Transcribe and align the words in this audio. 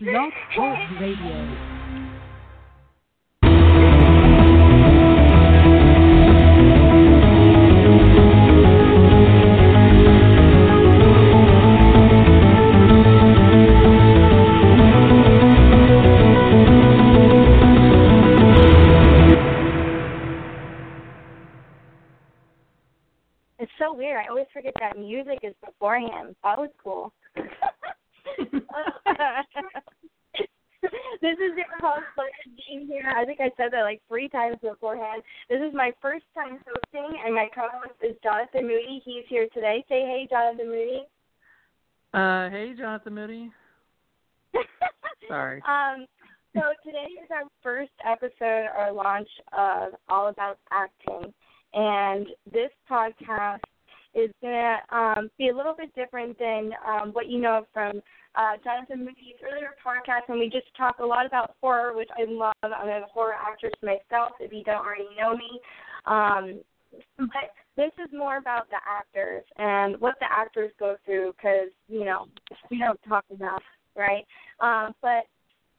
Blog 0.00 0.30
Talk 0.54 0.78
Radio. 1.00 1.78
It's 23.58 23.72
so 23.80 23.92
weird. 23.92 24.24
I 24.24 24.28
always 24.28 24.46
forget 24.52 24.72
that 24.78 24.96
music 24.96 25.40
is 25.42 25.54
beforehand. 25.64 26.36
That 26.44 26.56
was 26.56 26.70
cool. 26.84 27.12
this 31.20 31.34
is 31.34 31.56
your 31.56 31.66
host, 31.80 32.06
Jean 32.68 32.86
here. 32.86 33.12
I 33.16 33.24
think 33.24 33.40
I 33.40 33.50
said 33.56 33.72
that 33.72 33.82
like 33.82 34.00
three 34.08 34.28
times 34.28 34.56
beforehand. 34.62 35.22
This 35.48 35.60
is 35.60 35.74
my 35.74 35.92
first 36.00 36.24
time 36.34 36.58
hosting, 36.66 37.18
and 37.24 37.34
my 37.34 37.48
co-host 37.54 37.98
is 38.02 38.16
Jonathan 38.22 38.62
Moody. 38.62 39.02
He's 39.04 39.24
here 39.28 39.48
today. 39.52 39.84
Say 39.88 40.02
hey, 40.02 40.28
Jonathan 40.30 40.68
Moody. 40.68 41.02
Uh, 42.14 42.48
hey, 42.50 42.74
Jonathan 42.78 43.14
Moody. 43.14 43.50
Sorry. 45.28 45.62
Um, 45.68 46.06
so 46.54 46.62
today 46.84 47.08
is 47.22 47.28
our 47.30 47.44
first 47.62 47.92
episode 48.06 48.68
or 48.76 48.92
launch 48.92 49.28
of 49.52 49.94
All 50.08 50.28
About 50.28 50.58
Acting, 50.70 51.32
and 51.74 52.26
this 52.52 52.70
podcast 52.90 53.60
is 54.14 54.30
gonna 54.42 54.78
um, 54.90 55.30
be 55.38 55.48
a 55.48 55.56
little 55.56 55.74
bit 55.74 55.94
different 55.94 56.38
than 56.38 56.70
um, 56.86 57.10
what 57.12 57.28
you 57.28 57.40
know 57.40 57.66
from 57.72 58.00
uh, 58.34 58.52
Jonathan 58.62 59.00
Moody's 59.00 59.36
earlier 59.44 59.74
podcast, 59.84 60.28
and 60.28 60.38
we 60.38 60.48
just 60.48 60.66
talk 60.76 60.98
a 61.00 61.04
lot 61.04 61.26
about 61.26 61.56
horror, 61.60 61.96
which 61.96 62.08
I 62.16 62.24
love. 62.30 62.52
I'm 62.62 62.88
a 62.88 63.06
horror 63.12 63.34
actress 63.34 63.72
myself. 63.82 64.32
If 64.40 64.52
you 64.52 64.64
don't 64.64 64.84
already 64.84 65.08
know 65.18 65.36
me, 65.36 65.60
um, 66.06 66.60
but 67.18 67.52
this 67.76 67.92
is 68.02 68.10
more 68.12 68.38
about 68.38 68.68
the 68.70 68.78
actors 68.86 69.44
and 69.56 70.00
what 70.00 70.14
the 70.20 70.26
actors 70.30 70.72
go 70.78 70.96
through 71.04 71.32
because 71.36 71.68
you 71.88 72.04
know 72.04 72.26
we 72.70 72.78
don't 72.78 73.00
talk 73.08 73.24
enough, 73.30 73.62
right? 73.96 74.24
Um, 74.60 74.94
but 75.02 75.24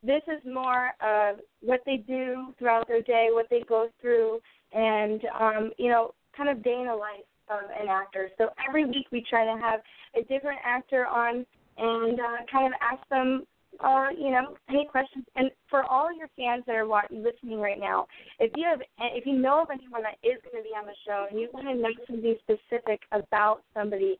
this 0.04 0.22
is 0.28 0.42
more 0.46 0.92
of 1.02 1.40
what 1.62 1.82
they 1.86 1.98
do 1.98 2.54
throughout 2.58 2.88
their 2.88 3.02
day, 3.02 3.30
what 3.32 3.48
they 3.50 3.64
go 3.68 3.90
through, 4.02 4.40
and 4.72 5.22
um, 5.40 5.72
you 5.78 5.90
know, 5.90 6.14
kind 6.36 6.50
of 6.50 6.64
day 6.64 6.78
in 6.80 6.88
the 6.88 6.96
life 6.96 7.26
of 7.50 7.70
an 7.80 7.88
actor. 7.90 8.30
So 8.38 8.50
every 8.68 8.86
week 8.86 9.08
we 9.12 9.26
try 9.30 9.46
to 9.46 9.60
have 9.62 9.82
a 10.16 10.22
different 10.22 10.60
actor 10.66 11.06
on 11.06 11.46
and 11.78 12.20
uh, 12.20 12.38
kind 12.52 12.68
of 12.68 12.74
ask 12.82 13.08
them, 13.10 13.46
uh, 13.80 14.08
you 14.18 14.32
know, 14.32 14.56
any 14.70 14.86
questions. 14.86 15.26
And 15.36 15.50
for 15.70 15.84
all 15.84 16.14
your 16.16 16.28
fans 16.36 16.64
that 16.68 16.76
are 16.76 16.88
watching, 16.88 17.24
listening 17.24 17.60
right 17.60 17.80
now, 17.80 18.06
if 18.40 18.52
you 18.56 18.66
have, 18.70 18.82
if 19.16 19.26
you 19.26 19.34
know 19.34 19.62
of 19.62 19.70
anyone 19.72 20.04
that 20.04 20.18
is 20.24 20.38
going 20.44 20.64
to 20.64 20.68
be 20.68 20.76
on 20.78 20.86
the 20.86 20.96
show 21.08 21.28
and 21.30 21.40
you 21.40 21.50
want 21.54 21.68
to 21.68 21.76
know 21.76 21.90
something 22.08 22.36
specific 22.44 23.02
about 23.12 23.64
somebody, 23.74 24.18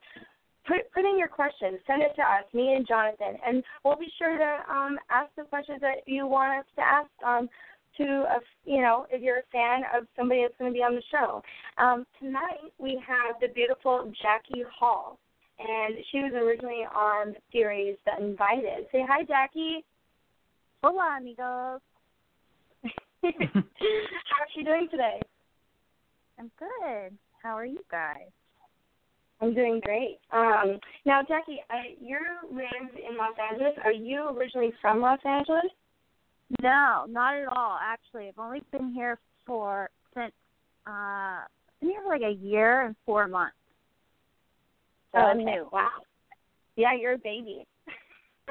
put 0.66 0.90
put 0.92 1.04
in 1.04 1.18
your 1.18 1.28
questions. 1.28 1.78
Send 1.86 2.02
it 2.02 2.14
to 2.16 2.22
us, 2.22 2.44
me 2.52 2.74
and 2.74 2.86
Jonathan, 2.86 3.36
and 3.46 3.62
we'll 3.84 3.96
be 3.96 4.10
sure 4.18 4.36
to 4.38 4.72
um, 4.72 4.98
ask 5.10 5.28
the 5.36 5.44
questions 5.44 5.80
that 5.80 6.06
you 6.06 6.26
want 6.26 6.60
us 6.60 6.66
to 6.76 6.82
ask. 6.82 7.10
Um, 7.24 7.48
to 8.00 8.04
a, 8.04 8.40
you 8.64 8.80
know, 8.80 9.06
if 9.10 9.20
you're 9.22 9.38
a 9.38 9.50
fan 9.52 9.82
of 9.94 10.06
somebody 10.16 10.42
that's 10.42 10.54
going 10.58 10.72
to 10.72 10.74
be 10.74 10.82
on 10.82 10.94
the 10.94 11.02
show. 11.10 11.42
Um, 11.78 12.06
tonight 12.18 12.72
we 12.78 13.00
have 13.06 13.36
the 13.40 13.48
beautiful 13.48 14.10
Jackey 14.22 14.62
Hall, 14.78 15.18
and 15.58 15.96
she 16.10 16.18
was 16.18 16.32
originally 16.32 16.86
on 16.94 17.32
the 17.32 17.40
series 17.52 17.96
The 18.06 18.24
Invited. 18.24 18.86
Say 18.92 19.04
hi, 19.06 19.24
Jackey. 19.24 19.84
Hola, 20.82 21.18
amigos. 21.20 21.80
How's 23.22 24.48
she 24.54 24.64
doing 24.64 24.88
today? 24.90 25.20
I'm 26.38 26.50
good. 26.58 27.18
How 27.42 27.54
are 27.56 27.66
you 27.66 27.80
guys? 27.90 28.32
I'm 29.42 29.54
doing 29.54 29.80
great. 29.84 30.18
Um, 30.32 30.78
now, 31.04 31.22
Jackey, 31.22 31.60
I, 31.70 31.96
you 32.00 32.18
live 32.50 32.90
in 32.96 33.16
Los 33.16 33.34
Angeles. 33.50 33.72
Are 33.84 33.92
you 33.92 34.28
originally 34.30 34.72
from 34.80 35.00
Los 35.00 35.20
Angeles? 35.24 35.70
No, 36.62 37.06
not 37.08 37.36
at 37.36 37.46
all. 37.48 37.78
Actually, 37.80 38.28
I've 38.28 38.38
only 38.38 38.62
been 38.72 38.92
here 38.92 39.18
for 39.46 39.88
since 40.14 40.32
uh 40.86 41.40
been 41.80 41.90
here 41.90 42.02
for 42.02 42.12
like 42.12 42.22
a 42.22 42.34
year 42.34 42.82
and 42.82 42.96
four 43.06 43.28
months. 43.28 43.54
So 45.12 45.18
oh, 45.18 45.22
I'm 45.22 45.40
okay. 45.40 45.44
new. 45.44 45.68
Wow. 45.72 45.88
Yeah, 46.76 46.94
you're 46.98 47.14
a 47.14 47.18
baby. 47.18 47.66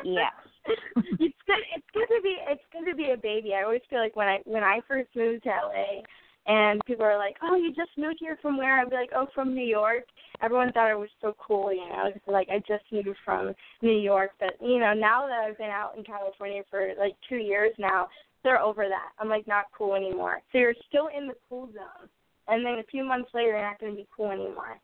Yeah. 0.04 0.30
it's 0.66 1.38
good. 1.46 1.64
It's 1.76 1.88
good 1.94 2.08
to 2.08 2.22
be. 2.22 2.38
It's 2.48 2.64
good 2.72 2.90
to 2.90 2.96
be 2.96 3.12
a 3.12 3.18
baby. 3.18 3.54
I 3.54 3.64
always 3.64 3.82
feel 3.90 4.00
like 4.00 4.16
when 4.16 4.28
I 4.28 4.40
when 4.46 4.64
I 4.64 4.80
first 4.88 5.10
moved 5.16 5.44
to 5.44 5.50
LA, 5.50 6.02
and 6.48 6.82
people 6.86 7.06
are 7.06 7.18
like, 7.18 7.38
"Oh, 7.42 7.56
you 7.56 7.74
just 7.74 7.92
moved 7.98 8.18
here 8.20 8.38
from 8.42 8.58
where?" 8.58 8.80
I'd 8.80 8.90
be 8.90 8.96
like, 8.96 9.12
"Oh, 9.16 9.28
from 9.34 9.54
New 9.54 9.66
York." 9.66 10.06
Everyone 10.42 10.72
thought 10.72 10.90
I 10.90 10.96
was 10.96 11.10
so 11.22 11.36
cool, 11.38 11.72
you 11.72 11.88
know. 11.90 12.12
Like 12.28 12.50
I 12.50 12.60
just 12.60 12.84
moved 12.92 13.18
from 13.26 13.54
New 13.82 13.98
York, 13.98 14.32
but 14.40 14.54
you 14.62 14.80
know, 14.80 14.94
now 14.94 15.28
that 15.28 15.40
I've 15.40 15.58
been 15.58 15.70
out 15.70 15.98
in 15.98 16.04
California 16.04 16.64
for 16.70 16.94
like 16.98 17.16
two 17.28 17.38
years 17.38 17.72
now, 17.78 18.08
they're 18.44 18.60
over 18.60 18.88
that. 18.88 19.10
I'm 19.20 19.30
like 19.30 19.48
not 19.48 19.66
cool 19.78 19.96
anymore. 19.96 20.42
So 20.52 20.58
you're 20.58 20.76
still 20.88 21.10
in 21.16 21.28
the 21.28 21.36
cool 21.50 21.68
zone, 21.68 22.10
and 22.48 22.66
then 22.66 22.80
a 22.80 22.84
few 22.84 23.04
months 23.04 23.30
later, 23.34 23.50
you're 23.50 23.62
not 23.62 23.80
going 23.80 23.92
to 23.92 23.98
be 23.98 24.08
cool 24.16 24.32
anymore. 24.32 24.80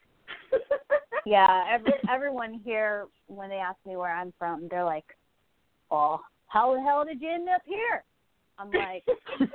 yeah, 1.26 1.66
every, 1.72 1.94
everyone 2.10 2.62
here 2.64 3.06
when 3.28 3.50
they 3.50 3.58
ask 3.58 3.78
me 3.86 3.96
where 3.96 4.16
I'm 4.16 4.34
from, 4.38 4.68
they're 4.70 4.86
like, 4.86 5.06
"Oh, 5.90 6.22
how 6.48 6.74
the 6.76 6.82
hell 6.82 7.06
did 7.06 7.22
you 7.22 7.32
end 7.32 7.50
up 7.50 7.62
here?" 7.66 8.04
I'm 8.58 8.72
like, 8.72 9.04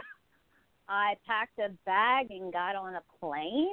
I 0.91 1.15
packed 1.25 1.59
a 1.61 1.71
bag 1.87 2.27
and 2.31 2.53
got 2.53 2.75
on 2.75 2.97
a 2.97 3.03
plane. 3.21 3.69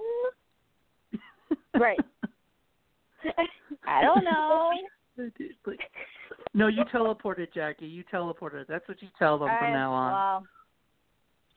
right. 1.80 2.00
I 3.88 4.02
don't 4.02 4.24
know. 4.24 4.72
No, 6.54 6.68
you 6.68 6.84
teleported, 6.94 7.52
Jackey. 7.54 7.88
You 7.88 8.04
teleported. 8.14 8.68
That's 8.68 8.88
what 8.88 9.02
you 9.02 9.08
tell 9.18 9.40
them 9.40 9.50
from 9.60 9.74
now 9.74 9.92
on. 9.92 10.12
Well, 10.12 10.48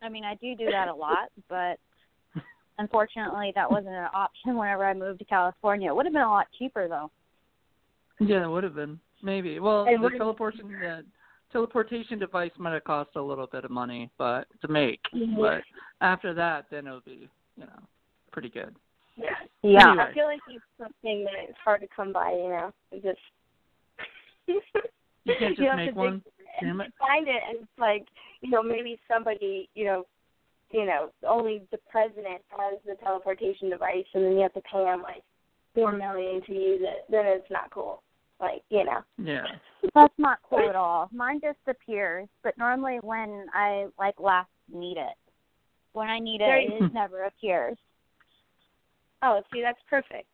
I 0.02 0.08
mean, 0.08 0.24
I 0.24 0.34
do 0.36 0.56
do 0.56 0.64
that 0.70 0.88
a 0.88 0.94
lot, 0.94 1.28
but 1.50 1.78
unfortunately, 2.78 3.52
that 3.54 3.70
wasn't 3.70 3.94
an 3.94 4.08
option 4.14 4.56
whenever 4.56 4.86
I 4.86 4.94
moved 4.94 5.18
to 5.18 5.26
California. 5.26 5.90
It 5.90 5.94
would 5.94 6.06
have 6.06 6.14
been 6.14 6.22
a 6.22 6.30
lot 6.30 6.46
cheaper, 6.58 6.88
though. 6.88 7.10
Yeah, 8.18 8.44
it 8.44 8.48
would 8.48 8.64
have 8.64 8.74
been 8.74 8.98
maybe. 9.22 9.60
Well, 9.60 9.84
And 9.84 10.02
the 10.02 10.10
teleportation 10.16 10.68
the 10.68 11.04
teleportation 11.52 12.18
device 12.18 12.50
might 12.58 12.72
have 12.74 12.84
cost 12.84 13.10
a 13.16 13.22
little 13.22 13.46
bit 13.46 13.64
of 13.64 13.70
money, 13.70 14.10
but 14.18 14.46
to 14.62 14.68
make. 14.68 15.00
Mhm. 15.14 15.36
But 15.36 15.62
after 16.00 16.32
that, 16.34 16.66
then 16.70 16.86
it 16.86 16.92
would 16.92 17.04
be, 17.04 17.28
you 17.56 17.64
know, 17.64 17.82
pretty 18.32 18.48
good. 18.48 18.74
Yeah. 19.16 19.30
Yeah. 19.62 19.88
Anyway. 19.90 20.04
I 20.04 20.12
feel 20.14 20.24
like 20.26 20.40
it's 20.48 20.64
something 20.78 21.24
that 21.24 21.34
it's 21.48 21.58
hard 21.58 21.80
to 21.82 21.88
come 21.88 22.12
by, 22.12 22.30
you 22.32 22.48
know. 22.48 22.72
It 22.92 23.02
just 23.02 23.20
You 25.24 25.34
can't 25.38 25.56
just 25.56 25.68
have 25.68 25.76
make 25.76 25.90
to 25.90 25.94
one. 25.96 26.22
dig- 26.24 26.32
Damn 26.60 26.80
it. 26.80 26.92
Find 26.98 27.26
it, 27.28 27.42
and 27.48 27.58
it's 27.58 27.78
like 27.78 28.06
you 28.40 28.50
know 28.50 28.62
maybe 28.62 28.98
somebody 29.08 29.68
you 29.74 29.84
know, 29.84 30.06
you 30.72 30.84
know 30.84 31.10
only 31.26 31.62
the 31.70 31.78
president 31.90 32.42
has 32.48 32.78
the 32.86 32.94
teleportation 33.02 33.70
device, 33.70 34.04
and 34.14 34.24
then 34.24 34.32
you 34.32 34.40
have 34.42 34.52
to 34.54 34.60
pay 34.62 34.84
him 34.84 35.02
like 35.02 35.22
four 35.74 35.92
million 35.92 36.42
to 36.46 36.52
use 36.52 36.80
it. 36.82 37.04
Then 37.10 37.24
it's 37.26 37.50
not 37.50 37.70
cool. 37.70 38.02
Like 38.40 38.62
you 38.70 38.84
know. 38.84 39.00
Yeah. 39.18 39.46
That's 39.94 40.14
not 40.18 40.38
cool 40.48 40.68
at 40.68 40.76
all. 40.76 41.08
Mine 41.12 41.40
just 41.42 41.58
appears, 41.66 42.28
but 42.42 42.56
normally 42.58 42.98
when 43.02 43.46
I 43.54 43.86
like 43.98 44.20
last 44.20 44.50
need 44.72 44.98
it, 44.98 45.16
when 45.92 46.08
I 46.08 46.18
need 46.18 46.40
There 46.40 46.58
it, 46.58 46.68
you- 46.68 46.84
it 46.84 46.92
never 46.92 47.24
appears. 47.24 47.76
Oh, 49.22 49.42
see, 49.52 49.60
that's 49.60 49.80
perfect. 49.88 50.26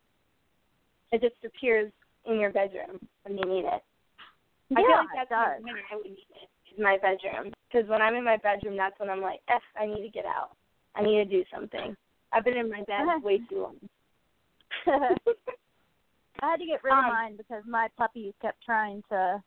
It 1.12 1.20
just 1.20 1.36
appears 1.44 1.92
in 2.24 2.38
your 2.38 2.50
bedroom 2.50 2.98
when 3.24 3.38
you 3.38 3.44
need 3.44 3.64
it. 3.64 3.82
I 4.72 4.74
feel 4.74 4.84
yeah, 4.88 4.96
like 4.96 5.08
that's 5.14 5.30
it 5.30 5.34
does. 5.34 5.62
when 5.62 5.74
I 5.90 5.96
would 5.96 6.04
need 6.06 6.26
it. 6.42 6.48
Is 6.72 6.78
my 6.82 6.98
bedroom 6.98 7.52
because 7.70 7.88
when 7.88 8.02
I'm 8.02 8.14
in 8.14 8.24
my 8.24 8.36
bedroom, 8.38 8.76
that's 8.76 8.98
when 8.98 9.10
I'm 9.10 9.20
like, 9.22 9.40
F, 9.48 9.62
I 9.80 9.86
need 9.86 10.02
to 10.02 10.10
get 10.10 10.26
out. 10.26 10.56
I 10.94 11.02
need 11.02 11.16
to 11.16 11.24
do 11.24 11.44
something. 11.52 11.96
I've 12.32 12.44
been 12.44 12.56
in 12.56 12.68
my 12.70 12.82
bed 12.82 13.06
way 13.22 13.38
too 13.48 13.62
long. 13.62 13.76
I 16.42 16.50
had 16.50 16.60
to 16.60 16.66
get 16.66 16.82
rid 16.84 16.92
of 16.92 16.98
Um, 16.98 17.08
mine 17.08 17.36
because 17.36 17.64
my 17.66 17.88
puppies 17.96 18.34
kept 18.40 18.62
trying 18.64 19.02
to 19.10 19.42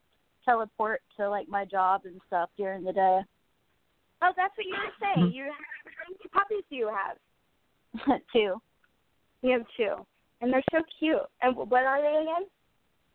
teleport 0.46 1.02
to 1.18 1.30
like 1.30 1.48
my 1.48 1.66
job 1.66 2.02
and 2.06 2.20
stuff 2.28 2.50
during 2.58 2.84
the 2.84 2.94
day. 2.94 3.22
Oh, 4.22 4.34
that's 4.36 4.56
what 4.58 4.66
you 4.66 4.74
were 4.74 4.92
saying. 5.00 5.32
You 5.34 5.44
have 5.46 5.54
how 5.54 6.04
many 6.10 6.30
puppies 6.32 6.64
do 6.70 6.76
you 6.76 6.88
have? 6.90 7.18
two. 8.34 8.62
You 9.42 9.52
have 9.52 9.66
two, 9.78 10.06
and 10.42 10.52
they're 10.52 10.64
so 10.72 10.80
cute. 11.00 11.18
And 11.42 11.56
what 11.56 11.86
are 11.86 12.02
they 12.02 12.22
again? 12.22 12.46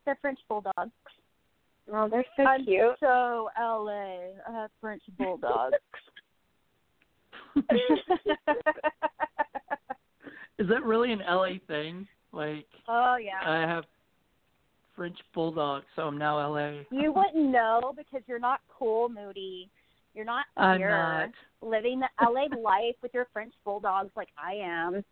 They're 0.04 0.18
French 0.20 0.38
bulldogs. 0.48 0.90
Oh, 1.92 2.08
they're 2.08 2.24
so 2.36 2.44
I'm 2.44 2.64
cute. 2.64 2.96
so 3.00 3.50
LA. 3.60 4.32
I 4.48 4.52
have 4.52 4.70
French 4.80 5.02
bulldogs. 5.18 5.74
Is 10.58 10.68
that 10.68 10.82
really 10.84 11.12
an 11.12 11.20
LA 11.28 11.58
thing? 11.66 12.06
Like 12.34 12.66
oh 12.88 13.16
yeah. 13.16 13.40
I 13.48 13.60
have 13.60 13.84
French 14.96 15.16
bulldog, 15.34 15.82
so 15.96 16.02
I'm 16.02 16.18
now 16.18 16.36
LA. 16.38 16.82
You 16.90 17.12
wouldn't 17.12 17.50
know 17.50 17.92
because 17.96 18.22
you're 18.26 18.38
not 18.38 18.60
cool, 18.78 19.08
Moody. 19.08 19.68
You're 20.14 20.24
not 20.24 20.44
I'm 20.56 20.78
here 20.78 20.90
not. 20.90 21.30
living 21.68 22.00
the 22.00 22.08
LA 22.24 22.46
life 22.60 22.94
with 23.02 23.12
your 23.14 23.26
French 23.32 23.52
bulldogs 23.64 24.10
like 24.16 24.28
I 24.38 24.54
am. 24.54 25.04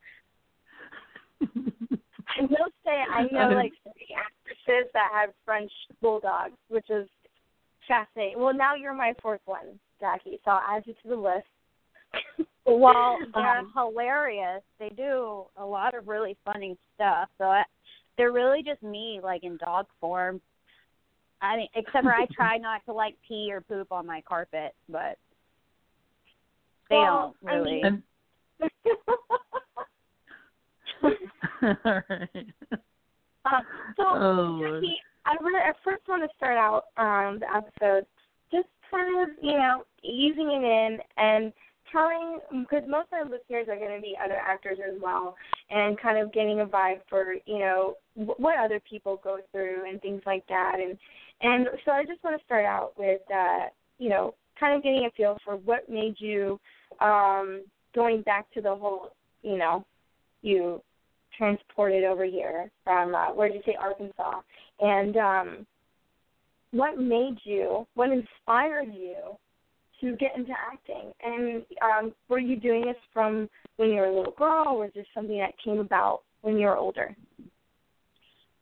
I 1.43 2.43
will 2.43 2.71
say 2.85 2.93
I 3.13 3.23
know 3.33 3.39
I'm- 3.39 3.55
like 3.55 3.73
three 3.83 4.15
actresses 4.17 4.91
that 4.95 5.11
have 5.13 5.31
French 5.45 5.73
bulldogs, 6.01 6.55
which 6.69 6.89
is 6.91 7.09
fascinating. 7.89 8.41
Well, 8.41 8.55
now 8.55 8.75
you're 8.75 8.95
my 8.95 9.13
fourth 9.21 9.41
one, 9.45 9.79
Jackey, 10.01 10.39
so 10.45 10.53
I'll 10.53 10.77
add 10.77 10.85
you 10.87 10.95
to 11.03 11.09
the 11.09 11.17
list. 11.17 12.49
Well, 12.67 13.19
they're 13.35 13.59
Um, 13.59 13.73
hilarious. 13.75 14.63
They 14.79 14.91
do 14.91 15.45
a 15.57 15.65
lot 15.65 15.95
of 15.95 16.07
really 16.09 16.37
funny 16.45 16.77
stuff. 16.95 17.29
So 17.39 17.45
I, 17.45 17.65
they're 18.17 18.33
really 18.33 18.63
just 18.63 18.83
me, 18.83 19.21
like 19.23 19.43
in 19.45 19.57
dog 19.59 19.87
form. 20.01 20.41
I 21.41 21.57
mean, 21.57 21.69
except 21.75 22.05
for 22.05 22.13
I 22.15 22.27
try 22.33 22.57
not 22.59 22.85
to 22.87 22.93
like 22.93 23.17
pee 23.27 23.51
or 23.53 23.61
poop 23.63 23.91
on 23.91 24.07
my 24.07 24.21
carpet, 24.23 24.75
but 24.89 25.19
they 26.89 26.97
Well, 26.97 27.35
don't 27.43 27.51
I 27.51 27.55
really. 27.57 27.83
mean- 27.83 27.85
And 27.85 28.03
all 31.85 32.03
right. 32.09 32.47
um, 33.45 33.63
so, 33.97 34.05
Oh, 34.09 34.57
Lord. 34.61 34.83
Jackey, 34.85 34.95
I, 35.27 35.37
re- 35.41 35.57
I 35.57 35.73
first 35.85 36.03
want 36.09 36.23
to 36.23 36.37
start 36.37 36.57
out 36.57 36.85
um, 36.97 37.41
the 37.41 37.47
episode 37.55 38.07
just 38.53 38.69
kind 38.91 39.23
of, 39.23 39.37
you 39.43 39.53
know, 39.55 39.83
easing 40.05 40.49
it 40.53 40.63
in 40.65 40.99
and 41.17 41.53
telling, 41.93 42.39
because 42.51 42.83
most 42.89 43.09
of 43.13 43.19
our 43.21 43.25
listeners 43.25 43.69
are 43.69 43.77
going 43.77 43.95
to 43.95 44.03
be 44.03 44.17
other 44.23 44.37
actors 44.37 44.79
as 44.85 45.01
well, 45.01 45.37
and 45.71 46.01
kind 46.01 46.19
of 46.19 46.33
getting 46.33 46.61
a 46.61 46.67
vibe 46.67 47.01
for, 47.09 47.35
you 47.47 47.59
know, 47.59 47.95
what 48.15 48.59
other 48.59 48.81
people 48.89 49.21
go 49.23 49.39
through 49.53 49.89
and 49.89 50.01
things 50.01 50.23
like 50.27 50.47
that. 50.49 50.77
And 50.81 50.99
and 51.43 51.69
so 51.85 51.93
I 51.93 52.05
just 52.05 52.23
want 52.25 52.39
to 52.39 52.45
start 52.45 52.65
out 52.65 52.93
with, 52.97 53.21
uh, 53.35 53.67
you 53.99 54.09
know, 54.09 54.35
kind 54.59 54.77
of 54.77 54.83
getting 54.83 55.07
a 55.07 55.11
feel 55.17 55.37
for 55.45 55.57
what 55.57 55.89
made 55.89 56.15
you, 56.19 56.59
um, 57.01 57.65
going 57.95 58.23
back 58.23 58.51
to 58.55 58.61
the 58.61 58.75
whole, 58.75 59.11
you 59.43 59.59
know, 59.59 59.85
you 60.43 60.81
transported 61.37 62.05
over 62.05 62.25
here 62.25 62.71
from 62.85 63.15
uh, 63.15 63.33
where 63.33 63.49
did 63.49 63.57
you 63.57 63.63
say 63.67 63.77
Arkansas, 63.81 64.41
and 64.81 65.17
um, 65.17 65.67
what 66.71 66.99
made 66.99 67.37
you, 67.45 67.87
what 67.95 68.11
inspired 68.11 68.93
you 68.95 69.17
to 70.03 70.17
get 70.17 70.37
into 70.37 70.53
acting? 70.53 71.13
And 71.23 71.63
um, 71.83 72.13
were 72.29 72.39
you 72.39 72.57
doing 72.57 72.83
this 72.83 72.97
from 73.15 73.49
when 73.77 73.89
you 73.91 73.97
were 73.97 74.07
a 74.07 74.15
little 74.15 74.35
girl, 74.37 74.65
or 74.69 74.81
was 74.81 74.91
this 74.95 75.07
something 75.15 75.39
that 75.39 75.55
came 75.65 75.79
about 75.79 76.21
when 76.43 76.59
you 76.59 76.67
were 76.67 76.77
older? 76.77 77.17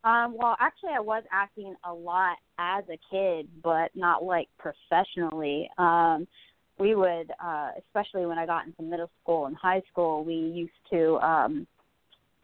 Um, 0.03 0.35
well, 0.37 0.55
actually, 0.59 0.91
I 0.95 0.99
was 0.99 1.23
acting 1.31 1.75
a 1.83 1.93
lot 1.93 2.37
as 2.57 2.83
a 2.89 2.97
kid, 3.11 3.47
but 3.63 3.91
not 3.93 4.23
like 4.23 4.47
professionally. 4.57 5.69
Um, 5.77 6.27
we 6.79 6.95
would, 6.95 7.31
uh, 7.43 7.71
especially 7.77 8.25
when 8.25 8.39
I 8.39 8.45
got 8.47 8.65
into 8.65 8.81
middle 8.81 9.11
school 9.21 9.45
and 9.45 9.55
high 9.55 9.83
school, 9.91 10.23
we 10.23 10.33
used 10.33 10.71
to 10.91 11.17
um, 11.17 11.67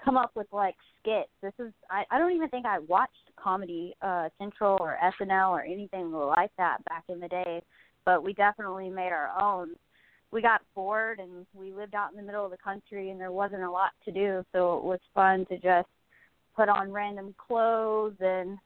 come 0.04 0.18
up 0.18 0.32
with 0.36 0.46
like 0.52 0.76
skits. 1.02 1.30
This 1.42 1.54
is, 1.58 1.74
I, 1.90 2.04
I 2.12 2.20
don't 2.20 2.34
even 2.34 2.50
think 2.50 2.68
I 2.68 2.78
watched 2.80 3.14
Comedy 3.36 3.96
uh, 4.04 4.30
Central 4.38 4.78
or 4.80 4.96
SNL 5.20 5.50
or 5.50 5.64
anything 5.64 6.12
like 6.12 6.52
that 6.60 6.86
back 6.86 7.06
in 7.10 7.20
the 7.20 7.28
day, 7.28 7.64
but 8.08 8.24
we 8.24 8.32
definitely 8.32 8.90
made 8.90 9.12
our 9.12 9.32
own. 9.38 9.72
We 10.32 10.42
got 10.42 10.62
bored 10.74 11.20
and 11.20 11.46
we 11.54 11.74
lived 11.74 11.94
out 11.94 12.10
in 12.10 12.16
the 12.16 12.24
middle 12.24 12.46
of 12.46 12.52
the 12.52 12.58
country 12.58 13.10
and 13.12 13.20
there 13.20 13.34
wasn't 13.34 13.64
a 13.64 13.70
lot 13.70 13.92
to 14.06 14.12
do, 14.14 14.46
so 14.54 14.78
it 14.78 14.84
was 14.86 15.00
fun 15.14 15.46
to 15.48 15.58
just 15.58 15.90
put 16.56 16.70
on 16.70 16.90
random 16.90 17.36
clothes 17.38 18.16
and 18.22 18.58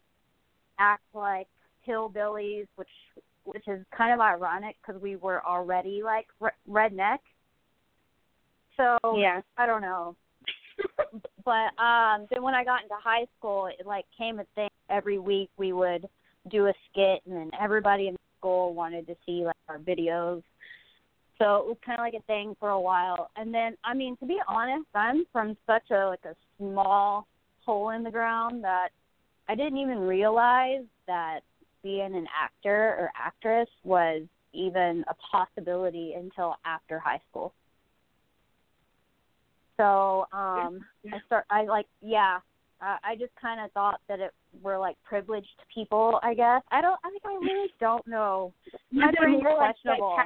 act 0.77 1.01
like 1.15 1.47
hillbillies, 1.87 2.67
which 2.75 2.87
which 3.43 3.67
is 3.67 3.83
kind 3.97 4.13
of 4.13 4.19
ironic 4.19 4.75
because 4.79 5.01
we 5.01 5.15
were 5.15 5.43
already 5.43 6.03
like 6.03 6.27
re- 6.39 6.51
redneck. 6.69 7.17
So 8.77 8.99
Yeah. 9.17 9.41
I 9.57 9.65
don't 9.65 9.81
know, 9.81 10.15
but 11.43 11.81
um 11.81 12.27
then 12.29 12.43
when 12.43 12.53
I 12.53 12.63
got 12.63 12.83
into 12.83 12.95
high 13.03 13.25
school, 13.39 13.65
it 13.65 13.87
like 13.87 14.05
came 14.15 14.39
a 14.39 14.45
thing. 14.53 14.69
Every 14.91 15.17
week 15.17 15.49
we 15.57 15.73
would 15.73 16.07
do 16.51 16.67
a 16.67 16.73
skit, 16.91 17.23
and 17.25 17.35
then 17.35 17.49
everybody 17.59 18.07
in 18.07 18.15
school 18.41 18.73
wanted 18.73 19.05
to 19.07 19.15
see 19.25 19.45
like 19.45 19.55
our 19.69 19.77
videos. 19.77 20.41
So 21.37 21.55
it 21.57 21.65
was 21.65 21.77
kind 21.85 21.99
of 21.99 22.03
like 22.03 22.13
a 22.13 22.25
thing 22.25 22.55
for 22.59 22.69
a 22.69 22.79
while. 22.79 23.31
And 23.35 23.53
then, 23.53 23.75
I 23.83 23.93
mean, 23.93 24.17
to 24.17 24.25
be 24.25 24.39
honest, 24.47 24.85
I'm 24.93 25.25
from 25.31 25.57
such 25.65 25.89
a 25.91 26.07
like 26.07 26.25
a 26.25 26.35
small 26.57 27.27
hole 27.65 27.91
in 27.91 28.03
the 28.03 28.11
ground 28.11 28.63
that 28.63 28.89
I 29.47 29.55
didn't 29.55 29.77
even 29.77 29.99
realize 29.99 30.85
that 31.07 31.41
being 31.83 32.15
an 32.15 32.27
actor 32.39 32.95
or 32.99 33.11
actress 33.19 33.69
was 33.83 34.23
even 34.53 35.03
a 35.07 35.15
possibility 35.31 36.13
until 36.13 36.55
after 36.65 36.99
high 36.99 37.21
school. 37.29 37.53
So 39.77 40.27
um 40.31 40.85
I 41.11 41.19
start 41.25 41.45
I 41.49 41.63
like 41.63 41.87
yeah, 42.01 42.39
uh, 42.81 42.97
I 43.03 43.15
just 43.15 43.31
kind 43.41 43.59
of 43.61 43.71
thought 43.71 43.99
that 44.07 44.19
it 44.19 44.31
were 44.61 44.77
like 44.77 44.95
privileged 45.03 45.47
people, 45.73 46.19
I 46.23 46.33
guess. 46.33 46.61
I 46.71 46.81
don't 46.81 46.99
I 47.03 47.09
think 47.09 47.23
I 47.25 47.33
really 47.41 47.73
don't 47.79 48.05
know. 48.07 48.53
My 48.91 49.11
brain's 49.17 49.43
more 49.43 49.57
like 49.57 49.75
the 49.83 49.91
questionable. 49.95 50.17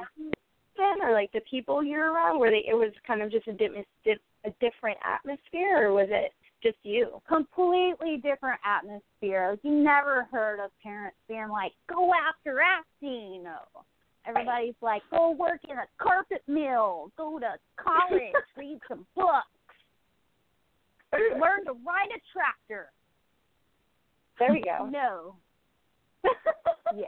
then, 0.76 1.02
or 1.02 1.12
like 1.12 1.32
the 1.32 1.40
people 1.48 1.82
you're 1.82 2.12
around? 2.12 2.38
Were 2.38 2.50
they? 2.50 2.64
It 2.68 2.74
was 2.74 2.92
kind 3.06 3.22
of 3.22 3.30
just 3.30 3.46
a, 3.48 3.52
dim, 3.52 3.74
a 4.06 4.50
different 4.60 4.98
atmosphere, 5.04 5.88
or 5.88 5.92
was 5.92 6.08
it 6.10 6.32
just 6.62 6.78
you? 6.82 7.20
completely 7.28 8.16
different 8.16 8.60
atmosphere. 8.64 9.50
Like 9.50 9.60
you 9.62 9.72
never 9.72 10.26
heard 10.30 10.64
of 10.64 10.70
parents 10.82 11.16
being 11.28 11.48
like, 11.48 11.72
"Go 11.88 12.12
after 12.14 12.60
acting." 12.60 13.44
No. 13.44 13.58
Everybody's 14.26 14.74
like, 14.82 15.02
"Go 15.10 15.30
work 15.30 15.60
in 15.68 15.76
a 15.76 15.86
carpet 16.02 16.42
mill. 16.48 17.12
Go 17.16 17.38
to 17.38 17.54
college. 17.76 18.32
read 18.56 18.80
some 18.88 19.06
books. 19.14 19.46
Learn 21.12 21.64
to 21.66 21.72
ride 21.86 22.10
a 22.10 22.20
tractor." 22.32 22.90
There 24.38 24.52
we 24.52 24.60
go. 24.64 24.86
No. 24.90 25.36
Yeah. 26.94 27.06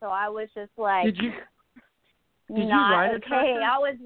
So 0.00 0.06
I 0.06 0.28
was 0.30 0.48
just 0.54 0.70
like, 0.78 1.04
Did 1.04 1.18
you? 1.18 1.32
Did 2.48 2.58
you 2.58 2.64
not 2.66 2.90
ride 2.92 3.10
a 3.10 3.14
okay. 3.16 3.56
I 3.62 3.78
was 3.78 3.96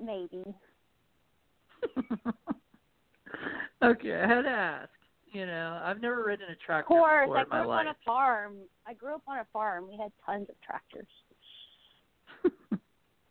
maybe. 0.00 0.44
okay, 3.84 4.14
I 4.14 4.26
had 4.26 4.42
to 4.42 4.48
ask. 4.48 4.88
You 5.32 5.46
know, 5.46 5.80
I've 5.84 6.00
never 6.00 6.24
ridden 6.24 6.46
a 6.48 6.54
tractor 6.64 6.82
Of 6.94 6.98
course, 6.98 7.26
before 7.26 7.38
I 7.38 7.44
grew 7.44 7.58
up 7.60 7.66
life. 7.66 7.80
on 7.80 7.86
a 7.88 7.96
farm. 8.04 8.54
I 8.86 8.94
grew 8.94 9.14
up 9.16 9.22
on 9.26 9.38
a 9.38 9.46
farm. 9.52 9.88
We 9.88 9.96
had 9.96 10.12
tons 10.24 10.46
of 10.48 10.54
tractors. 10.64 11.08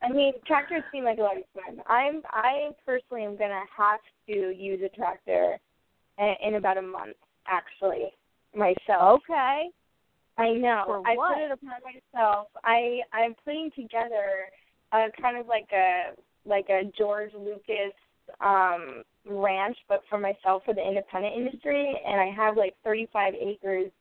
I 0.01 0.09
mean, 0.09 0.33
tractors 0.45 0.83
seem 0.91 1.05
like 1.05 1.17
a 1.17 1.21
lot 1.21 1.37
of 1.37 1.43
fun. 1.53 1.81
I'm 1.87 2.21
I 2.27 2.71
personally 2.85 3.23
am 3.23 3.37
gonna 3.37 3.63
have 3.75 4.01
to 4.27 4.51
use 4.53 4.81
a 4.83 4.89
tractor 4.89 5.57
in, 6.17 6.55
about 6.55 6.77
a 6.77 6.81
month, 6.81 7.17
actually, 7.47 8.13
myself. 8.55 9.21
Okay. 9.29 9.69
I 10.37 10.51
know. 10.51 10.83
For 10.85 11.07
I 11.07 11.15
put 11.15 11.43
it 11.43 11.51
upon 11.51 11.79
myself. 11.83 12.47
I 12.63 13.01
I'm 13.13 13.35
putting 13.45 13.69
together 13.75 14.49
a 14.91 15.07
kind 15.21 15.37
of 15.37 15.47
like 15.47 15.69
a 15.73 16.13
like 16.45 16.69
a 16.69 16.91
George 16.97 17.31
Lucas 17.33 17.93
um 18.41 19.03
ranch 19.25 19.77
but 19.87 20.01
for 20.09 20.17
myself 20.17 20.63
for 20.65 20.73
the 20.73 20.85
independent 20.85 21.35
industry 21.35 21.93
and 22.05 22.19
I 22.19 22.31
have 22.35 22.57
like 22.57 22.73
35 22.83 23.33
acres 23.35 23.91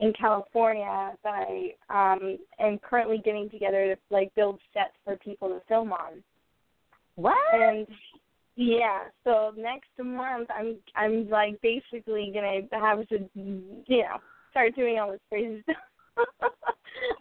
in 0.00 0.12
California 0.12 1.12
that 1.24 1.46
I 1.48 1.74
um 1.88 2.38
am 2.58 2.78
currently 2.78 3.20
getting 3.24 3.48
together 3.50 3.94
to 3.94 4.14
like 4.14 4.34
build 4.34 4.60
sets 4.74 4.94
for 5.04 5.16
people 5.16 5.48
to 5.48 5.60
film 5.68 5.92
on. 5.92 6.22
What? 7.16 7.36
And 7.52 7.86
yeah, 8.58 9.06
so 9.22 9.52
next 9.56 9.86
month 10.02 10.48
I'm 10.50 10.78
I'm 10.96 11.30
like 11.30 11.60
basically 11.62 12.32
gonna 12.34 12.62
have 12.72 13.06
to 13.06 13.30
you 13.34 14.02
know 14.02 14.18
start 14.50 14.74
doing 14.74 14.98
all 14.98 15.12
this 15.12 15.20
crazy 15.28 15.62
stuff. 15.62 16.52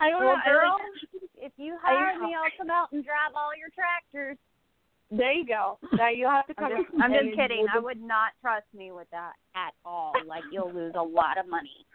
I 0.01 0.09
don't 0.09 0.25
well, 0.25 0.33
know. 0.33 0.51
Girl, 0.51 0.77
if 1.35 1.51
you 1.57 1.77
hire 1.79 2.19
me, 2.19 2.33
I'll 2.33 2.49
come 2.57 2.71
out 2.71 2.91
and 2.91 3.05
drive 3.05 3.35
all 3.35 3.51
your 3.55 3.69
tractors. 3.69 4.35
there 5.11 5.31
you 5.31 5.45
go. 5.45 5.77
Now 5.93 6.09
you'll 6.09 6.31
have 6.31 6.47
to 6.47 6.53
come. 6.55 6.71
I'm 6.71 6.81
just, 6.81 7.03
I'm 7.03 7.11
just 7.11 7.37
kidding. 7.37 7.67
I 7.71 7.77
would 7.77 8.01
not 8.01 8.31
trust 8.41 8.65
me 8.75 8.91
with 8.91 9.07
that 9.11 9.33
at 9.55 9.75
all. 9.85 10.13
Like 10.27 10.43
you'll 10.51 10.73
lose 10.73 10.93
a 10.97 11.03
lot 11.03 11.37
of 11.37 11.47
money. 11.47 11.85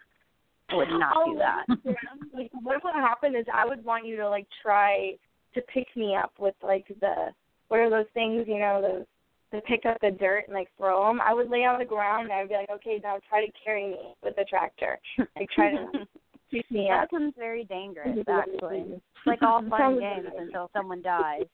I 0.69 0.75
would 0.75 0.87
not 0.87 1.17
oh, 1.17 1.33
do 1.33 1.39
that. 1.39 1.65
Like, 2.33 2.49
what 2.63 2.81
would 2.81 2.95
happen 2.95 3.35
is 3.35 3.45
I 3.53 3.65
would 3.65 3.83
want 3.83 4.07
you 4.07 4.15
to 4.17 4.29
like 4.29 4.47
try 4.61 5.17
to 5.53 5.61
pick 5.73 5.87
me 5.97 6.15
up 6.15 6.31
with 6.39 6.55
like 6.63 6.87
the 7.01 7.27
what 7.67 7.81
are 7.81 7.89
those 7.89 8.07
things 8.13 8.45
you 8.47 8.57
know 8.57 8.81
those 8.81 9.05
to 9.53 9.61
pick 9.61 9.85
up 9.85 9.97
the 10.01 10.11
dirt 10.11 10.45
and 10.47 10.55
like 10.55 10.69
throw 10.77 11.07
them. 11.07 11.21
I 11.21 11.33
would 11.33 11.49
lay 11.49 11.59
on 11.59 11.79
the 11.79 11.85
ground 11.85 12.23
and 12.23 12.33
I'd 12.33 12.49
be 12.49 12.55
like, 12.55 12.69
okay, 12.71 12.99
now 13.03 13.19
try 13.29 13.45
to 13.45 13.51
carry 13.63 13.87
me 13.91 14.15
with 14.23 14.35
the 14.35 14.45
tractor. 14.49 14.99
Like 15.35 15.49
try 15.55 15.71
to 15.71 15.85
pick 16.51 16.69
me 16.71 16.87
that 16.89 17.03
up. 17.03 17.09
becomes 17.11 17.33
very 17.37 17.63
dangerous, 17.65 18.17
actually. 18.27 18.85
It's 18.87 19.01
like 19.25 19.41
all 19.41 19.61
fun 19.69 19.99
games 19.99 20.27
until 20.37 20.69
someone 20.73 21.01
dies. 21.01 21.45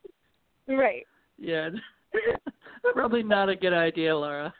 Right. 0.67 1.05
yeah, 1.39 1.69
probably 2.93 3.23
not 3.23 3.49
a 3.49 3.55
good 3.55 3.73
idea, 3.73 4.15
Lara. 4.15 4.53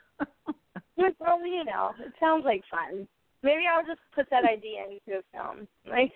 well, 0.96 1.46
you 1.46 1.64
know, 1.64 1.92
it 2.00 2.12
sounds 2.18 2.44
like 2.44 2.62
fun. 2.68 3.06
Maybe 3.42 3.62
I'll 3.72 3.86
just 3.86 4.00
put 4.14 4.28
that 4.30 4.44
idea 4.44 4.80
into 4.90 5.20
a 5.20 5.22
film. 5.32 5.68
Like 5.88 6.12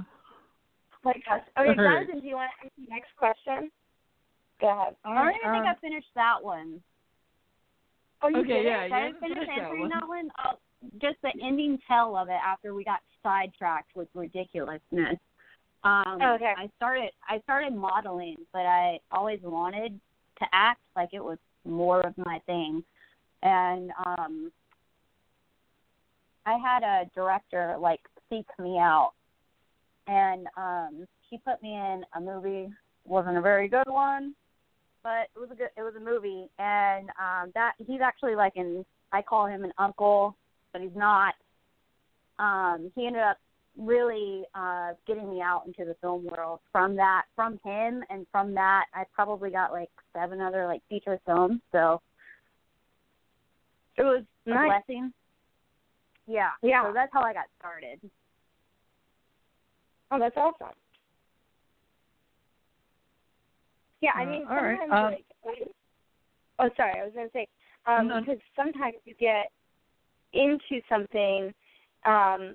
my 1.04 1.12
gosh. 1.26 1.42
Okay, 1.58 1.70
Alright. 1.70 1.76
Jonathan, 1.76 2.20
do 2.20 2.26
you 2.26 2.36
want 2.36 2.50
to 2.60 2.66
ask 2.66 2.74
the 2.76 2.90
next 2.90 3.16
question? 3.16 3.70
Go 4.60 4.68
ahead. 4.68 4.96
All 5.04 5.14
right. 5.14 5.20
I 5.20 5.46
don't 5.46 5.54
even 5.56 5.64
think 5.64 5.76
I 5.76 5.80
finished 5.80 6.12
that 6.14 6.36
one. 6.42 6.80
Oh, 8.22 8.28
you 8.28 8.38
Okay, 8.38 8.62
did 8.62 8.66
yeah, 8.66 8.82
it? 8.82 8.88
Did 8.88 8.92
I 8.92 9.08
you 9.08 9.14
finish 9.20 9.38
finished 9.38 9.50
that 9.56 9.78
one. 9.78 9.88
that 9.88 10.08
one? 10.08 10.30
Oh, 10.44 10.58
just 11.00 11.16
the 11.22 11.30
ending 11.42 11.78
tell 11.88 12.16
of 12.16 12.28
it 12.28 12.38
after 12.44 12.74
we 12.74 12.84
got 12.84 13.00
sidetracked 13.22 13.94
with 13.94 14.08
ridiculousness. 14.14 15.16
Um, 15.84 16.18
Oh, 16.20 16.34
okay. 16.34 16.52
I 16.56 16.68
started 16.76 17.10
I 17.28 17.40
started 17.40 17.74
modeling, 17.74 18.36
but 18.52 18.66
I 18.66 18.98
always 19.12 19.40
wanted 19.42 19.98
to 20.38 20.46
act 20.52 20.80
like 20.96 21.10
it 21.12 21.24
was 21.24 21.38
more 21.64 22.00
of 22.02 22.14
my 22.18 22.38
thing. 22.46 22.84
And 23.42 23.90
um 24.04 24.52
I 26.44 26.58
had 26.58 26.82
a 26.82 27.10
director 27.14 27.76
like 27.78 28.00
seek 28.28 28.46
me 28.58 28.78
out 28.78 29.12
and 30.06 30.46
um 30.56 31.06
he 31.28 31.38
put 31.38 31.62
me 31.62 31.74
in 31.74 32.02
a 32.16 32.20
movie. 32.20 32.68
Wasn't 33.04 33.36
a 33.36 33.40
very 33.40 33.68
good 33.68 33.88
one 33.88 34.34
but 35.02 35.28
it 35.34 35.38
was 35.38 35.48
a 35.50 35.54
good 35.54 35.70
it 35.76 35.82
was 35.82 35.94
a 35.96 36.00
movie. 36.00 36.48
And 36.58 37.08
um 37.10 37.50
that 37.54 37.74
he's 37.78 38.00
actually 38.00 38.34
like 38.34 38.54
an 38.56 38.84
I 39.12 39.22
call 39.22 39.46
him 39.46 39.64
an 39.64 39.72
uncle 39.78 40.36
but 40.72 40.82
he's 40.82 40.94
not. 40.94 41.34
Um 42.38 42.90
he 42.94 43.06
ended 43.06 43.22
up 43.22 43.38
really 43.78 44.44
uh 44.54 44.92
getting 45.06 45.30
me 45.30 45.40
out 45.40 45.64
into 45.66 45.84
the 45.84 45.96
film 46.00 46.26
world. 46.26 46.60
From 46.72 46.96
that 46.96 47.24
from 47.36 47.58
him 47.64 48.02
and 48.10 48.26
from 48.30 48.54
that 48.54 48.86
I 48.94 49.04
probably 49.14 49.50
got 49.50 49.72
like 49.72 49.90
seven 50.14 50.40
other 50.40 50.66
like 50.66 50.82
feature 50.88 51.18
films. 51.26 51.60
So 51.72 52.00
it 53.96 54.02
was 54.02 54.24
a 54.46 54.50
blessing. 54.50 55.12
Yeah. 56.26 56.50
Yeah. 56.62 56.84
so 56.84 56.92
that's 56.94 57.12
how 57.12 57.22
I 57.22 57.32
got 57.32 57.46
started 57.58 58.00
Oh, 60.10 60.18
that's 60.18 60.36
awesome. 60.36 60.74
Yeah, 64.00 64.12
I 64.14 64.24
Uh, 64.24 64.30
mean, 64.30 64.46
right, 64.46 64.78
sometimes 64.80 64.92
um, 64.92 65.04
like, 65.44 65.68
oh, 66.58 66.70
sorry, 66.76 67.00
I 67.00 67.04
was 67.04 67.12
going 67.14 67.28
to 67.28 67.32
say, 67.32 67.46
um, 67.86 68.08
No. 68.08 68.20
because 68.20 68.38
sometimes 68.56 68.96
you 69.04 69.14
get 69.14 69.52
into 70.32 70.80
something, 70.88 71.52
um, 72.04 72.54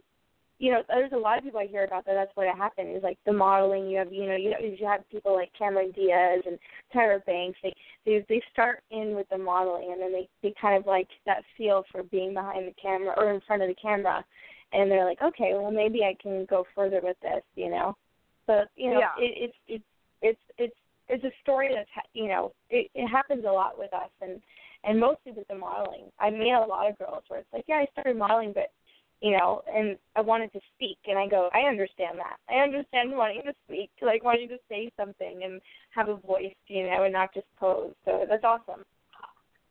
you 0.57 0.71
know, 0.71 0.81
there's 0.87 1.11
a 1.11 1.17
lot 1.17 1.37
of 1.37 1.43
people 1.43 1.59
I 1.59 1.67
hear 1.67 1.83
about 1.83 2.05
that. 2.05 2.13
That's 2.13 2.35
what 2.35 2.47
happened 2.55 2.95
is 2.95 3.03
like 3.03 3.17
the 3.25 3.33
modeling. 3.33 3.89
You 3.89 3.97
have, 3.97 4.13
you 4.13 4.25
know, 4.25 4.35
you 4.37 4.55
you 4.61 4.85
have 4.87 5.07
people 5.09 5.33
like 5.35 5.51
Cameron 5.53 5.91
Diaz 5.91 6.43
and 6.47 6.57
Tyra 6.93 7.23
Banks. 7.25 7.59
They 7.61 7.73
they 8.05 8.25
they 8.29 8.41
start 8.53 8.81
in 8.89 9.15
with 9.15 9.27
the 9.29 9.37
modeling, 9.37 9.91
and 9.91 10.01
then 10.01 10.13
they 10.13 10.29
they 10.41 10.53
kind 10.59 10.77
of 10.77 10.87
like 10.87 11.09
that 11.25 11.43
feel 11.57 11.83
for 11.91 12.03
being 12.03 12.33
behind 12.33 12.67
the 12.67 12.73
camera 12.81 13.13
or 13.17 13.33
in 13.33 13.41
front 13.41 13.63
of 13.63 13.67
the 13.67 13.75
camera, 13.75 14.23
and 14.75 14.91
they're 14.91 15.05
like, 15.05 15.21
okay, 15.21 15.51
well 15.53 15.71
maybe 15.71 16.03
I 16.03 16.15
can 16.21 16.45
go 16.45 16.65
further 16.75 16.99
with 17.01 17.17
this, 17.21 17.43
you 17.55 17.69
know. 17.69 17.95
But 18.47 18.69
you 18.75 18.91
know, 18.91 18.99
Yeah. 18.99 19.13
it, 19.17 19.33
it's 19.37 19.57
it's 19.67 19.83
it's 20.21 20.41
it's 20.57 20.75
it's 21.07 21.23
a 21.23 21.31
story 21.41 21.69
that's 21.73 21.89
you 22.13 22.27
know 22.27 22.51
it, 22.69 22.89
it 22.93 23.07
happens 23.07 23.45
a 23.45 23.51
lot 23.51 23.77
with 23.77 23.93
us 23.93 24.09
and 24.21 24.41
and 24.83 24.99
mostly 24.99 25.31
with 25.31 25.47
the 25.47 25.55
modeling. 25.55 26.11
I 26.19 26.29
meet 26.29 26.51
a 26.51 26.65
lot 26.65 26.89
of 26.89 26.97
girls 26.97 27.23
where 27.27 27.39
it's 27.39 27.53
like, 27.53 27.65
yeah, 27.67 27.75
I 27.75 27.87
started 27.93 28.17
modeling, 28.17 28.53
but 28.53 28.71
you 29.21 29.31
know, 29.31 29.63
and 29.73 29.97
I 30.15 30.21
wanted 30.21 30.51
to 30.53 30.59
speak, 30.75 30.97
and 31.07 31.17
I 31.17 31.27
go, 31.27 31.49
I 31.53 31.61
understand 31.61 32.19
that. 32.19 32.37
I 32.49 32.59
understand 32.59 33.11
wanting 33.11 33.43
to 33.45 33.53
speak, 33.65 33.89
like 34.01 34.23
wanting 34.23 34.49
to 34.49 34.57
say 34.69 34.91
something 34.97 35.41
and 35.43 35.61
have 35.95 36.09
a 36.09 36.17
voice, 36.17 36.53
you 36.67 36.83
know, 36.83 37.03
and 37.03 37.13
not 37.13 37.33
just 37.33 37.47
pose. 37.57 37.93
So 38.03 38.25
that's 38.29 38.43
awesome. 38.43 38.83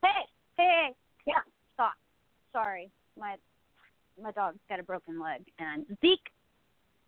Hey, 0.02 0.24
hey, 0.56 0.88
yeah, 1.26 1.44
stop. 1.74 1.92
Sorry, 2.52 2.90
my 3.18 3.36
my 4.22 4.30
dog's 4.32 4.58
got 4.68 4.80
a 4.80 4.82
broken 4.82 5.20
leg, 5.20 5.42
and 5.58 5.84
Zeke, 6.00 6.30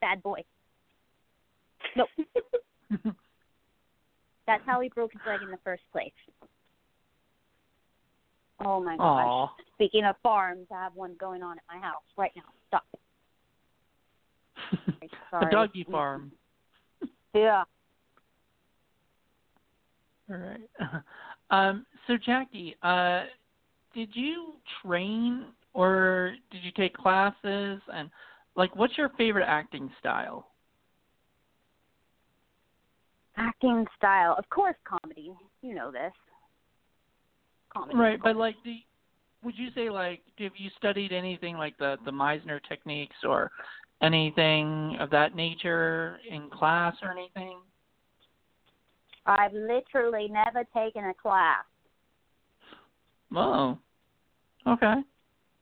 bad 0.00 0.22
boy. 0.22 0.42
Nope, 1.96 2.08
that's 4.46 4.62
how 4.66 4.80
he 4.80 4.88
broke 4.88 5.12
his 5.12 5.22
leg 5.26 5.42
in 5.42 5.50
the 5.50 5.58
first 5.64 5.82
place. 5.92 6.10
Oh 8.64 8.82
my 8.82 8.96
gosh! 8.96 9.26
Aw. 9.26 9.48
Speaking 9.75 10.04
of 10.04 10.16
farms, 10.22 10.66
I 10.75 10.82
have 10.82 10.94
one 10.94 11.14
going 11.18 11.42
on 11.42 11.58
at 11.58 11.64
my 11.68 11.80
house 11.80 12.02
right 12.16 12.32
now. 12.34 12.42
Stop. 12.68 12.84
a 15.02 15.08
Sorry. 15.30 15.50
doggy 15.50 15.86
farm. 15.90 16.32
Yeah. 17.34 17.64
All 20.30 20.36
right. 20.36 20.60
Um, 21.50 21.86
so 22.06 22.16
Jackey, 22.16 22.75
uh, 22.82 23.22
did 23.94 24.08
you 24.14 24.54
train 24.82 25.44
or 25.76 26.35
did 26.50 26.64
you 26.64 26.71
take 26.75 26.97
classes? 26.97 27.80
And 27.92 28.09
like, 28.56 28.75
what's 28.75 28.97
your 28.97 29.11
favorite 29.11 29.45
acting 29.47 29.90
style? 30.00 30.49
Acting 33.37 33.85
style, 33.99 34.35
of 34.38 34.49
course, 34.49 34.76
comedy. 34.88 35.35
You 35.61 35.75
know 35.75 35.92
this. 35.92 36.12
Comedy. 37.76 37.99
Right, 37.99 38.18
but 38.23 38.37
like, 38.37 38.54
do 38.64 38.73
would 39.45 39.59
you 39.59 39.68
say 39.75 39.90
like, 39.90 40.23
have 40.38 40.52
you 40.56 40.71
studied 40.78 41.12
anything 41.12 41.59
like 41.59 41.76
the 41.76 41.99
the 42.06 42.11
Meisner 42.11 42.59
techniques 42.66 43.16
or 43.23 43.50
anything 44.00 44.97
of 44.99 45.11
that 45.11 45.37
nature 45.37 46.18
in 46.28 46.49
class 46.49 46.97
or 47.02 47.12
anything? 47.12 47.59
I've 49.26 49.52
literally 49.52 50.28
never 50.28 50.64
taken 50.75 51.04
a 51.04 51.14
class. 51.14 51.64
Oh, 53.35 53.76
okay, 54.66 55.02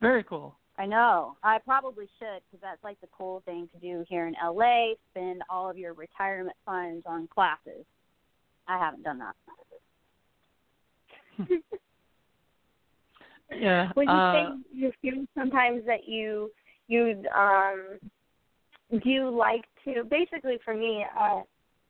very 0.04 0.24
cool. 0.24 0.56
I 0.76 0.86
know. 0.86 1.36
I 1.42 1.58
probably 1.64 2.06
should 2.18 2.40
because 2.50 2.60
that's 2.62 2.82
like 2.82 3.00
the 3.00 3.06
cool 3.16 3.42
thing 3.44 3.68
to 3.72 3.80
do 3.80 4.04
here 4.08 4.26
in 4.26 4.34
LA. 4.42 4.94
Spend 5.12 5.42
all 5.48 5.70
of 5.70 5.78
your 5.78 5.94
retirement 5.94 6.56
funds 6.66 7.04
on 7.06 7.28
classes. 7.28 7.84
I 8.66 8.78
haven't 8.78 9.04
done 9.04 9.20
that. 9.20 9.34
Yeah. 13.52 13.90
Would 13.96 14.08
you 14.08 14.14
uh, 14.14 14.32
say 14.32 14.46
you 14.72 14.92
feel 15.00 15.24
sometimes 15.36 15.82
that 15.86 16.08
you 16.08 16.50
you 16.88 17.22
um 17.36 17.98
do 18.90 19.10
you 19.10 19.30
like 19.30 19.64
to 19.84 20.04
basically 20.04 20.58
for 20.64 20.74
me 20.74 21.04
uh 21.18 21.42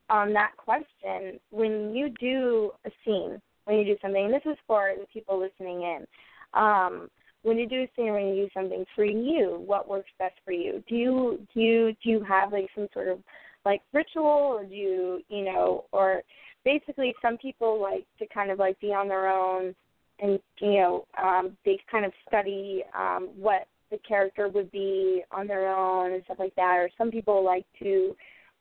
on 0.09 0.33
that 0.33 0.51
question 0.57 1.39
when 1.49 1.93
you 1.95 2.09
do 2.19 2.71
a 2.85 2.91
scene 3.03 3.41
when 3.65 3.77
you 3.77 3.85
do 3.85 3.95
something 4.01 4.25
and 4.25 4.33
this 4.33 4.43
is 4.45 4.57
for 4.67 4.93
the 4.99 5.07
people 5.07 5.39
listening 5.39 5.81
in 5.81 6.05
um 6.53 7.09
when 7.45 7.59
you 7.59 7.67
do 7.67 7.85
a 7.85 8.01
or 8.01 8.13
when 8.13 8.33
you 8.33 8.45
do 8.45 8.49
something 8.55 8.83
for 8.95 9.05
you 9.05 9.63
what 9.67 9.87
works 9.87 10.09
best 10.17 10.33
for 10.43 10.51
you? 10.51 10.83
Do 10.89 10.95
you 10.95 11.47
do 11.53 11.61
you 11.61 11.95
do 12.03 12.09
you 12.09 12.23
have 12.23 12.51
like 12.51 12.67
some 12.73 12.87
sort 12.91 13.07
of 13.07 13.19
like 13.65 13.81
ritual 13.93 14.25
or 14.25 14.65
do 14.65 14.73
you 14.73 15.21
you 15.29 15.45
know 15.45 15.85
or 15.91 16.23
basically 16.63 17.13
some 17.21 17.37
people 17.37 17.79
like 17.79 18.05
to 18.17 18.25
kind 18.33 18.49
of 18.49 18.57
like 18.57 18.79
be 18.79 18.87
on 18.87 19.07
their 19.07 19.27
own 19.27 19.75
and 20.19 20.39
you 20.59 20.73
know 20.73 21.05
um 21.21 21.55
they 21.65 21.79
kind 21.89 22.03
of 22.03 22.11
study 22.27 22.83
um 22.97 23.29
what 23.37 23.67
the 23.91 23.97
character 23.99 24.49
would 24.49 24.71
be 24.71 25.23
on 25.31 25.45
their 25.45 25.69
own 25.69 26.13
and 26.13 26.23
stuff 26.23 26.39
like 26.39 26.55
that 26.55 26.77
or 26.77 26.89
some 26.97 27.11
people 27.11 27.45
like 27.45 27.65
to 27.77 28.15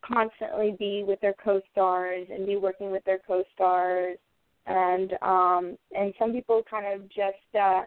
constantly 0.04 0.76
be 0.78 1.02
with 1.06 1.18
their 1.22 1.34
co-stars 1.42 2.26
and 2.30 2.46
be 2.46 2.56
working 2.56 2.90
with 2.90 3.02
their 3.04 3.20
co-stars 3.26 4.18
and 4.66 5.14
um 5.22 5.78
and 5.96 6.12
some 6.18 6.32
people 6.32 6.62
kind 6.70 6.86
of 6.86 7.08
just 7.08 7.56
uh 7.58 7.82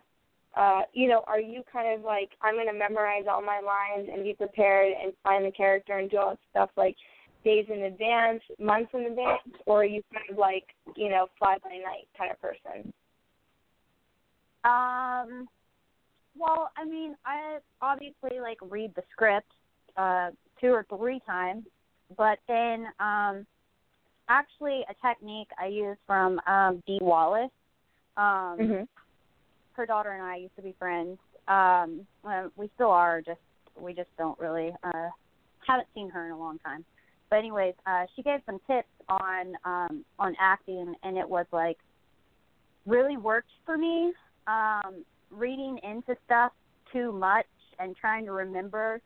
uh 0.58 0.82
you 0.94 1.08
know 1.08 1.24
are 1.28 1.40
you 1.40 1.62
kind 1.72 1.98
of 1.98 2.04
like 2.06 2.30
i'm 2.42 2.56
going 2.56 2.68
to 2.68 2.74
memorize 2.74 3.24
all 3.30 3.42
my 3.42 3.60
lines 3.60 4.10
and 4.12 4.24
be 4.24 4.34
prepared 4.34 4.94
and 5.02 5.14
find 5.24 5.46
the 5.46 5.52
character 5.52 5.98
and 5.98 6.10
do 6.10 6.18
all 6.18 6.30
that 6.32 6.40
stuff 6.52 6.70
like 6.76 6.96
days 7.44 7.66
in 7.74 7.84
advance 7.84 8.42
months 8.60 8.90
in 8.94 9.02
advance 9.02 9.42
or 9.66 9.82
are 9.82 9.86
you 9.86 10.02
kind 10.12 10.26
of 10.30 10.38
like 10.38 10.66
you 10.96 11.10
know 11.10 11.28
fly 11.38 11.56
by 11.64 11.70
night 11.70 12.08
kind 12.18 12.32
of 12.32 12.42
person 12.42 12.92
Um, 14.64 15.48
well, 16.38 16.72
I 16.76 16.84
mean, 16.86 17.16
I 17.26 17.60
obviously 17.82 18.40
like 18.42 18.58
read 18.70 18.94
the 18.96 19.04
script 19.12 19.52
uh, 19.96 20.32
two 20.60 20.68
or 20.68 20.86
three 20.90 21.22
times, 21.26 21.64
but 22.18 22.40
then 22.48 22.88
um, 23.00 23.46
actually 24.28 24.84
a 24.90 25.08
technique 25.08 25.48
I 25.60 25.68
use 25.68 25.98
from 26.06 26.40
um, 26.48 26.84
Dee 26.86 27.00
Wallace. 27.02 27.52
Um, 28.18 28.58
mhm 28.60 28.88
Her 29.78 29.86
daughter 29.86 30.12
and 30.12 30.24
I 30.24 30.38
used 30.38 30.56
to 30.56 30.64
be 30.64 30.76
friends. 30.80 31.20
Um, 31.48 32.06
we 32.58 32.70
still 32.76 32.90
are. 32.90 33.22
Just 33.22 33.40
we 33.80 33.94
just 33.94 34.10
don't 34.18 34.38
really 34.40 34.74
uh, 34.84 35.10
haven't 35.66 35.88
seen 35.94 36.10
her 36.10 36.26
in 36.26 36.32
a 36.32 36.38
long 36.38 36.58
time. 36.60 36.84
But 37.30 37.38
anyways, 37.38 37.76
uh, 37.86 38.06
she 38.16 38.24
gave 38.24 38.40
some 38.48 38.60
tips 38.66 38.90
on 39.08 39.54
um, 39.64 40.04
on 40.18 40.36
acting, 40.40 40.96
and 41.04 41.16
it 41.16 41.30
was 41.30 41.46
like 41.52 41.78
really 42.88 43.18
worked 43.18 43.52
for 43.66 43.78
me. 43.78 44.14
Um, 44.48 45.06
reading 45.30 45.78
into 45.84 46.16
stuff 46.26 46.54
too 46.92 47.12
much 47.12 47.46
and 47.80 47.96
trying 47.96 48.26
to 48.26 48.32
remember 48.32 49.00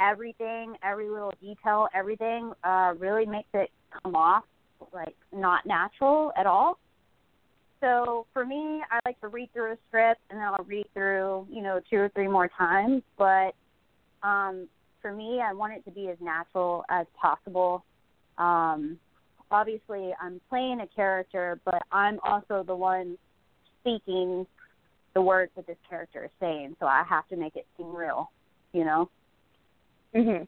everything, 0.00 0.74
every 0.82 1.10
little 1.10 1.32
detail, 1.40 1.88
everything 1.94 2.52
uh, 2.62 2.94
really 2.98 3.26
makes 3.26 3.48
it 3.54 3.70
come 4.02 4.16
off 4.16 4.44
like 4.92 5.16
not 5.32 5.66
natural 5.66 6.32
at 6.36 6.46
all. 6.46 6.78
So 7.84 8.26
for 8.32 8.46
me, 8.46 8.82
I 8.90 8.98
like 9.04 9.20
to 9.20 9.28
read 9.28 9.52
through 9.52 9.72
a 9.72 9.76
script 9.88 10.22
and 10.30 10.40
then 10.40 10.46
I'll 10.46 10.64
read 10.64 10.86
through, 10.94 11.46
you 11.50 11.62
know, 11.62 11.80
two 11.90 11.98
or 11.98 12.08
three 12.14 12.28
more 12.28 12.48
times. 12.48 13.02
But 13.18 13.54
um, 14.22 14.68
for 15.02 15.12
me, 15.12 15.42
I 15.44 15.52
want 15.52 15.74
it 15.74 15.84
to 15.84 15.90
be 15.90 16.08
as 16.08 16.16
natural 16.20 16.84
as 16.88 17.06
possible. 17.20 17.84
Um, 18.38 18.98
obviously, 19.50 20.14
I'm 20.20 20.40
playing 20.48 20.80
a 20.80 20.86
character, 20.86 21.60
but 21.66 21.82
I'm 21.92 22.18
also 22.24 22.64
the 22.66 22.74
one 22.74 23.18
speaking 23.80 24.46
the 25.12 25.20
words 25.20 25.52
that 25.54 25.66
this 25.66 25.76
character 25.88 26.24
is 26.24 26.30
saying, 26.40 26.74
so 26.80 26.86
I 26.86 27.04
have 27.08 27.28
to 27.28 27.36
make 27.36 27.54
it 27.54 27.66
seem 27.76 27.94
real, 27.94 28.30
you 28.72 28.84
know. 28.84 29.10
Mhm. 30.14 30.46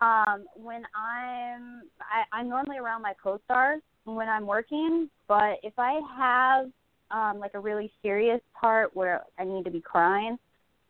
Um, 0.00 0.46
when 0.56 0.82
I'm, 0.96 1.82
I, 2.00 2.24
I'm 2.32 2.48
normally 2.48 2.78
around 2.78 3.02
my 3.02 3.12
co-stars 3.22 3.82
when 4.04 4.28
I'm 4.28 4.46
working, 4.46 5.08
but 5.28 5.58
if 5.62 5.72
I 5.78 6.00
have 6.16 6.70
um, 7.10 7.40
like 7.40 7.54
a 7.54 7.60
really 7.60 7.92
serious 8.02 8.40
part 8.58 8.94
where 8.94 9.22
I 9.38 9.44
need 9.44 9.64
to 9.64 9.70
be 9.70 9.80
crying, 9.80 10.38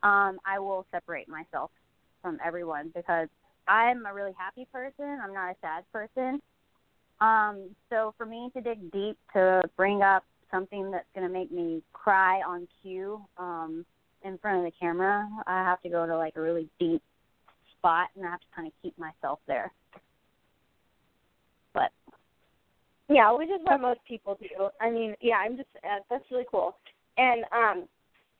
um, 0.03 0.39
I 0.45 0.59
will 0.59 0.85
separate 0.91 1.27
myself 1.27 1.71
from 2.21 2.39
everyone 2.45 2.91
because 2.93 3.27
I'm 3.67 4.05
a 4.05 4.13
really 4.13 4.33
happy 4.37 4.67
person. 4.71 5.19
I'm 5.23 5.33
not 5.33 5.51
a 5.51 5.55
sad 5.61 5.83
person. 5.91 6.41
Um, 7.21 7.69
so 7.89 8.13
for 8.17 8.25
me 8.25 8.49
to 8.53 8.61
dig 8.61 8.91
deep 8.91 9.17
to 9.33 9.61
bring 9.77 10.01
up 10.01 10.23
something 10.51 10.91
that's 10.91 11.07
going 11.15 11.27
to 11.27 11.33
make 11.33 11.51
me 11.51 11.81
cry 11.93 12.41
on 12.41 12.67
cue 12.81 13.21
um, 13.37 13.85
in 14.23 14.37
front 14.37 14.59
of 14.59 14.63
the 14.65 14.71
camera, 14.79 15.27
I 15.47 15.63
have 15.63 15.81
to 15.83 15.89
go 15.89 16.05
to 16.05 16.17
like 16.17 16.35
a 16.35 16.41
really 16.41 16.67
deep 16.79 17.01
spot 17.77 18.09
and 18.15 18.25
I 18.25 18.31
have 18.31 18.39
to 18.39 18.45
kind 18.55 18.67
of 18.67 18.73
keep 18.81 18.97
myself 18.97 19.39
there. 19.47 19.71
But 21.73 21.91
Yeah, 23.07 23.31
which 23.33 23.49
is 23.49 23.61
what 23.63 23.81
most 23.81 23.99
people 24.07 24.37
do. 24.39 24.69
I 24.81 24.89
mean, 24.89 25.15
yeah, 25.21 25.35
I'm 25.35 25.57
just 25.57 25.69
uh, 25.83 25.99
that's 26.09 26.23
really 26.31 26.45
cool. 26.49 26.75
And 27.17 27.43
um, 27.51 27.87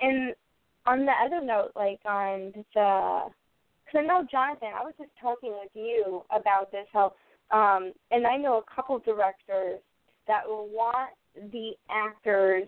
and 0.01 0.36
on 0.86 1.05
the 1.05 1.12
other 1.25 1.43
note, 1.43 1.72
like 1.75 2.00
on 2.05 2.51
the, 2.74 3.22
because 3.86 4.00
I 4.00 4.01
know 4.01 4.25
Jonathan, 4.29 4.69
I 4.75 4.84
was 4.84 4.93
just 4.98 5.12
talking 5.22 5.51
with 5.51 5.72
you 5.74 6.24
about 6.36 6.72
this 6.72 6.86
how, 6.93 7.13
um, 7.51 7.93
and 8.12 8.25
I 8.25 8.38
know 8.38 8.57
a 8.57 8.75
couple 8.75 8.98
directors 9.00 9.79
that 10.27 10.48
will 10.48 10.67
want 10.67 11.12
the 11.51 11.72
actors 11.89 12.67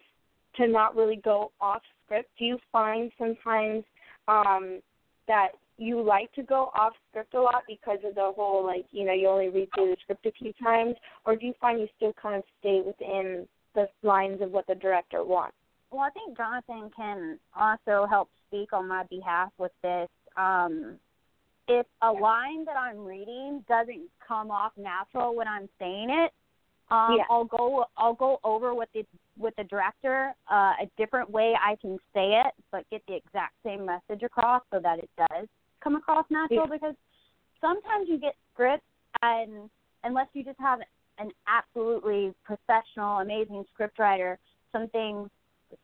to 0.56 0.68
not 0.68 0.96
really 0.96 1.18
go 1.24 1.52
off 1.62 1.82
script. 2.06 2.30
Do 2.38 2.46
you 2.46 2.58
find 2.72 3.12
sometimes 3.18 3.84
um 4.28 4.82
that 5.28 5.50
you 5.78 6.02
like 6.02 6.32
to 6.34 6.44
go 6.44 6.72
off 6.76 6.94
script 7.10 7.34
a 7.34 7.42
lot 7.42 7.64
because 7.68 8.00
of 8.06 8.16
the 8.16 8.32
whole 8.36 8.66
like 8.66 8.86
you 8.92 9.06
know 9.06 9.14
you 9.14 9.28
only 9.28 9.50
read 9.50 9.70
through 9.76 9.92
the 9.92 9.98
script 10.04 10.26
a 10.26 10.32
few 10.32 10.54
times, 10.64 10.96
or 11.26 11.36
do 11.36 11.46
you 11.46 11.54
find 11.60 11.80
you 11.80 11.88
still 11.96 12.14
kind 12.22 12.36
of 12.36 12.44
stay 12.60 12.82
within 12.86 13.48
the 13.76 13.88
lines 14.04 14.42
of 14.42 14.52
what 14.52 14.66
the 14.68 14.76
director 14.76 15.24
wants? 15.24 15.56
well, 15.92 16.02
I 16.02 16.10
think 16.10 16.36
Jonathan 16.38 16.92
can 16.96 17.40
also 17.56 18.06
help 18.10 18.30
speak 18.48 18.74
on 18.74 18.88
my 18.88 19.04
behalf 19.10 19.52
with 19.58 19.72
this. 19.82 20.10
Um, 20.36 21.00
if 21.68 21.86
a 22.02 22.12
line 22.12 22.66
that 22.66 22.78
I'm 22.78 23.06
reading 23.06 23.64
doesn't 23.68 24.10
come 24.26 24.52
off 24.52 24.72
natural 24.78 25.36
when 25.36 25.48
I'm 25.48 25.68
saying 25.80 26.10
it, 26.10 26.32
um, 26.90 27.18
Yeah. 27.18 27.24
I'll 27.30 27.46
go 27.46 27.86
I'll 27.98 28.14
go 28.14 28.40
over 28.44 28.74
with 28.74 28.90
the 28.94 29.06
with 29.38 29.56
the 29.58 29.66
director 29.66 30.34
uh, 30.50 30.74
a 30.82 30.90
different 30.98 31.30
way 31.30 31.54
I 31.62 31.76
can 31.76 31.98
say 32.14 32.42
it, 32.46 32.54
but 32.72 32.90
get 32.90 33.06
the 33.08 33.16
exact 33.16 33.56
same 33.64 33.86
message 33.86 34.24
across 34.24 34.64
so 34.72 34.80
that 34.80 35.00
it 35.00 35.10
does 35.18 35.48
come 35.88 35.96
across 35.96 36.26
natural. 36.30 36.68
Yeah. 36.68 36.74
Because 36.74 36.96
sometimes 37.62 38.08
you 38.10 38.20
get 38.20 38.36
scripts 38.54 38.86
and 39.22 39.70
unless 40.04 40.28
you 40.34 40.44
just 40.44 40.60
have 40.60 40.80
an 41.18 41.32
absolutely 41.48 42.34
professional, 42.44 43.20
amazing 43.20 43.64
scriptwriter, 43.78 44.36
some 44.72 44.90
things 44.90 45.30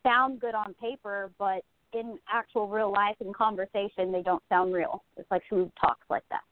sound 0.02 0.40
good 0.40 0.54
on 0.54 0.74
paper, 0.74 1.30
but 1.38 1.62
in 1.92 2.18
actual 2.32 2.68
real 2.68 2.92
life 2.92 3.16
and 3.20 3.34
conversation, 3.34 4.12
they 4.12 4.22
don't 4.22 4.42
sound 4.48 4.72
real. 4.72 5.02
It's 5.16 5.30
like 5.30 5.42
who 5.48 5.70
talks 5.80 6.04
like 6.10 6.24
that. 6.30 6.42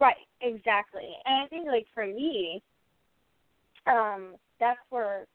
Right, 0.00 0.16
exactly. 0.42 1.08
And 1.24 1.44
I 1.44 1.46
think 1.48 1.66
like 1.66 1.86
for 1.94 2.06
me, 2.06 2.62
um, 3.86 4.34
that's 4.60 4.80
where 4.90 5.26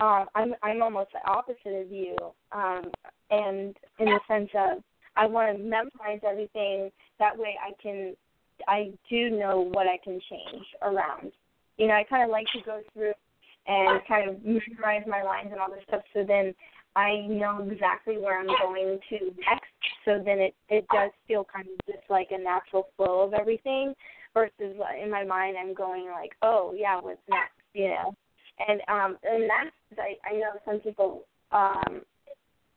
um 0.00 0.26
I'm 0.34 0.54
I'm 0.62 0.82
almost 0.82 1.10
the 1.12 1.30
opposite 1.30 1.80
of 1.80 1.90
you. 1.90 2.16
Um 2.52 2.90
and 3.30 3.76
in 3.98 4.06
the 4.06 4.20
sense 4.28 4.50
of 4.54 4.82
I 5.16 5.26
want 5.26 5.56
to 5.56 5.62
memorize 5.62 6.20
everything 6.28 6.90
that 7.18 7.36
way 7.36 7.56
I 7.60 7.72
can 7.82 8.14
I 8.68 8.92
do 9.08 9.30
know 9.30 9.70
what 9.72 9.86
I 9.86 9.98
can 10.02 10.20
change 10.28 10.66
around. 10.82 11.32
You 11.78 11.86
know, 11.88 11.94
I 11.94 12.04
kind 12.04 12.24
of 12.24 12.30
like 12.30 12.46
to 12.52 12.60
go 12.64 12.80
through 12.92 13.12
and 13.66 14.00
kind 14.06 14.28
of 14.28 14.44
memorize 14.44 15.02
my 15.06 15.22
lines 15.22 15.48
and 15.50 15.60
all 15.60 15.70
this 15.70 15.84
stuff 15.88 16.02
so 16.14 16.24
then 16.26 16.54
I 16.96 17.26
know 17.28 17.66
exactly 17.70 18.18
where 18.18 18.40
I'm 18.40 18.46
going 18.46 18.98
to 19.10 19.18
next. 19.26 19.70
So 20.04 20.22
then 20.24 20.38
it 20.38 20.54
it 20.68 20.86
does 20.92 21.10
feel 21.28 21.44
kind 21.44 21.66
of 21.66 21.94
just 21.94 22.08
like 22.10 22.28
a 22.30 22.38
natural 22.38 22.88
flow 22.96 23.20
of 23.20 23.34
everything 23.34 23.94
versus 24.34 24.52
in 25.02 25.10
my 25.10 25.24
mind 25.24 25.56
I'm 25.58 25.74
going 25.74 26.06
like, 26.06 26.32
oh 26.42 26.74
yeah, 26.76 27.00
what's 27.00 27.20
next? 27.28 27.54
You 27.74 27.88
know, 27.88 28.14
and 28.66 28.80
um 28.88 29.18
and 29.22 29.48
that's 29.48 30.00
I 30.00 30.28
I 30.28 30.38
know 30.38 30.50
some 30.64 30.80
people 30.80 31.22
um 31.52 32.02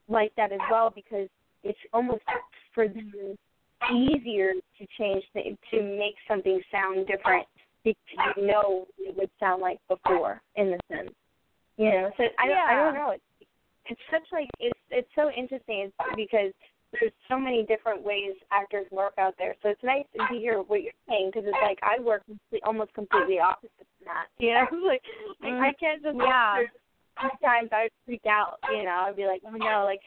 like 0.08 0.34
that 0.36 0.52
as 0.52 0.60
well 0.70 0.92
because 0.94 1.30
it's 1.64 1.80
almost 1.94 2.24
for 2.74 2.88
them 2.88 3.38
easier 3.92 4.54
to 4.54 4.88
change 4.98 5.24
th- 5.34 5.58
to 5.72 5.82
make 5.82 6.16
something 6.28 6.62
sound 6.72 7.08
different 7.08 7.46
because 7.84 7.96
you 8.38 8.48
know 8.48 8.88
it 8.98 9.16
would 9.18 9.30
sound 9.40 9.62
like 9.62 9.80
before 9.88 10.42
in 10.56 10.72
the 10.72 10.80
sense. 10.92 11.12
You 11.78 11.90
know, 11.90 12.12
so 12.18 12.24
I 12.40 12.48
don't 12.48 12.58
I 12.58 12.76
don't 12.76 12.94
know. 12.94 13.12
It's 13.12 13.48
it's 13.86 14.02
such 14.12 14.24
like 14.32 14.50
it's 14.60 14.80
it's 14.90 15.10
so 15.16 15.30
interesting 15.32 15.92
because 16.16 16.54
there's 16.94 17.12
so 17.28 17.40
many 17.40 17.66
different 17.66 18.04
ways 18.04 18.34
actors 18.52 18.86
work 18.92 19.14
out 19.18 19.34
there. 19.38 19.56
So 19.64 19.70
it's 19.70 19.84
nice 19.84 20.06
to 20.16 20.36
hear 20.38 20.62
what 20.62 20.84
you're 20.84 20.94
saying 21.10 21.32
because 21.34 21.48
it's 21.48 21.58
like 21.62 21.80
I 21.82 22.02
work 22.02 22.22
almost 22.64 22.94
completely 22.94 23.40
opposite 23.40 23.72
from 23.78 24.06
that. 24.06 24.28
You 24.38 24.54
know, 24.54 24.68
like, 24.88 25.02
like 25.42 25.54
I 25.54 25.74
can't 25.80 26.02
just 26.04 26.16
Mm-hmm. 26.16 26.28
Yeah. 26.28 26.64
Sometimes 27.22 27.70
I 27.72 27.84
would 27.84 27.92
freak 28.08 28.26
out. 28.26 28.58
You 28.74 28.86
know, 28.86 29.06
I'd 29.06 29.16
be 29.16 29.28
like, 29.28 29.42
oh 29.46 29.52
no, 29.52 29.86
like 29.86 30.02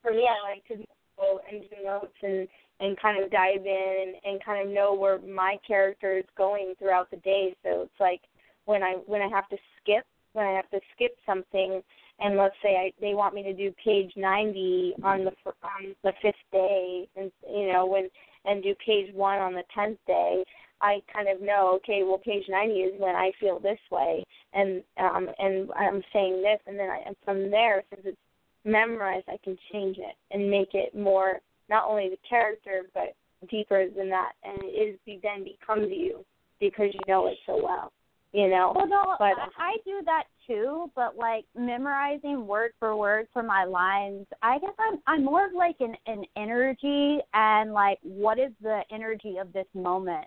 for 0.00 0.12
me, 0.12 0.28
I 0.30 0.54
like 0.54 0.64
to 0.68 0.86
go 1.16 1.40
and 1.50 1.62
do 1.62 1.84
notes 1.84 2.16
and 2.22 2.48
and 2.80 2.98
kind 3.00 3.22
of 3.22 3.30
dive 3.30 3.64
in 3.64 3.96
and, 4.02 4.14
and 4.24 4.44
kind 4.44 4.66
of 4.66 4.74
know 4.74 4.92
where 4.94 5.18
my 5.20 5.56
character 5.66 6.18
is 6.18 6.24
going 6.36 6.74
throughout 6.78 7.10
the 7.10 7.18
day. 7.18 7.54
So 7.62 7.82
it's 7.82 8.00
like 8.00 8.22
when 8.64 8.82
I 8.82 8.94
when 9.06 9.22
I 9.22 9.28
have 9.28 9.48
to 9.50 9.56
skip 9.80 10.04
when 10.32 10.46
I 10.46 10.52
have 10.52 10.70
to 10.70 10.80
skip 10.94 11.12
something 11.26 11.82
and 12.22 12.36
let's 12.36 12.54
say 12.62 12.76
I, 12.76 12.92
they 13.00 13.14
want 13.14 13.34
me 13.34 13.42
to 13.42 13.52
do 13.52 13.72
page 13.84 14.12
90 14.16 14.94
on 15.02 15.24
the 15.24 15.32
on 15.62 15.94
the 16.04 16.12
fifth 16.22 16.34
day, 16.52 17.08
and 17.16 17.30
you 17.48 17.72
know 17.72 17.86
when 17.86 18.08
and 18.44 18.62
do 18.62 18.74
page 18.84 19.12
one 19.14 19.38
on 19.38 19.54
the 19.54 19.62
tenth 19.74 19.98
day, 20.06 20.44
I 20.80 21.00
kind 21.12 21.28
of 21.28 21.40
know 21.40 21.74
okay, 21.76 22.02
well 22.04 22.18
page 22.18 22.44
90 22.48 22.74
is 22.74 23.00
when 23.00 23.16
I 23.16 23.32
feel 23.40 23.58
this 23.58 23.78
way, 23.90 24.24
and 24.52 24.82
um 24.98 25.28
and 25.38 25.70
I'm 25.78 26.02
saying 26.12 26.42
this, 26.42 26.60
and 26.66 26.78
then 26.78 26.90
I, 26.90 27.00
and 27.06 27.16
from 27.24 27.50
there 27.50 27.82
since 27.90 28.02
it's 28.04 28.18
memorized, 28.64 29.26
I 29.28 29.38
can 29.42 29.56
change 29.72 29.98
it 29.98 30.14
and 30.30 30.50
make 30.50 30.74
it 30.74 30.94
more 30.96 31.40
not 31.68 31.84
only 31.88 32.08
the 32.10 32.18
character 32.28 32.82
but 32.94 33.14
deeper 33.50 33.88
than 33.88 34.08
that, 34.10 34.32
and 34.44 34.58
it 34.62 34.98
is 35.06 35.20
then 35.22 35.44
becomes 35.44 35.88
you 35.90 36.24
because 36.60 36.88
you 36.92 37.00
know 37.08 37.26
it 37.26 37.38
so 37.46 37.60
well, 37.62 37.92
you 38.32 38.48
know. 38.48 38.72
Well, 38.74 38.86
no, 38.86 39.16
But- 39.18 39.36
I 39.58 39.72
I 39.72 39.76
do 39.84 40.00
that 40.04 40.24
too, 40.46 40.90
but 40.94 41.16
like 41.16 41.44
memorizing 41.56 42.46
word 42.46 42.72
for 42.78 42.96
word 42.96 43.26
for 43.32 43.42
my 43.42 43.64
lines, 43.64 44.26
I 44.42 44.58
guess 44.58 44.74
I'm 44.78 45.00
I'm 45.06 45.24
more 45.24 45.46
of 45.46 45.52
like 45.54 45.76
an 45.80 45.96
an 46.06 46.24
energy 46.36 47.18
and 47.34 47.72
like 47.72 47.98
what 48.02 48.38
is 48.38 48.52
the 48.60 48.82
energy 48.92 49.38
of 49.38 49.52
this 49.52 49.66
moment 49.74 50.26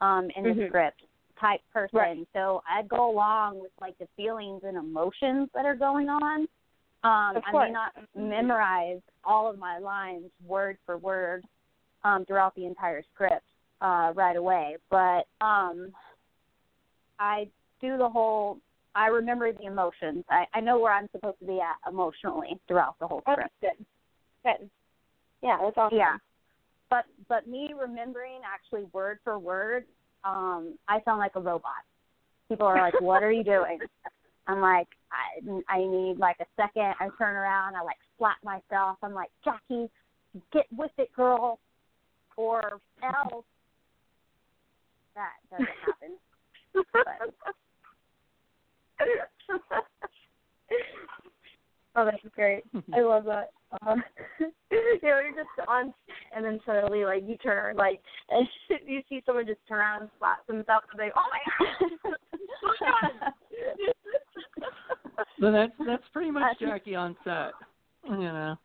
um 0.00 0.30
in 0.36 0.44
the 0.44 0.50
Mhm. 0.50 0.68
script 0.68 1.02
type 1.40 1.60
person. 1.72 1.98
Right. 1.98 2.28
So 2.32 2.62
I 2.68 2.82
go 2.82 3.10
along 3.10 3.58
with 3.60 3.72
like 3.80 3.98
the 3.98 4.06
feelings 4.16 4.62
and 4.64 4.76
emotions 4.76 5.50
that 5.54 5.66
are 5.66 5.74
going 5.74 6.08
on. 6.08 6.48
Um 7.04 7.40
I 7.44 7.52
may 7.52 7.70
not 7.70 7.92
memorize 8.16 9.00
all 9.24 9.48
of 9.50 9.58
my 9.58 9.78
lines 9.78 10.30
word 10.46 10.78
for 10.86 10.96
word 10.96 11.44
um 12.02 12.24
throughout 12.24 12.54
the 12.54 12.66
entire 12.66 13.02
script 13.14 13.44
uh 13.80 14.12
right 14.14 14.36
away, 14.36 14.76
but 14.90 15.26
um 15.40 15.92
I 17.18 17.48
do 17.80 17.96
the 17.96 18.08
whole. 18.08 18.58
I 18.94 19.08
remember 19.08 19.52
the 19.52 19.64
emotions. 19.64 20.24
I, 20.30 20.44
I 20.54 20.60
know 20.60 20.78
where 20.78 20.92
I'm 20.92 21.08
supposed 21.12 21.38
to 21.40 21.46
be 21.46 21.60
at 21.60 21.90
emotionally 21.90 22.60
throughout 22.68 22.96
the 23.00 23.08
whole 23.08 23.22
script. 23.22 23.50
that's 23.60 23.78
good. 23.78 23.86
Good. 24.60 24.70
Yeah, 25.42 25.58
that's 25.60 25.76
awesome. 25.76 25.98
Yeah, 25.98 26.16
but 26.90 27.04
but 27.28 27.48
me 27.48 27.74
remembering 27.78 28.40
actually 28.44 28.88
word 28.92 29.18
for 29.24 29.38
word, 29.38 29.84
um, 30.24 30.78
I 30.88 31.00
sound 31.04 31.18
like 31.18 31.32
a 31.34 31.40
robot. 31.40 31.72
People 32.48 32.66
are 32.66 32.78
like, 32.80 33.00
"What 33.00 33.22
are 33.22 33.32
you 33.32 33.44
doing?" 33.44 33.78
I'm 34.46 34.60
like, 34.60 34.88
I 35.10 35.40
I 35.68 35.78
need 35.78 36.18
like 36.18 36.36
a 36.40 36.46
second. 36.56 36.94
I 37.00 37.08
turn 37.18 37.34
around. 37.36 37.74
I 37.76 37.82
like 37.82 37.96
slap 38.18 38.36
myself. 38.44 38.98
I'm 39.02 39.14
like, 39.14 39.30
Jackey, 39.44 39.90
get 40.52 40.66
with 40.76 40.90
it, 40.98 41.10
girl, 41.14 41.58
or 42.36 42.80
else. 43.02 43.46
That 45.14 45.30
doesn't 45.50 45.68
happen. 45.86 46.18
oh, 51.96 52.04
that's 52.04 52.34
great. 52.34 52.64
I 52.92 53.00
love 53.00 53.24
that. 53.24 53.52
Uh, 53.86 53.96
you 54.40 54.50
know, 55.02 55.12
you're 55.20 55.30
just 55.30 55.48
on, 55.68 55.94
and 56.34 56.44
then 56.44 56.60
suddenly, 56.66 57.04
like, 57.04 57.22
you 57.26 57.36
turn, 57.38 57.76
like, 57.76 58.00
and 58.30 58.48
you 58.86 59.00
see 59.08 59.22
someone 59.24 59.46
just 59.46 59.60
turn 59.68 59.78
around 59.78 60.02
and 60.02 60.10
slap 60.18 60.44
themselves, 60.46 60.86
and 60.92 61.00
they, 61.00 61.10
oh 61.16 61.22
my 61.30 61.38
god, 61.58 61.68
oh 62.04 62.10
my 62.62 62.74
god. 62.80 63.12
So 65.40 65.52
that's 65.52 65.72
that's 65.86 66.02
pretty 66.12 66.30
much 66.30 66.58
Jackey 66.58 66.94
on 66.94 67.16
set. 67.24 67.52
You 68.04 68.18
know. 68.18 68.56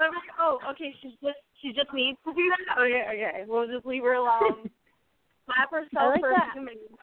I'm 0.00 0.10
like, 0.10 0.34
oh, 0.40 0.58
okay, 0.70 0.94
she's 1.02 1.12
just 1.22 1.38
she 1.60 1.68
just 1.72 1.92
needs 1.92 2.18
to 2.24 2.32
do 2.34 2.52
that. 2.68 2.80
Okay, 2.80 3.04
okay, 3.08 3.44
we'll 3.46 3.66
just 3.66 3.86
leave 3.86 4.02
her 4.02 4.14
alone. 4.14 4.70
Slap 5.46 5.70
herself 5.70 5.90
I 5.92 6.06
like 6.08 6.20
for 6.20 6.30
that. 6.30 6.48
a 6.50 6.52
few 6.52 6.64
minutes. 6.64 6.94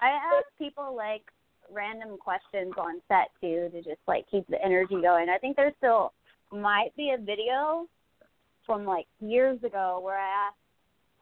I 0.00 0.08
ask 0.08 0.46
people 0.58 0.94
like 0.96 1.22
random 1.70 2.18
questions 2.18 2.72
on 2.76 3.00
set 3.08 3.28
too 3.40 3.68
to 3.72 3.82
just 3.82 4.00
like 4.08 4.24
keep 4.30 4.46
the 4.48 4.62
energy 4.64 5.00
going. 5.00 5.28
I 5.28 5.38
think 5.38 5.56
there 5.56 5.72
still 5.78 6.12
might 6.50 6.90
be 6.96 7.14
a 7.16 7.22
video 7.22 7.86
from 8.66 8.84
like 8.84 9.06
years 9.20 9.62
ago 9.62 10.00
where 10.02 10.18
I 10.18 10.48
asked 10.48 10.56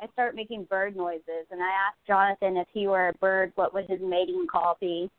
I 0.03 0.07
start 0.13 0.35
making 0.35 0.65
bird 0.65 0.97
noises 0.97 1.47
and 1.51 1.61
I 1.63 1.69
asked 1.69 2.07
Jonathan 2.07 2.57
if 2.57 2.67
he 2.73 2.87
were 2.87 3.09
a 3.09 3.13
bird, 3.15 3.53
what 3.57 3.75
would 3.75 3.85
his 3.85 4.01
mating 4.03 4.47
call 4.51 4.79
be? 4.81 5.11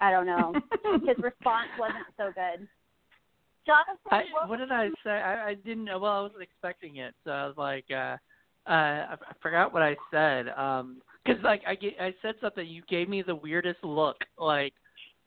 I 0.00 0.10
don't 0.10 0.26
know. 0.26 0.54
his 1.06 1.16
response 1.22 1.68
wasn't 1.78 2.06
so 2.16 2.30
good. 2.34 2.66
Jonathan, 3.66 3.96
I, 4.10 4.22
what, 4.32 4.48
what 4.48 4.58
did 4.58 4.72
I 4.72 4.88
say? 5.04 5.10
I, 5.10 5.50
I 5.50 5.54
didn't 5.54 5.84
know. 5.84 5.98
Well, 5.98 6.12
I 6.12 6.22
wasn't 6.22 6.42
expecting 6.42 6.96
it, 6.96 7.14
so 7.24 7.30
I 7.30 7.46
was 7.46 7.56
like, 7.56 7.84
uh, 7.90 8.16
uh, 8.66 8.70
I, 8.70 9.12
I 9.14 9.32
forgot 9.42 9.72
what 9.72 9.82
I 9.82 9.96
said. 10.10 10.48
Um 10.56 11.02
'cause 11.26 11.36
like 11.44 11.62
I 11.66 11.74
get, 11.74 11.94
I 12.00 12.14
said 12.22 12.34
something. 12.40 12.66
You 12.66 12.82
gave 12.88 13.08
me 13.08 13.22
the 13.22 13.34
weirdest 13.34 13.84
look. 13.84 14.16
Like, 14.38 14.72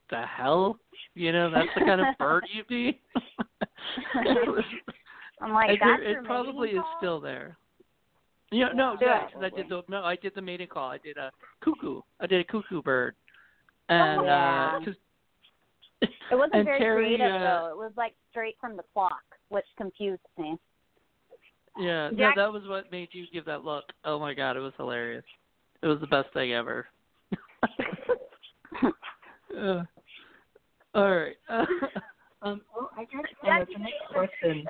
the 0.10 0.26
hell? 0.26 0.78
You 1.14 1.32
know, 1.32 1.52
that's 1.52 1.70
the 1.76 1.82
kind 1.82 2.02
of 2.02 2.08
bird 2.20 2.46
you'd 2.52 2.68
be. 2.68 3.00
I'm 5.42 5.54
like, 5.54 5.80
that's 5.80 6.02
do- 6.02 6.10
your 6.10 6.22
it 6.22 6.26
probably 6.26 6.70
is 6.70 6.82
call? 6.82 6.98
still 6.98 7.20
there. 7.20 7.58
Yeah, 8.52 8.70
no, 8.74 8.98
Yeah. 9.02 9.08
yeah, 9.08 9.20
'cause 9.32 9.44
I 9.44 9.50
did 9.56 9.70
the 9.70 9.82
no, 9.88 10.04
I 10.04 10.16
did 10.16 10.34
the 10.36 10.42
mating 10.42 10.68
call. 10.68 10.90
I 10.90 10.98
did 10.98 11.18
a 11.18 11.32
cuckoo. 11.64 12.02
I 12.20 12.28
did 12.28 12.42
a 12.42 12.44
cuckoo 12.44 12.82
bird, 12.82 13.16
and 13.90 14.22
Oh, 14.22 14.26
yeah. 14.26 14.78
uh 14.80 14.86
'cause 14.86 14.96
It 16.32 16.36
wasn't 16.36 16.56
and 16.56 16.66
very 16.66 16.80
Terry, 16.80 17.06
creative 17.18 17.32
uh, 17.36 17.40
though. 17.40 17.68
It 17.72 17.78
was 17.78 17.92
like 17.96 18.14
straight 18.32 18.56
from 18.60 18.76
the 18.76 18.84
clock, 18.94 19.24
which 19.50 19.66
confused 19.78 20.22
me. 20.38 20.58
Yeah, 21.78 22.10
no, 22.12 22.32
that 22.36 22.52
was 22.52 22.64
what 22.68 22.92
made 22.92 23.10
you 23.14 23.26
give 23.34 23.46
that 23.46 23.64
look. 23.64 23.86
Oh 24.06 24.20
my 24.20 24.34
god, 24.34 24.58
it 24.58 24.60
was 24.60 24.74
hilarious. 24.78 25.24
It 25.82 25.88
was 25.88 26.00
the 26.02 26.08
best 26.08 26.32
thing 26.34 26.54
ever. 26.54 26.86
uh, 29.58 29.84
all 30.96 31.16
right. 31.16 31.36
Uh, 31.50 31.66
um, 32.42 32.62
oh, 32.76 32.90
I 32.96 33.06
got 33.06 33.26
uh, 33.62 33.66
the 33.66 33.80
next 33.80 33.94
question. 34.12 34.66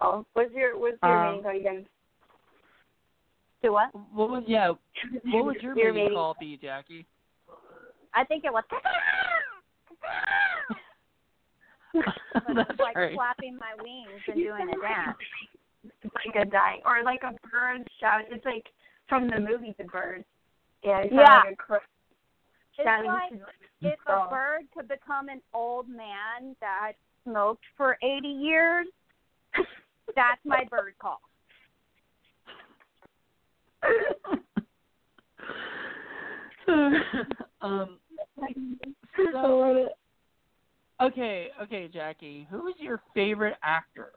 Oh, 0.00 0.24
what's 0.34 0.52
your 0.54 0.78
what's 0.78 0.96
your 1.02 1.16
Um, 1.16 1.30
mating 1.30 1.42
call 1.42 1.56
again? 1.56 1.86
Do 3.62 3.72
what? 3.72 3.90
What 4.14 4.30
was 4.30 4.44
yeah? 4.46 4.68
What 5.32 5.44
was 5.44 5.56
your, 5.60 5.76
Your 5.76 5.92
mating 5.92 6.04
mating- 6.04 6.16
call 6.16 6.36
be, 6.38 6.56
Jackey? 6.56 7.06
I 8.16 8.24
think 8.24 8.44
it 8.44 8.52
was 8.52 8.64
That's 12.54 12.78
like 12.78 12.96
right. 12.96 13.14
flapping 13.14 13.58
my 13.58 13.74
wings 13.82 14.20
and 14.26 14.36
doing 14.36 14.68
a 14.68 14.80
dance. 14.80 15.16
Like 16.02 16.46
a 16.46 16.50
dying 16.50 16.80
or 16.84 17.02
like 17.04 17.22
a 17.22 17.32
bird 17.48 17.86
shout. 18.00 18.22
It's 18.30 18.44
like 18.44 18.64
from 19.08 19.28
the 19.28 19.38
movie 19.38 19.74
The 19.78 19.84
Bird. 19.84 20.24
Yeah, 20.82 20.98
it's 21.00 21.12
Yeah. 21.12 21.42
like 21.44 21.52
a 21.52 21.56
crow 21.56 21.78
It's 22.78 23.06
like 23.06 23.30
to 23.30 23.38
if 23.82 23.98
a 24.06 24.26
bird 24.30 24.62
could 24.74 24.88
become 24.88 25.28
an 25.28 25.42
old 25.54 25.88
man 25.88 26.56
that 26.60 26.92
smoked 27.24 27.64
for 27.76 27.96
80 28.02 28.26
years, 28.28 28.86
that's 30.14 30.40
my 30.44 30.64
bird 30.70 30.94
call. 30.98 31.20
um. 37.60 37.98
So 39.32 39.88
okay, 41.00 41.48
okay, 41.62 41.88
Jackey. 41.92 42.46
Who 42.50 42.68
is 42.68 42.74
your 42.78 43.00
favorite 43.14 43.56
actor, 43.62 44.12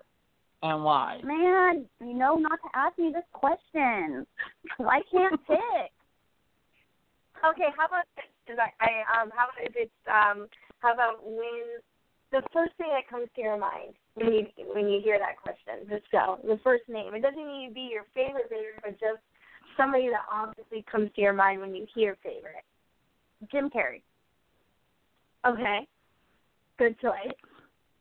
and 0.61 0.83
why? 0.83 1.21
Man, 1.23 1.85
you 2.01 2.13
know 2.13 2.35
not 2.35 2.59
to 2.63 2.69
ask 2.77 2.97
me 2.97 3.11
this 3.13 3.23
question. 3.33 4.25
I 4.79 5.01
can't 5.11 5.39
pick. 5.47 5.91
Okay, 7.45 7.69
how 7.77 7.87
about 7.87 8.05
this? 8.15 8.57
I, 8.59 8.71
I 8.83 9.21
um 9.21 9.31
how 9.35 9.45
about 9.45 9.61
if 9.63 9.73
it's 9.75 9.91
um 10.07 10.47
how 10.79 10.93
about 10.93 11.23
when 11.23 11.79
the 12.31 12.41
first 12.53 12.73
thing 12.77 12.89
that 12.91 13.09
comes 13.09 13.27
to 13.35 13.41
your 13.41 13.57
mind 13.57 13.93
when 14.15 14.33
you 14.33 14.47
when 14.73 14.89
you 14.89 15.01
hear 15.01 15.17
that 15.19 15.41
question, 15.41 15.87
just 15.89 16.11
go. 16.11 16.39
The 16.43 16.59
first 16.63 16.83
name. 16.89 17.13
It 17.13 17.21
doesn't 17.21 17.47
need 17.47 17.69
to 17.69 17.73
be 17.73 17.89
your 17.91 18.05
favorite 18.13 18.49
favorite, 18.49 18.81
but 18.83 18.91
just 18.99 19.23
somebody 19.77 20.09
that 20.09 20.25
obviously 20.31 20.83
comes 20.91 21.09
to 21.15 21.21
your 21.21 21.33
mind 21.33 21.61
when 21.61 21.73
you 21.73 21.87
hear 21.95 22.17
favorite. 22.21 22.65
Jim 23.51 23.69
Carrey. 23.69 24.01
Okay. 25.45 25.87
Good 26.77 26.99
choice. 26.99 27.33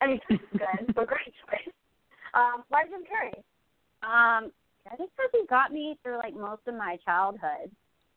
I 0.00 0.06
mean 0.06 0.20
good, 0.28 0.94
but 0.94 1.06
great 1.06 1.34
choice. 1.46 1.74
Um, 2.34 2.64
why 2.68 2.84
Jim 2.84 3.02
Carrey? 3.02 3.38
Um, 4.02 4.52
I 4.90 4.96
think 4.96 5.10
because 5.16 5.30
he 5.32 5.46
got 5.48 5.72
me 5.72 5.98
through 6.02 6.18
like 6.18 6.34
most 6.34 6.62
of 6.66 6.74
my 6.74 6.98
childhood. 7.04 7.70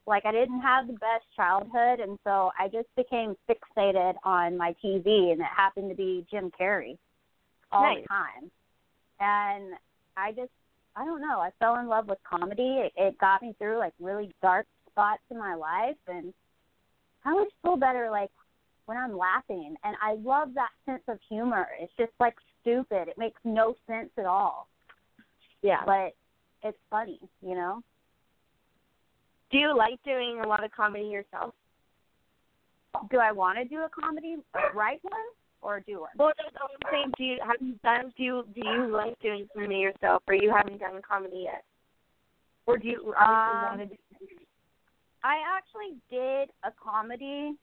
Like 0.08 0.26
I 0.26 0.32
didn't 0.32 0.62
have 0.62 0.88
the 0.88 0.94
best 0.94 1.26
childhood, 1.36 2.00
and 2.00 2.18
so 2.24 2.52
I 2.60 2.68
just 2.68 2.88
became 2.96 3.36
fixated 3.50 4.16
on 4.24 4.58
my 4.58 4.76
TV, 4.84 5.32
and 5.32 5.40
it 5.42 5.48
happened 5.56 5.90
to 5.90 5.96
be 5.96 6.26
Jim 6.30 6.52
Carrey 6.60 6.98
all 7.72 7.94
Nice. 7.94 8.02
the 8.02 8.08
time. 8.08 8.52
And 9.20 9.74
I 10.18 10.32
just, 10.32 10.52
I 10.96 11.06
don't 11.06 11.22
know, 11.22 11.40
I 11.40 11.52
fell 11.60 11.76
in 11.78 11.88
love 11.88 12.08
with 12.08 12.18
comedy. 12.24 12.80
It, 12.80 12.94
it 12.98 13.18
got 13.20 13.42
me 13.42 13.56
through 13.60 13.78
like 13.78 13.94
really 14.00 14.34
dark 14.42 14.66
spots 14.90 15.22
in 15.30 15.38
my 15.38 15.54
life, 15.54 15.98
and 16.08 16.34
I 17.24 17.32
always 17.32 17.52
feel 17.62 17.78
better 17.78 18.10
like 18.10 18.32
when 18.91 18.97
I'm 18.97 19.17
laughing. 19.17 19.75
And 19.86 19.95
I 20.01 20.15
love 20.15 20.49
that 20.56 20.69
sense 20.86 21.04
of 21.08 21.17
humor. 21.30 21.65
It's 21.80 21.93
just 21.97 22.12
like 22.19 22.36
stupid. 22.60 23.08
It 23.08 23.17
makes 23.17 23.39
no 23.45 23.75
sense 23.88 24.10
at 24.17 24.25
all 24.25 24.67
Yeah. 25.62 25.84
but 25.86 26.13
it's 26.62 26.77
funny, 26.89 27.19
you 27.41 27.56
know. 27.56 27.82
Do 29.49 29.58
you 29.58 29.75
like 29.75 30.01
doing 30.04 30.41
a 30.43 30.47
lot 30.47 30.63
of 30.63 30.71
comedy 30.71 31.06
yourself? 31.06 31.54
Do 33.10 33.17
I 33.19 33.32
want 33.32 33.58
to 33.60 33.65
do 33.65 33.80
a 33.80 33.89
comedy, 33.89 34.36
write 34.73 34.99
one, 35.04 35.13
or 35.62 35.80
do 35.80 36.01
one? 36.01 36.10
Well, 36.17 36.34
I'm 36.38 36.91
saying. 36.91 37.12
Do 37.17 37.23
you 37.23 37.38
have 37.41 37.56
you 37.62 37.75
done? 37.84 38.13
Do 38.17 38.23
you 38.23 38.45
do 38.54 38.62
you 38.67 38.88
like 38.88 39.17
doing 39.19 39.47
comedy 39.54 39.75
yourself, 39.77 40.23
or 40.27 40.34
you 40.34 40.51
haven't 40.54 40.80
done 40.80 41.01
comedy 41.08 41.43
yet? 41.45 41.63
Or 42.65 42.77
do 42.77 42.88
you 42.89 43.13
Um, 43.17 43.63
want 43.63 43.80
to 43.80 43.86
do? 43.86 43.95
I 45.23 45.38
actually 45.56 45.95
did 46.10 46.49
a 46.63 46.71
comedy. 46.71 47.56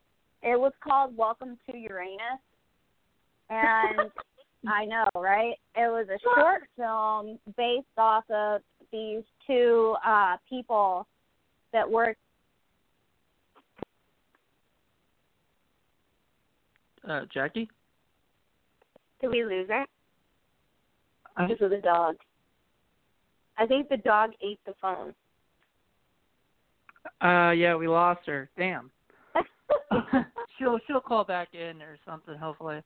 It 0.43 0.59
was 0.59 0.73
called 0.83 1.17
Welcome 1.17 1.59
to 1.71 1.77
Uranus, 1.77 2.41
and 3.51 4.11
I 4.69 4.85
know, 4.85 5.07
right? 5.15 5.55
It 5.77 5.89
was 5.91 6.07
a 6.09 6.19
short 6.23 6.63
film 6.77 7.39
based 7.57 7.87
off 7.97 8.25
of 8.31 8.61
these 8.93 9.23
two 9.47 9.95
uh 10.07 10.37
people 10.49 11.07
that 11.73 11.89
worked. 11.91 12.21
Uh, 17.09 17.23
Jackey. 17.33 17.69
Did 19.21 19.31
we 19.31 19.45
lose 19.45 19.69
her? 19.69 19.87
I, 21.37 21.47
Because 21.47 21.63
of 21.65 21.71
the 21.71 21.79
dog. 21.79 22.17
I 23.57 23.67
think 23.67 23.89
the 23.89 23.97
dog 23.97 24.31
ate 24.43 24.61
the 24.67 24.75
phone. 24.81 25.15
uh, 27.21 27.51
yeah, 27.53 27.75
we 27.75 27.89
lost 27.89 28.21
her. 28.27 28.51
Damn. 28.57 28.91
she'll 30.59 30.79
she'll 30.87 31.01
call 31.01 31.25
back 31.25 31.55
in 31.55 31.83
or 31.83 31.99
something. 32.07 32.37
Hopefully. 32.37 32.83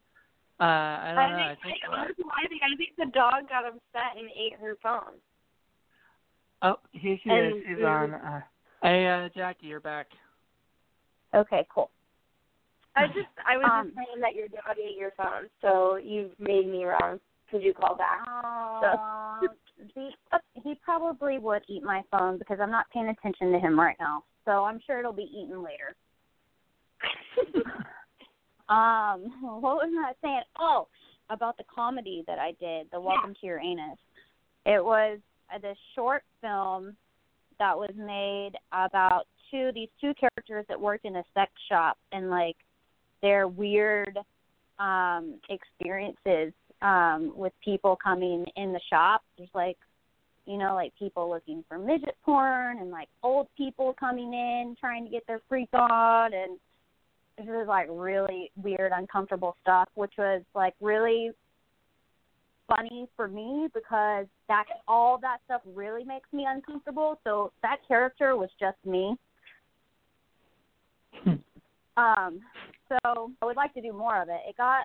Uh, 0.60 0.64
I 0.64 1.14
don't 1.16 1.32
know. 1.32 1.44
I 1.44 1.56
think. 1.62 1.78
I, 1.90 2.46
think 2.48 2.62
I 2.62 2.76
think 2.76 2.90
the 2.96 3.06
dog 3.12 3.48
got 3.48 3.64
upset 3.66 4.16
and 4.16 4.28
ate 4.36 4.54
her 4.60 4.76
phone. 4.82 5.14
Oh, 6.62 6.76
here 6.92 7.18
she 7.22 7.30
And- 7.30 7.56
is. 7.56 7.62
She's 7.66 7.84
on. 7.84 8.14
Uh, 8.14 8.40
hey, 8.82 9.06
uh, 9.08 9.28
Jackey, 9.34 9.66
you're 9.66 9.80
back. 9.80 10.06
Okay, 11.34 11.66
cool. 11.74 11.90
I 12.94 13.06
just 13.08 13.28
I 13.46 13.56
was 13.56 13.66
Um, 13.70 13.86
just 13.86 13.96
saying 13.96 14.20
that 14.20 14.34
your 14.34 14.48
dog 14.48 14.76
ate 14.78 14.96
your 14.96 15.12
phone, 15.16 15.48
so 15.60 15.96
you've 15.96 16.38
made 16.38 16.68
me 16.68 16.84
wrong 16.84 17.18
because 17.46 17.64
you 17.64 17.74
called 17.74 17.98
back. 17.98 18.20
Uh, 18.28 19.40
he, 19.94 20.10
he 20.62 20.74
probably 20.84 21.38
would 21.38 21.62
eat 21.68 21.82
my 21.82 22.02
phone 22.10 22.38
because 22.38 22.58
I'm 22.60 22.70
not 22.70 22.86
paying 22.90 23.08
attention 23.08 23.50
to 23.52 23.58
him 23.58 23.78
right 23.78 23.96
now. 23.98 24.24
So 24.44 24.64
I'm 24.64 24.80
sure 24.86 24.98
it'll 25.00 25.12
be 25.12 25.30
eaten 25.34 25.62
later. 25.62 25.94
Um, 28.68 29.60
what 29.60 29.76
was 29.76 29.92
I 29.98 30.12
saying? 30.22 30.42
Oh, 30.58 30.88
about 31.28 31.58
the 31.58 31.64
comedy 31.64 32.24
that 32.26 32.38
I 32.38 32.52
did, 32.58 32.86
the 32.90 33.00
Welcome 33.00 33.34
to 33.40 33.46
Your 33.46 33.60
Anus. 33.60 33.98
It 34.64 34.82
was 34.82 35.18
this 35.60 35.76
short 35.94 36.22
film 36.40 36.96
that 37.58 37.76
was 37.76 37.90
made 37.96 38.52
about 38.72 39.24
two 39.50 39.70
these 39.74 39.90
two 40.00 40.14
characters 40.14 40.64
that 40.70 40.80
worked 40.80 41.04
in 41.04 41.16
a 41.16 41.24
sex 41.34 41.52
shop 41.68 41.98
and 42.12 42.30
like 42.30 42.56
their 43.20 43.46
weird 43.46 44.18
um 44.78 45.38
experiences 45.50 46.54
um 46.80 47.32
with 47.36 47.52
people 47.62 47.98
coming 48.02 48.46
in 48.56 48.72
the 48.72 48.80
shop. 48.88 49.22
There's 49.36 49.50
like 49.54 49.76
you 50.46 50.56
know, 50.56 50.74
like 50.74 50.92
people 50.98 51.28
looking 51.28 51.62
for 51.68 51.78
midget 51.78 52.16
porn 52.24 52.78
and 52.78 52.90
like 52.90 53.08
old 53.22 53.48
people 53.56 53.94
coming 53.98 54.32
in 54.32 54.76
trying 54.80 55.04
to 55.04 55.10
get 55.10 55.26
their 55.26 55.40
freak 55.48 55.68
on 55.72 56.32
and 56.32 56.58
this 57.38 57.46
was 57.46 57.66
like 57.68 57.86
really 57.90 58.50
weird, 58.56 58.92
uncomfortable 58.94 59.56
stuff, 59.62 59.88
which 59.94 60.12
was 60.18 60.42
like 60.54 60.74
really 60.80 61.30
funny 62.68 63.06
for 63.16 63.28
me 63.28 63.68
because 63.74 64.26
that 64.48 64.64
all 64.86 65.18
that 65.18 65.38
stuff 65.44 65.62
really 65.74 66.04
makes 66.04 66.28
me 66.32 66.46
uncomfortable. 66.48 67.18
So 67.24 67.52
that 67.62 67.78
character 67.86 68.36
was 68.36 68.50
just 68.60 68.76
me. 68.84 69.16
um, 71.96 72.40
so 72.88 73.30
I 73.40 73.44
would 73.44 73.56
like 73.56 73.74
to 73.74 73.82
do 73.82 73.92
more 73.92 74.20
of 74.20 74.28
it. 74.28 74.40
It 74.48 74.56
got 74.56 74.84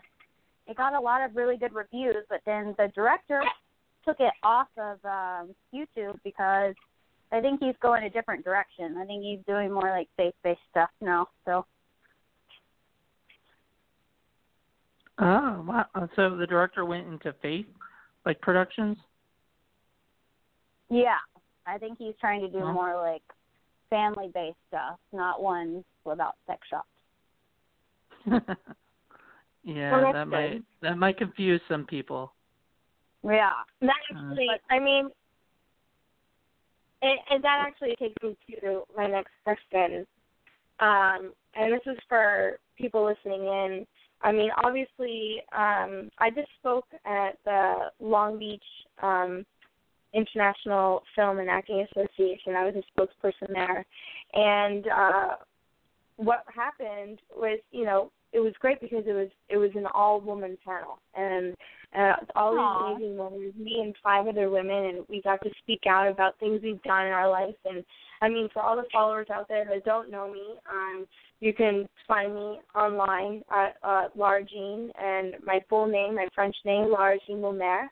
it 0.68 0.76
got 0.76 0.94
a 0.94 1.00
lot 1.00 1.24
of 1.24 1.36
really 1.36 1.58
good 1.58 1.74
reviews, 1.74 2.26
but 2.30 2.42
then 2.46 2.76
the 2.78 2.92
director 2.94 3.42
took 4.06 4.20
it 4.20 4.34
off 4.44 4.68
of 4.78 4.98
um, 5.06 5.56
YouTube 5.74 6.20
because 6.24 6.74
I 7.32 7.42
think 7.42 7.62
he's 7.62 7.76
going 7.82 8.04
a 8.04 8.10
different 8.10 8.44
direction. 8.44 8.98
I 8.98 9.06
think 9.06 9.24
he's 9.24 9.40
doing 9.48 9.72
more 9.72 9.90
like 9.90 10.08
faith 10.18 10.34
based 10.44 10.60
stuff 10.72 10.90
now. 11.02 11.28
So 11.46 11.66
Oh, 15.20 15.64
wow. 15.68 15.86
So 16.16 16.36
the 16.36 16.46
director 16.48 16.86
went 16.86 17.08
into 17.08 17.34
faith, 17.42 17.66
like 18.26 18.40
productions? 18.42 18.98
yeah, 20.90 21.18
I 21.66 21.78
think 21.78 21.98
he's 21.98 22.14
trying 22.20 22.42
to 22.42 22.50
do 22.50 22.60
more 22.60 22.96
like 22.96 23.24
family 23.90 24.30
based 24.34 24.58
stuff, 24.70 24.98
not 25.12 25.42
ones 25.42 25.84
without 26.06 26.36
sex 26.46 26.60
shops. 26.70 26.88
yeah, 29.64 29.92
Well, 29.92 30.14
that 30.14 30.26
good. 30.26 30.32
might 30.32 30.64
that 30.82 30.98
might 30.98 31.18
confuse 31.18 31.62
some 31.68 31.86
people. 31.86 32.34
Yeah. 33.24 33.52
That 33.82 33.90
Uh, 34.14 34.30
actually, 34.30 34.48
I 34.70 34.80
mean, 34.80 35.10
and, 37.02 37.20
and 37.30 37.44
that 37.44 37.66
actually 37.68 37.96
takes 37.98 38.16
me 38.24 38.36
to 38.62 38.84
my 38.96 39.08
next 39.08 39.32
question. 39.44 40.06
Um, 40.80 41.34
and 41.56 41.74
this 41.74 41.82
is 41.86 41.98
for 42.08 42.60
people 42.78 43.04
listening 43.06 43.42
in. 43.46 43.88
I 44.22 44.32
mean, 44.32 44.50
obviously, 44.64 45.42
um, 45.52 46.10
I 46.18 46.30
just 46.34 46.50
spoke 46.60 46.88
at 47.06 47.38
the 47.46 47.92
Long 48.00 48.40
Beach 48.40 48.64
um, 49.02 49.46
International 50.14 51.04
Film 51.16 51.40
and 51.40 51.50
Acting 51.50 51.86
Association. 51.92 52.56
I 52.56 52.66
was 52.66 52.76
a 52.76 53.00
spokesperson 53.00 53.54
there, 53.54 53.86
and 54.34 54.86
uh, 54.88 55.36
what 56.18 56.44
happened 56.54 57.20
was, 57.36 57.60
you 57.72 57.86
know, 57.86 58.12
it 58.34 58.40
was 58.40 58.54
great 58.60 58.82
because 58.82 59.04
it 59.08 59.14
was 59.14 59.30
it 59.50 59.58
was 59.58 59.72
an 59.76 59.86
all 59.94 60.20
woman 60.20 60.58
panel, 60.66 61.00
and 61.16 61.56
uh, 61.98 62.16
all 62.36 62.58
Aw. 62.60 62.98
these 62.98 63.08
amazing 63.08 63.18
women, 63.18 63.54
me 63.58 63.82
and 63.82 63.96
five 64.04 64.28
other 64.28 64.50
women, 64.50 64.86
and 64.86 65.06
we 65.08 65.22
got 65.22 65.42
to 65.44 65.50
speak 65.64 65.82
out 65.88 66.08
about 66.08 66.38
things 66.40 66.62
we've 66.62 66.82
done 66.84 67.08
in 67.08 67.14
our 67.14 67.30
life. 67.30 67.56
And 67.66 67.84
I 68.22 68.30
mean, 68.30 68.50
for 68.54 68.62
all 68.62 68.76
the 68.76 68.86
followers 68.92 69.28
out 69.32 69.48
there 69.48 69.66
that 69.66 69.86
don't 69.86 70.10
know 70.10 70.32
me, 70.32 70.56
um, 70.72 71.06
you 71.40 71.54
can 71.54 71.88
find 72.08 72.34
me 72.34 72.60
online 72.76 73.44
at 73.52 73.76
uh, 73.84 74.08
Jean, 74.52 74.92
and 75.00 75.36
my 75.44 75.60
full 75.70 75.88
name, 75.88 76.16
my 76.16 76.28
French 76.34 76.56
name, 76.66 76.92
Lara 76.92 77.18
Jean 77.28 77.42
Lemaire. 77.42 77.92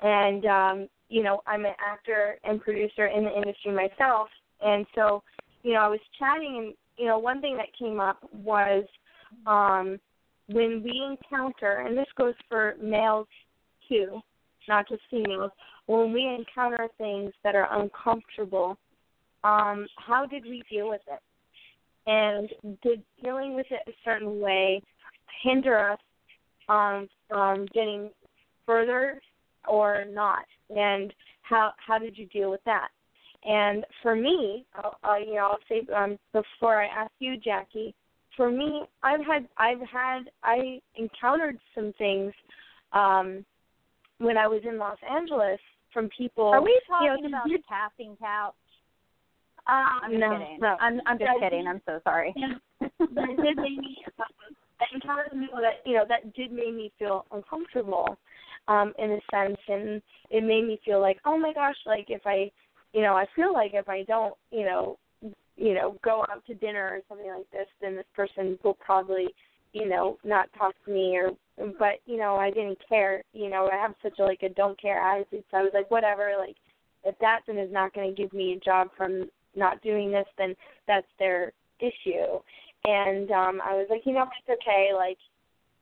And 0.00 0.44
um, 0.46 0.88
you 1.08 1.22
know, 1.22 1.40
I'm 1.46 1.64
an 1.64 1.74
actor 1.84 2.36
and 2.44 2.60
producer 2.60 3.06
in 3.06 3.24
the 3.24 3.34
industry 3.34 3.72
myself, 3.72 4.28
and 4.60 4.86
so 4.94 5.22
you 5.62 5.72
know, 5.72 5.80
I 5.80 5.88
was 5.88 6.00
chatting, 6.18 6.56
and 6.58 6.74
you 6.96 7.06
know, 7.06 7.18
one 7.18 7.40
thing 7.40 7.56
that 7.56 7.66
came 7.78 8.00
up 8.00 8.18
was 8.32 8.84
um, 9.46 9.98
when 10.48 10.82
we 10.82 11.02
encounter, 11.04 11.84
and 11.86 11.96
this 11.96 12.06
goes 12.16 12.34
for 12.48 12.74
males 12.80 13.26
too, 13.88 14.20
not 14.68 14.88
just 14.88 15.02
females, 15.10 15.50
when 15.86 16.12
we 16.12 16.24
encounter 16.26 16.88
things 16.98 17.32
that 17.44 17.54
are 17.54 17.68
uncomfortable, 17.80 18.76
um, 19.46 19.86
how 19.96 20.26
did 20.26 20.44
we 20.44 20.62
deal 20.70 20.88
with 20.88 21.02
it? 21.06 21.20
And 22.08 22.78
did 22.82 23.02
dealing 23.22 23.54
with 23.54 23.66
it 23.70 23.80
a 23.88 23.92
certain 24.04 24.40
way 24.40 24.82
hinder 25.42 25.92
us 25.92 25.98
um, 26.68 27.08
from 27.28 27.66
getting 27.66 28.10
further 28.64 29.20
or 29.68 30.04
not? 30.10 30.44
And 30.70 31.12
how 31.42 31.72
how 31.84 31.98
did 31.98 32.18
you 32.18 32.26
deal 32.26 32.50
with 32.50 32.64
that? 32.64 32.88
And 33.44 33.84
for 34.02 34.16
me, 34.16 34.64
I'll, 34.74 34.96
I'll, 35.04 35.20
you 35.20 35.34
know, 35.34 35.52
I'll 35.52 35.58
say 35.68 35.86
um, 35.94 36.18
before 36.32 36.82
I 36.82 36.86
ask 36.86 37.12
you, 37.20 37.36
Jackey, 37.36 37.94
for 38.36 38.50
me, 38.50 38.82
I've 39.02 39.24
had 39.24 39.46
I've 39.56 39.80
had 39.80 40.22
I 40.42 40.80
encountered 40.96 41.58
some 41.74 41.92
things 41.98 42.32
um, 42.92 43.44
when 44.18 44.36
I 44.36 44.48
was 44.48 44.62
in 44.68 44.78
Los 44.78 44.98
Angeles 45.08 45.60
from 45.92 46.08
people. 46.16 46.46
Are 46.46 46.62
we 46.62 46.80
you 47.00 47.06
know, 47.06 47.14
talking 47.14 47.26
about 47.26 47.44
the 47.44 47.58
casting 47.68 48.16
couch? 48.16 48.54
Uh, 49.68 50.04
I'm 50.04 50.18
no, 50.18 50.30
kidding. 50.30 50.58
no. 50.60 50.76
I'm 50.80 51.00
I'm 51.06 51.18
just 51.18 51.30
kidding. 51.40 51.66
I'm 51.66 51.82
so 51.86 52.00
sorry. 52.04 52.34
that 52.80 52.90
did 53.42 53.56
make 53.56 53.78
me 53.78 53.96
encountered 54.94 55.28
some 55.30 55.40
people 55.40 55.60
that 55.60 55.88
you 55.88 55.94
know 55.94 56.04
that 56.08 56.34
did 56.34 56.52
make 56.52 56.74
me 56.74 56.92
feel 56.98 57.24
uncomfortable 57.32 58.16
um 58.68 58.92
in 58.98 59.12
a 59.12 59.20
sense 59.32 59.58
and 59.68 60.02
it 60.30 60.42
made 60.42 60.66
me 60.66 60.78
feel 60.84 61.00
like 61.00 61.18
oh 61.24 61.38
my 61.38 61.52
gosh 61.52 61.76
like 61.86 62.06
if 62.08 62.20
i 62.26 62.50
you 62.92 63.00
know 63.02 63.14
i 63.14 63.24
feel 63.34 63.52
like 63.52 63.70
if 63.74 63.88
i 63.88 64.02
don't 64.04 64.34
you 64.50 64.64
know 64.64 64.98
you 65.56 65.74
know 65.74 65.96
go 66.04 66.24
out 66.30 66.44
to 66.46 66.54
dinner 66.54 66.90
or 66.92 67.00
something 67.08 67.28
like 67.28 67.50
this 67.52 67.66
then 67.80 67.96
this 67.96 68.04
person 68.14 68.58
will 68.62 68.74
probably 68.74 69.28
you 69.72 69.88
know 69.88 70.18
not 70.24 70.48
talk 70.56 70.74
to 70.84 70.90
me 70.90 71.16
or 71.16 71.30
but 71.78 72.00
you 72.04 72.18
know 72.18 72.36
i 72.36 72.50
didn't 72.50 72.78
care 72.88 73.22
you 73.32 73.48
know 73.48 73.68
i 73.72 73.76
have 73.76 73.94
such 74.02 74.18
a 74.18 74.22
like 74.22 74.42
a 74.42 74.48
don't 74.50 74.80
care 74.80 75.00
attitude 75.00 75.44
so 75.50 75.56
i 75.56 75.62
was 75.62 75.72
like 75.74 75.90
whatever 75.90 76.32
like 76.38 76.56
if 77.04 77.16
that 77.20 77.40
then 77.46 77.56
is 77.56 77.72
not 77.72 77.94
going 77.94 78.14
to 78.14 78.22
give 78.22 78.32
me 78.32 78.52
a 78.52 78.64
job 78.64 78.88
from 78.96 79.28
not 79.56 79.82
doing 79.82 80.10
this 80.10 80.26
then 80.38 80.54
that's 80.86 81.06
their 81.18 81.52
issue 81.80 82.38
and 82.86 83.30
um 83.30 83.60
I 83.64 83.74
was 83.74 83.86
like, 83.90 84.02
you 84.04 84.12
know, 84.12 84.24
it's 84.24 84.62
okay, 84.62 84.90
like 84.94 85.18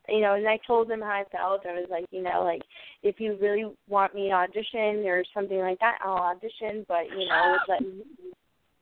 you 0.09 0.21
know, 0.21 0.35
and 0.35 0.47
I 0.47 0.59
told 0.67 0.89
them 0.89 1.01
how 1.01 1.09
I 1.09 1.25
felt. 1.33 1.65
I 1.67 1.73
was 1.73 1.89
like, 1.91 2.05
you 2.11 2.23
know, 2.23 2.43
like 2.45 2.63
if 3.03 3.21
you 3.21 3.39
really 3.41 3.73
want 3.89 4.15
me 4.15 4.29
to 4.29 4.35
audition 4.35 5.07
or 5.07 5.25
something 5.33 5.59
like 5.59 5.79
that, 5.81 5.99
I'll 6.05 6.17
audition, 6.17 6.85
but 6.89 7.05
you 7.11 7.27
know, 7.29 7.57
let 7.69 7.81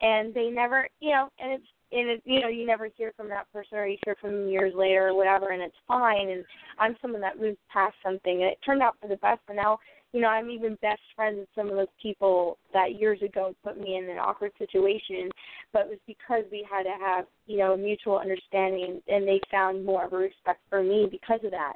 and 0.00 0.35
they 0.35 0.50
never 0.50 0.88
you 1.00 1.11
know, 1.11 1.28
and 1.38 1.52
it's 1.52 1.66
and 1.92 2.09
it 2.09 2.22
you 2.24 2.40
know, 2.40 2.48
you 2.48 2.66
never 2.66 2.88
hear 2.96 3.12
from 3.16 3.28
that 3.28 3.52
person 3.52 3.78
or 3.78 3.87
you 3.87 3.98
hear 4.05 4.16
from 4.20 4.33
them 4.33 4.48
years 4.48 4.72
later 4.76 5.09
or 5.09 5.16
whatever 5.16 5.50
and 5.50 5.62
it's 5.62 5.76
fine 5.87 6.28
and 6.31 6.44
I'm 6.78 6.96
someone 7.02 7.20
that 7.20 7.40
moves 7.40 7.59
past 7.72 7.94
something 8.02 8.42
and 8.42 8.50
it 8.52 8.59
turned 8.64 8.83
out 8.83 8.96
for 9.00 9.09
the 9.09 9.16
best 9.16 9.40
and 9.48 9.57
now 9.57 9.78
you 10.12 10.20
know, 10.20 10.29
I'm 10.29 10.51
even 10.51 10.77
best 10.83 11.01
friends 11.16 11.38
with 11.38 11.48
some 11.55 11.70
of 11.70 11.77
those 11.77 11.87
people 12.01 12.59
that 12.72 13.01
years 13.01 13.20
ago 13.22 13.55
put 13.64 13.81
me 13.81 13.96
in 13.96 14.09
an 14.11 14.18
awkward 14.18 14.53
situation, 14.59 15.31
but 15.72 15.87
it 15.87 15.88
was 15.88 15.98
because 16.07 16.44
we 16.53 16.66
had 16.70 16.83
to 16.83 16.94
have, 17.01 17.25
you 17.46 17.59
know, 17.59 17.72
a 17.72 17.79
mutual 17.79 18.18
understanding 18.18 19.01
and 19.09 19.27
they 19.27 19.40
found 19.51 19.85
more 19.85 20.05
of 20.05 20.12
a 20.12 20.16
respect 20.16 20.61
for 20.68 20.83
me 20.83 21.09
because 21.11 21.40
of 21.44 21.51
that. 21.51 21.75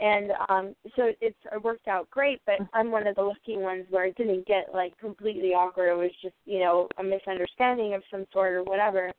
And 0.00 0.30
um 0.48 0.76
so 0.94 1.10
it's 1.20 1.36
it 1.50 1.64
worked 1.64 1.88
out 1.88 2.08
great, 2.10 2.40
but 2.46 2.56
I'm 2.72 2.92
one 2.92 3.06
of 3.06 3.16
the 3.16 3.22
lucky 3.22 3.56
ones 3.56 3.84
where 3.90 4.04
it 4.04 4.16
didn't 4.16 4.46
get 4.46 4.66
like 4.72 4.96
completely 4.98 5.48
awkward. 5.48 5.90
It 5.90 5.96
was 5.96 6.12
just, 6.22 6.36
you 6.44 6.60
know, 6.60 6.88
a 6.98 7.02
misunderstanding 7.02 7.94
of 7.94 8.02
some 8.10 8.26
sort 8.32 8.52
or 8.52 8.62
whatever. 8.62 9.10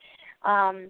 Um 0.45 0.89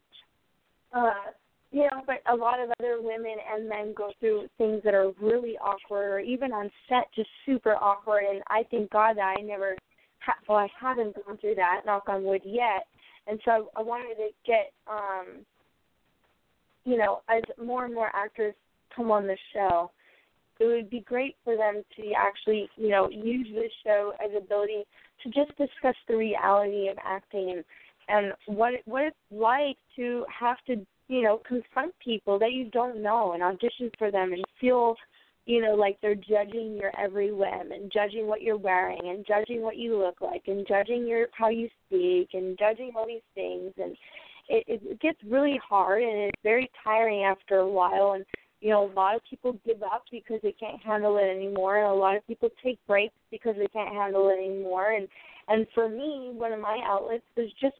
uh 0.94 1.32
you 1.72 1.84
know, 1.84 2.02
but 2.06 2.22
a 2.32 2.36
lot 2.36 2.60
of 2.60 2.70
other 2.80 2.98
women 3.00 3.36
and 3.54 3.70
men 3.70 3.94
go 3.96 4.12
through 4.20 4.48
things 4.58 4.82
that 4.84 4.94
are 4.94 5.12
really 5.22 5.58
awkward, 5.58 6.12
or 6.12 6.20
even 6.20 6.52
on 6.52 6.72
set, 6.88 7.06
just 7.16 7.30
super 7.46 7.76
awkward. 7.76 8.24
And 8.30 8.42
I 8.48 8.64
thank 8.72 8.90
God 8.92 9.18
that 9.18 9.36
I 9.38 9.42
never, 9.42 9.76
ha- 10.20 10.40
well, 10.48 10.58
I 10.58 10.68
haven't 10.80 11.16
gone 11.24 11.38
through 11.38 11.56
that, 11.56 11.82
knock 11.86 12.04
on 12.08 12.24
wood, 12.24 12.42
yet. 12.44 12.88
And 13.28 13.40
so 13.46 13.70
I 13.76 13.84
wanted 13.84 14.16
to 14.16 14.30
get, 14.48 14.72
um, 14.90 15.46
you 16.86 16.98
know, 16.98 17.22
as 17.30 17.44
more 17.64 17.86
and 17.86 17.94
more 17.94 18.10
actors 18.16 18.56
come 18.96 19.12
on 19.12 19.28
the 19.28 19.38
show, 19.54 19.92
it 20.60 20.66
would 20.66 20.90
be 20.90 21.02
great 21.02 21.36
for 21.44 21.56
them 21.56 21.84
to 21.96 22.12
actually, 22.18 22.68
you 22.76 22.90
know, 22.90 23.10
use 23.10 23.48
this 23.54 23.72
show 23.86 24.14
as 24.24 24.32
ability 24.36 24.84
to 25.24 25.30
just 25.30 25.56
discuss 25.58 25.96
the 26.08 26.18
reality 26.18 26.88
of 26.88 26.98
acting 27.04 27.52
and 27.52 27.64
and 28.10 28.34
what 28.48 28.74
what 28.86 29.04
it's 29.04 29.16
like 29.32 29.78
to 29.96 30.26
have 30.28 30.58
to 30.66 30.86
you 31.10 31.24
know 31.24 31.42
confront 31.46 31.94
people 32.00 32.40
that 32.40 32.54
you 32.54 32.70
don't 32.72 33.02
know 33.02 33.34
and 33.34 33.44
audition 33.44 33.92
for 33.98 34.12
them 34.12 34.32
and 34.32 34.46
feel 34.62 34.96
you 35.46 35.62
know 35.62 35.74
like 35.74 35.98
they're 36.02 36.16
judging 36.16 36.78
your 36.80 36.92
every 36.98 37.34
whim 37.34 37.72
and 37.74 37.92
judging 37.92 38.28
what 38.28 38.42
you're 38.42 38.58
wearing 38.58 39.02
and 39.04 39.26
judging 39.28 39.62
what 39.62 39.76
you 39.76 39.98
look 39.98 40.22
like 40.22 40.44
and 40.48 40.66
judging 40.68 41.06
your 41.06 41.28
how 41.34 41.50
you 41.50 41.68
speak 41.88 42.30
and 42.34 42.58
judging 42.58 42.92
all 42.96 43.08
these 43.08 43.22
things. 43.36 43.74
And 43.78 43.98
it, 44.48 44.64
it, 44.68 44.82
it 44.84 45.02
gets 45.02 45.18
really 45.28 45.60
hard 45.68 46.04
and 46.04 46.22
it's 46.22 46.40
very 46.44 46.70
tiring 46.84 47.24
after 47.24 47.58
a 47.58 47.70
while. 47.70 48.14
And 48.14 48.24
you 48.62 48.70
know 48.70 48.92
a 48.92 48.94
lot 48.94 49.16
of 49.16 49.22
people 49.28 49.58
give 49.66 49.82
up 49.82 50.04
because 50.12 50.40
they 50.44 50.56
can't 50.60 50.82
handle 50.84 51.18
it 51.18 51.36
anymore. 51.36 51.78
And 51.78 51.88
a 51.88 51.94
lot 51.94 52.16
of 52.16 52.28
people 52.28 52.50
take 52.64 52.78
breaks 52.86 53.16
because 53.32 53.56
they 53.58 53.68
can't 53.68 53.94
handle 53.94 54.30
it 54.30 54.38
anymore. 54.38 54.92
And 54.92 55.08
and 55.48 55.66
for 55.74 55.90
me 55.90 56.30
one 56.34 56.54
of 56.54 56.60
my 56.60 56.80
outlets 56.86 57.24
was 57.36 57.50
just 57.60 57.78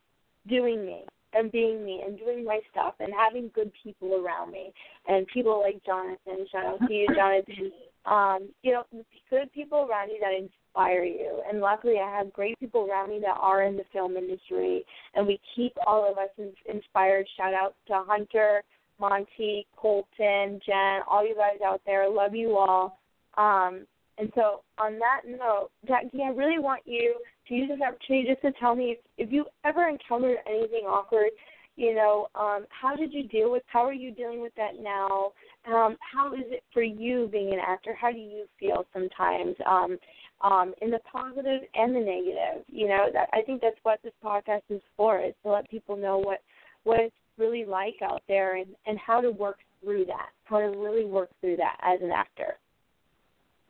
doing 0.48 0.84
me 0.84 1.04
and 1.34 1.52
being 1.52 1.86
me 1.86 2.02
and 2.06 2.18
doing 2.18 2.44
my 2.44 2.60
stuff 2.72 2.96
and 3.00 3.14
having 3.18 3.52
good 3.54 3.72
people 3.84 4.16
around 4.16 4.52
me 4.52 4.72
and 5.08 5.28
people 5.28 5.60
like 5.62 5.84
Jonathan, 5.86 6.46
shout 6.52 6.66
out 6.66 6.88
to 6.88 6.94
you, 6.94 7.08
Jonathan. 7.16 7.72
Um, 8.06 8.50
you 8.64 8.72
know, 8.72 8.84
good 9.30 9.52
people 9.54 9.88
around 9.90 10.10
you 10.10 10.20
that 10.22 10.34
inspire 10.34 11.04
you. 11.04 11.42
And 11.48 11.60
luckily, 11.60 11.96
I 12.04 12.18
have 12.18 12.34
great 12.34 12.58
people 12.60 12.88
around 12.90 13.10
me 13.10 13.20
that 13.20 13.38
are 13.40 13.64
in 13.64 13.78
the 13.78 13.84
film 13.92 14.16
industry, 14.16 14.84
and 15.14 15.28
we 15.28 15.40
keep 15.56 15.74
all 15.86 16.10
of 16.10 16.18
us 16.18 16.30
inspired. 16.66 17.28
Shout 17.38 17.54
out 17.54 17.76
to 17.88 18.04
Hunter, 18.08 18.64
Monty, 19.00 19.68
Colton, 19.76 20.60
Jen, 20.66 21.02
all 21.08 21.28
you 21.28 21.36
guys 21.36 21.60
out 21.66 21.82
there. 21.86 22.10
Love 22.10 22.34
you 22.34 22.58
all. 22.58 23.00
Um, 23.38 23.86
and 24.20 24.32
so, 24.36 24.62
on 24.78 25.00
that 25.00 25.22
note, 25.26 25.70
Jackey, 25.88 26.22
I 26.26 26.30
really 26.30 26.60
want 26.60 26.82
you 26.86 27.16
to 27.48 27.54
use 27.54 27.70
this 27.70 27.80
opportunity 27.82 28.28
just 28.30 28.42
to 28.42 28.52
tell 28.60 28.76
me 28.76 28.92
if, 28.92 28.98
if 29.18 29.32
you 29.32 29.46
ever 29.64 29.88
encountered 29.88 30.38
anything 30.46 30.84
awkward. 30.86 31.30
You 31.78 31.96
know, 31.96 32.28
um, 32.36 32.66
how 32.70 32.98
did 32.98 33.14
you 33.14 33.26
deal 33.30 33.50
with? 33.50 33.64
How 33.68 33.86
are 33.86 33.94
you 33.94 34.12
dealing 34.12 34.42
with 34.42 34.52
that 34.58 34.72
now? 34.82 35.32
Um, 35.66 35.96
how 36.02 36.34
is 36.34 36.44
it 36.48 36.64
for 36.74 36.84
you 36.84 37.30
being 37.32 37.54
an 37.54 37.60
actor? 37.66 37.96
How 37.96 38.12
do 38.12 38.18
you 38.18 38.46
feel 38.60 38.86
sometimes? 38.92 39.56
Um, 39.66 39.98
um, 40.42 40.74
in 40.82 40.90
the 40.90 41.00
positive 41.10 41.62
and 41.74 41.96
the 41.96 42.00
negative. 42.00 42.66
You 42.68 42.90
know, 42.90 43.08
that 43.14 43.30
I 43.32 43.42
think 43.44 43.62
that's 43.62 43.80
what 43.84 44.00
this 44.04 44.14
podcast 44.24 44.64
is 44.70 44.82
for, 44.98 45.22
is 45.22 45.34
to 45.44 45.52
let 45.52 45.70
people 45.70 45.96
know 45.96 46.18
what 46.18 46.40
what 46.84 47.00
it's 47.00 47.16
really 47.38 47.64
like 47.64 47.96
out 48.04 48.22
there 48.28 48.58
and, 48.58 48.68
and 48.86 49.00
how 49.00 49.22
to 49.22 49.32
work 49.32 49.60
through 49.82 50.06
that, 50.06 50.30
how 50.44 50.60
to 50.60 50.78
really 50.78 51.06
work 51.06 51.30
through 51.40 51.56
that 51.56 51.78
as 51.82 52.00
an 52.02 52.12
actor. 52.12 52.58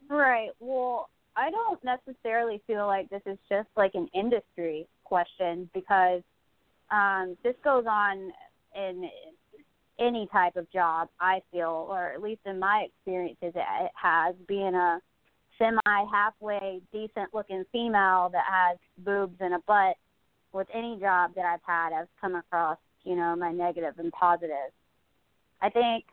Right. 0.09 0.49
Well, 0.59 1.09
I 1.35 1.51
don't 1.51 1.79
necessarily 1.83 2.61
feel 2.67 2.87
like 2.87 3.09
this 3.09 3.21
is 3.25 3.37
just 3.47 3.69
like 3.77 3.91
an 3.93 4.09
industry 4.13 4.87
question 5.03 5.69
because 5.73 6.21
um, 6.91 7.37
this 7.43 7.55
goes 7.63 7.85
on 7.87 8.31
in 8.75 9.09
any 9.99 10.27
type 10.31 10.55
of 10.55 10.69
job. 10.71 11.09
I 11.19 11.41
feel, 11.51 11.87
or 11.89 12.11
at 12.11 12.21
least 12.21 12.41
in 12.45 12.59
my 12.59 12.87
experiences, 12.87 13.53
it 13.55 13.91
has 13.93 14.35
being 14.47 14.73
a 14.73 14.99
semi 15.57 16.05
halfway 16.11 16.81
decent 16.91 17.33
looking 17.33 17.63
female 17.71 18.29
that 18.33 18.45
has 18.49 18.77
boobs 18.97 19.37
and 19.39 19.53
a 19.53 19.59
butt. 19.67 19.95
With 20.51 20.67
any 20.73 20.97
job 20.99 21.35
that 21.35 21.45
I've 21.45 21.59
had, 21.63 21.93
I've 21.93 22.07
come 22.19 22.33
across 22.33 22.79
you 23.03 23.15
know 23.15 23.35
my 23.35 23.51
negative 23.51 23.93
and 23.99 24.11
positive. 24.11 24.71
I 25.61 25.69
think 25.69 26.05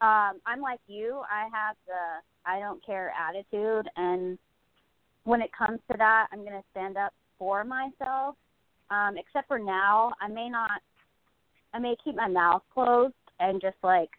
um, 0.00 0.40
I'm 0.46 0.60
like 0.60 0.80
you. 0.86 1.20
I 1.30 1.48
have 1.52 1.76
the 1.86 2.50
I 2.50 2.58
don't 2.58 2.84
care 2.84 3.12
attitude, 3.18 3.88
and 3.96 4.38
when 5.24 5.42
it 5.42 5.50
comes 5.56 5.80
to 5.90 5.98
that, 5.98 6.28
I'm 6.32 6.40
going 6.40 6.52
to 6.52 6.64
stand 6.70 6.96
up 6.96 7.12
for 7.38 7.64
myself. 7.64 8.36
Um, 8.90 9.16
except 9.16 9.46
for 9.48 9.58
now, 9.58 10.12
I 10.20 10.28
may 10.28 10.48
not. 10.48 10.80
I 11.72 11.78
may 11.78 11.94
keep 12.02 12.16
my 12.16 12.28
mouth 12.28 12.62
closed 12.74 13.14
and 13.38 13.60
just 13.60 13.76
like 13.82 14.10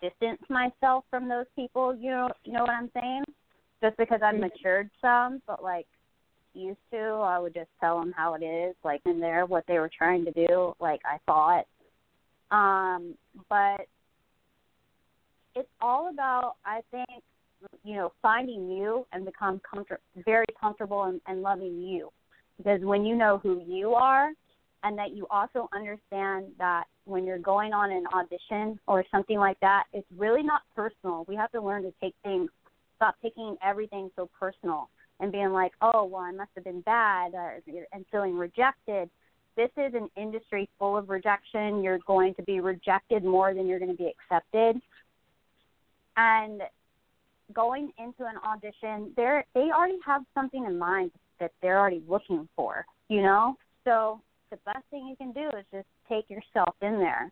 distance 0.00 0.40
myself 0.48 1.04
from 1.10 1.28
those 1.28 1.46
people. 1.54 1.94
You 1.94 2.10
know, 2.10 2.28
you 2.44 2.52
know 2.52 2.62
what 2.62 2.70
I'm 2.70 2.90
saying? 2.94 3.24
Just 3.82 3.96
because 3.98 4.20
I've 4.22 4.34
mm-hmm. 4.34 4.44
matured 4.44 4.90
some, 5.00 5.42
but 5.46 5.62
like 5.62 5.86
used 6.54 6.78
to, 6.92 6.98
I 6.98 7.38
would 7.38 7.54
just 7.54 7.70
tell 7.80 7.98
them 7.98 8.12
how 8.16 8.34
it 8.34 8.42
is, 8.44 8.74
like 8.84 9.00
in 9.06 9.20
there 9.20 9.46
what 9.46 9.64
they 9.66 9.78
were 9.78 9.90
trying 9.96 10.24
to 10.24 10.32
do, 10.32 10.74
like 10.80 11.00
I 11.04 11.18
thought. 11.26 11.66
Um, 12.50 13.14
but 13.48 13.86
it's 15.54 15.68
all 15.80 16.08
about, 16.08 16.54
I 16.64 16.80
think, 16.90 17.22
you 17.84 17.94
know, 17.94 18.12
finding 18.20 18.70
you 18.70 19.06
and 19.12 19.24
become 19.24 19.60
comfort, 19.68 20.00
very 20.24 20.46
comfortable 20.60 21.04
and, 21.04 21.20
and 21.26 21.42
loving 21.42 21.80
you. 21.80 22.10
Because 22.58 22.80
when 22.82 23.04
you 23.04 23.16
know 23.16 23.38
who 23.42 23.62
you 23.66 23.94
are, 23.94 24.30
and 24.84 24.98
that 24.98 25.12
you 25.12 25.26
also 25.30 25.68
understand 25.72 26.46
that 26.58 26.84
when 27.04 27.24
you're 27.24 27.38
going 27.38 27.72
on 27.72 27.92
an 27.92 28.04
audition 28.12 28.78
or 28.86 29.04
something 29.10 29.38
like 29.38 29.58
that, 29.60 29.84
it's 29.92 30.06
really 30.16 30.42
not 30.42 30.62
personal. 30.74 31.24
We 31.28 31.36
have 31.36 31.52
to 31.52 31.60
learn 31.60 31.82
to 31.82 31.92
take 32.00 32.14
things, 32.24 32.50
stop 32.96 33.14
taking 33.22 33.56
everything 33.64 34.10
so 34.16 34.28
personal 34.38 34.88
and 35.20 35.30
being 35.30 35.52
like, 35.52 35.72
oh, 35.82 36.04
well, 36.04 36.22
I 36.22 36.32
must 36.32 36.50
have 36.56 36.64
been 36.64 36.80
bad, 36.80 37.34
or, 37.34 37.60
and 37.92 38.04
feeling 38.10 38.36
rejected. 38.36 39.08
This 39.56 39.70
is 39.76 39.94
an 39.94 40.08
industry 40.16 40.68
full 40.78 40.96
of 40.96 41.10
rejection. 41.10 41.82
You're 41.82 42.00
going 42.06 42.34
to 42.34 42.42
be 42.42 42.58
rejected 42.58 43.22
more 43.22 43.54
than 43.54 43.68
you're 43.68 43.78
going 43.78 43.90
to 43.90 43.96
be 43.96 44.10
accepted. 44.10 44.82
And 46.16 46.62
going 47.52 47.92
into 47.98 48.24
an 48.24 48.36
audition, 48.44 49.12
they 49.16 49.42
they 49.54 49.70
already 49.70 49.98
have 50.04 50.22
something 50.34 50.64
in 50.64 50.78
mind 50.78 51.10
that 51.40 51.52
they're 51.60 51.78
already 51.78 52.02
looking 52.08 52.48
for, 52.56 52.84
you 53.08 53.22
know. 53.22 53.56
So 53.84 54.20
the 54.50 54.58
best 54.64 54.84
thing 54.90 55.06
you 55.06 55.16
can 55.16 55.32
do 55.32 55.48
is 55.58 55.64
just 55.72 55.86
take 56.08 56.28
yourself 56.30 56.74
in 56.82 56.98
there, 56.98 57.30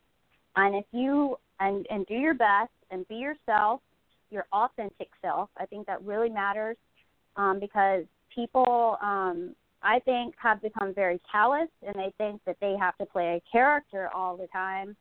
and 0.56 0.74
if 0.74 0.84
you 0.92 1.36
and 1.60 1.86
and 1.90 2.06
do 2.06 2.14
your 2.14 2.34
best 2.34 2.72
and 2.90 3.06
be 3.08 3.16
yourself, 3.16 3.80
your 4.30 4.46
authentic 4.52 5.10
self. 5.22 5.50
I 5.56 5.66
think 5.66 5.86
that 5.86 6.02
really 6.02 6.30
matters 6.30 6.76
um, 7.36 7.60
because 7.60 8.04
people, 8.34 8.96
um, 9.02 9.54
I 9.82 10.00
think, 10.00 10.34
have 10.42 10.62
become 10.62 10.94
very 10.94 11.20
callous 11.30 11.68
and 11.86 11.94
they 11.94 12.12
think 12.18 12.40
that 12.46 12.56
they 12.60 12.76
have 12.80 12.96
to 12.98 13.06
play 13.06 13.36
a 13.36 13.50
character 13.52 14.08
all 14.14 14.36
the 14.36 14.46
time, 14.48 14.96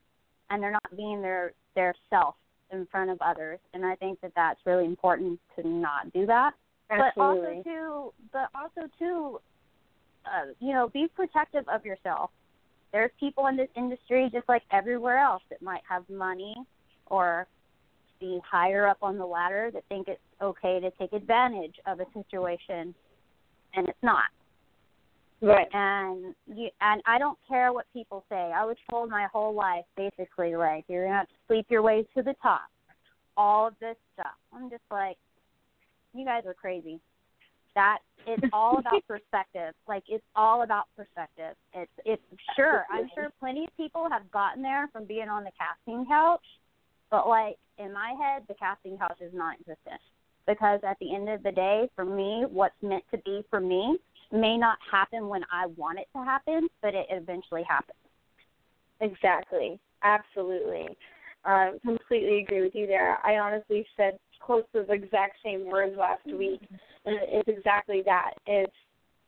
and 0.49 0.61
they're 0.61 0.71
not 0.71 0.95
being 0.95 1.21
their 1.21 1.53
their 1.75 1.93
self 2.09 2.35
in 2.71 2.87
front 2.91 3.09
of 3.09 3.17
others. 3.21 3.59
And 3.73 3.85
I 3.85 3.95
think 3.95 4.21
that 4.21 4.31
that's 4.35 4.59
really 4.65 4.85
important 4.85 5.39
to 5.55 5.67
not 5.67 6.11
do 6.13 6.25
that. 6.25 6.53
Absolutely. 6.89 7.13
But 7.13 7.21
also 7.21 7.63
to, 7.63 8.13
but 8.33 8.49
also 8.55 8.89
to, 8.99 9.39
uh, 10.25 10.53
you 10.59 10.73
know, 10.73 10.89
be 10.89 11.07
protective 11.15 11.67
of 11.67 11.85
yourself. 11.85 12.31
There's 12.91 13.11
people 13.19 13.47
in 13.47 13.55
this 13.55 13.69
industry, 13.75 14.29
just 14.33 14.49
like 14.49 14.63
everywhere 14.71 15.19
else, 15.19 15.43
that 15.49 15.61
might 15.61 15.81
have 15.87 16.09
money 16.09 16.55
or 17.05 17.47
be 18.19 18.39
higher 18.49 18.87
up 18.87 18.97
on 19.01 19.17
the 19.17 19.25
ladder 19.25 19.69
that 19.73 19.83
think 19.89 20.07
it's 20.07 20.19
okay 20.41 20.79
to 20.79 20.91
take 20.91 21.13
advantage 21.13 21.75
of 21.85 21.99
a 21.99 22.05
situation, 22.13 22.95
and 23.75 23.87
it's 23.87 23.97
not. 24.01 24.25
Right. 25.41 25.67
And 25.73 26.35
you 26.47 26.69
and 26.81 27.01
I 27.05 27.17
don't 27.17 27.37
care 27.47 27.71
what 27.71 27.85
people 27.93 28.25
say. 28.29 28.35
I 28.35 28.65
was 28.65 28.75
told 28.89 29.09
my 29.09 29.27
whole 29.31 29.53
life 29.53 29.85
basically 29.95 30.55
like 30.55 30.83
you're 30.87 31.05
gonna 31.05 31.17
have 31.17 31.27
to 31.27 31.33
sleep 31.47 31.67
your 31.69 31.81
way 31.81 32.05
to 32.15 32.23
the 32.23 32.35
top. 32.41 32.67
All 33.37 33.67
of 33.67 33.73
this 33.79 33.95
stuff. 34.13 34.35
I'm 34.53 34.69
just 34.69 34.83
like, 34.91 35.17
you 36.13 36.25
guys 36.25 36.43
are 36.45 36.53
crazy. 36.53 36.99
That 37.75 37.99
it's 38.27 38.43
all 38.51 38.79
about 38.79 39.01
perspective. 39.07 39.73
Like 39.87 40.03
it's 40.09 40.25
all 40.35 40.63
about 40.63 40.85
perspective. 40.97 41.55
It's 41.73 41.91
it's 42.03 42.21
sure 42.57 42.85
I'm 42.91 43.09
sure 43.15 43.29
plenty 43.39 43.63
of 43.63 43.77
people 43.77 44.09
have 44.11 44.29
gotten 44.31 44.61
there 44.61 44.89
from 44.91 45.05
being 45.05 45.29
on 45.29 45.45
the 45.45 45.51
casting 45.57 46.05
couch, 46.05 46.45
but 47.09 47.29
like 47.29 47.55
in 47.77 47.93
my 47.93 48.13
head, 48.19 48.43
the 48.49 48.55
casting 48.55 48.97
couch 48.97 49.19
is 49.21 49.31
non-existent 49.33 50.01
because 50.45 50.81
at 50.83 50.97
the 50.99 51.15
end 51.15 51.29
of 51.29 51.43
the 51.43 51.51
day, 51.51 51.87
for 51.95 52.03
me, 52.03 52.43
what's 52.49 52.75
meant 52.81 53.03
to 53.11 53.17
be 53.19 53.45
for 53.49 53.61
me 53.61 53.97
may 54.31 54.57
not 54.57 54.77
happen 54.91 55.27
when 55.27 55.43
I 55.51 55.67
want 55.67 55.99
it 55.99 56.07
to 56.15 56.23
happen, 56.23 56.67
but 56.81 56.93
it 56.93 57.07
eventually 57.09 57.63
happens. 57.67 57.97
Exactly. 59.01 59.79
Absolutely. 60.03 60.97
Um, 61.45 61.79
completely 61.85 62.39
agree 62.39 62.61
with 62.61 62.75
you 62.75 62.85
there. 62.85 63.17
I 63.25 63.37
honestly 63.37 63.85
said 63.95 64.17
close 64.41 64.63
to 64.73 64.83
the 64.83 64.93
exact 64.93 65.37
same 65.43 65.65
words 65.65 65.95
last 65.97 66.25
week, 66.25 66.61
it's 67.05 67.47
exactly 67.47 68.01
that. 68.05 68.31
It's 68.45 68.73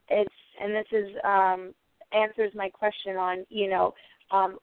it's 0.10 0.34
and 0.62 0.76
this 0.76 0.86
is 0.92 1.08
um, 1.24 1.74
answers 2.14 2.52
my 2.54 2.70
question 2.70 3.16
on 3.16 3.46
you 3.50 3.70
know 3.70 3.94
um, 4.32 4.58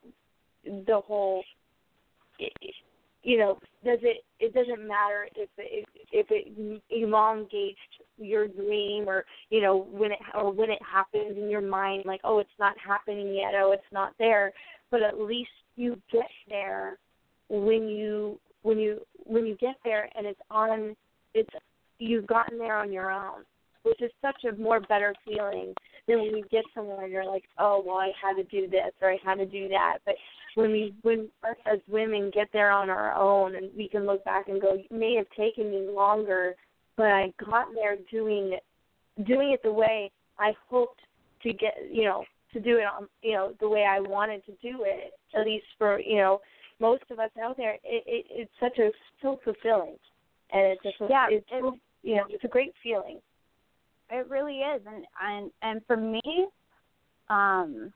the 0.64 1.00
whole 1.06 1.42
you 3.22 3.38
know, 3.38 3.58
does 3.84 3.98
it? 4.02 4.24
It 4.40 4.54
doesn't 4.54 4.86
matter 4.86 5.28
if 5.36 5.48
it 5.58 5.84
if 6.12 6.26
it 6.30 6.80
elongates 6.90 7.78
your 8.18 8.48
dream 8.48 9.08
or 9.08 9.24
you 9.50 9.60
know 9.60 9.86
when 9.90 10.12
it 10.12 10.18
or 10.34 10.52
when 10.52 10.70
it 10.70 10.80
happens 10.82 11.36
in 11.36 11.48
your 11.48 11.60
mind, 11.60 12.04
like 12.06 12.20
oh 12.24 12.38
it's 12.38 12.50
not 12.58 12.74
happening 12.84 13.34
yet, 13.34 13.54
oh 13.56 13.72
it's 13.72 13.82
not 13.92 14.14
there, 14.18 14.52
but 14.90 15.02
at 15.02 15.20
least 15.20 15.50
you 15.76 16.00
get 16.12 16.28
there 16.48 16.98
when 17.48 17.88
you 17.88 18.38
when 18.62 18.78
you 18.78 19.00
when 19.24 19.46
you 19.46 19.56
get 19.56 19.76
there 19.84 20.08
and 20.16 20.26
it's 20.26 20.40
on 20.50 20.94
it's 21.34 21.50
you've 21.98 22.26
gotten 22.26 22.58
there 22.58 22.76
on 22.76 22.92
your 22.92 23.10
own, 23.10 23.44
which 23.82 24.00
is 24.02 24.10
such 24.20 24.44
a 24.44 24.60
more 24.60 24.80
better 24.80 25.14
feeling 25.24 25.74
than 26.06 26.18
when 26.18 26.36
you 26.36 26.44
get 26.50 26.64
somewhere 26.74 27.04
and 27.04 27.12
you're 27.12 27.24
like, 27.24 27.44
oh 27.58 27.82
well 27.84 27.98
I 27.98 28.12
had 28.20 28.34
to 28.34 28.44
do 28.44 28.68
this 28.68 28.92
or 29.00 29.10
I 29.10 29.18
had 29.24 29.36
to 29.36 29.46
do 29.46 29.68
that, 29.68 29.98
but 30.04 30.14
when 30.54 30.72
we 30.72 30.94
when 31.02 31.28
us 31.48 31.56
as 31.72 31.78
women 31.88 32.30
get 32.34 32.48
there 32.52 32.70
on 32.70 32.90
our 32.90 33.14
own 33.14 33.54
and 33.54 33.70
we 33.76 33.88
can 33.88 34.06
look 34.06 34.24
back 34.24 34.48
and 34.48 34.60
go, 34.60 34.74
it 34.74 34.90
may 34.90 35.14
have 35.14 35.26
taken 35.36 35.70
me 35.70 35.88
longer, 35.88 36.54
but 36.98 37.06
I 37.06 37.32
got 37.48 37.68
there 37.74 37.96
doing 38.10 38.58
doing 39.26 39.52
it 39.52 39.62
the 39.62 39.72
way 39.72 40.10
I 40.38 40.52
hoped 40.68 41.00
to 41.44 41.52
get 41.52 41.74
you 41.90 42.04
know, 42.04 42.24
to 42.52 42.60
do 42.60 42.76
it 42.76 42.84
on 42.84 43.08
you 43.22 43.32
know, 43.32 43.54
the 43.60 43.68
way 43.68 43.86
I 43.88 44.00
wanted 44.00 44.44
to 44.46 44.52
do 44.60 44.84
it, 44.84 45.12
at 45.34 45.46
least 45.46 45.64
for, 45.78 46.00
you 46.00 46.16
know, 46.16 46.40
most 46.80 47.04
of 47.10 47.18
us 47.18 47.30
out 47.42 47.56
there, 47.56 47.74
it, 47.74 48.04
it 48.06 48.26
it's 48.28 48.50
such 48.60 48.78
a 48.78 48.90
so 49.22 49.40
fulfilling. 49.44 49.96
And 50.52 50.66
it's 50.66 50.82
just 50.82 50.96
yeah, 51.08 51.28
it's 51.30 51.46
it, 51.50 51.80
you 52.02 52.16
know, 52.16 52.24
it's 52.28 52.44
a 52.44 52.48
great 52.48 52.74
feeling. 52.82 53.20
It 54.10 54.28
really 54.28 54.58
is 54.58 54.82
and 54.86 55.04
and 55.22 55.50
and 55.62 55.80
for 55.86 55.96
me, 55.96 56.20
um 57.30 57.92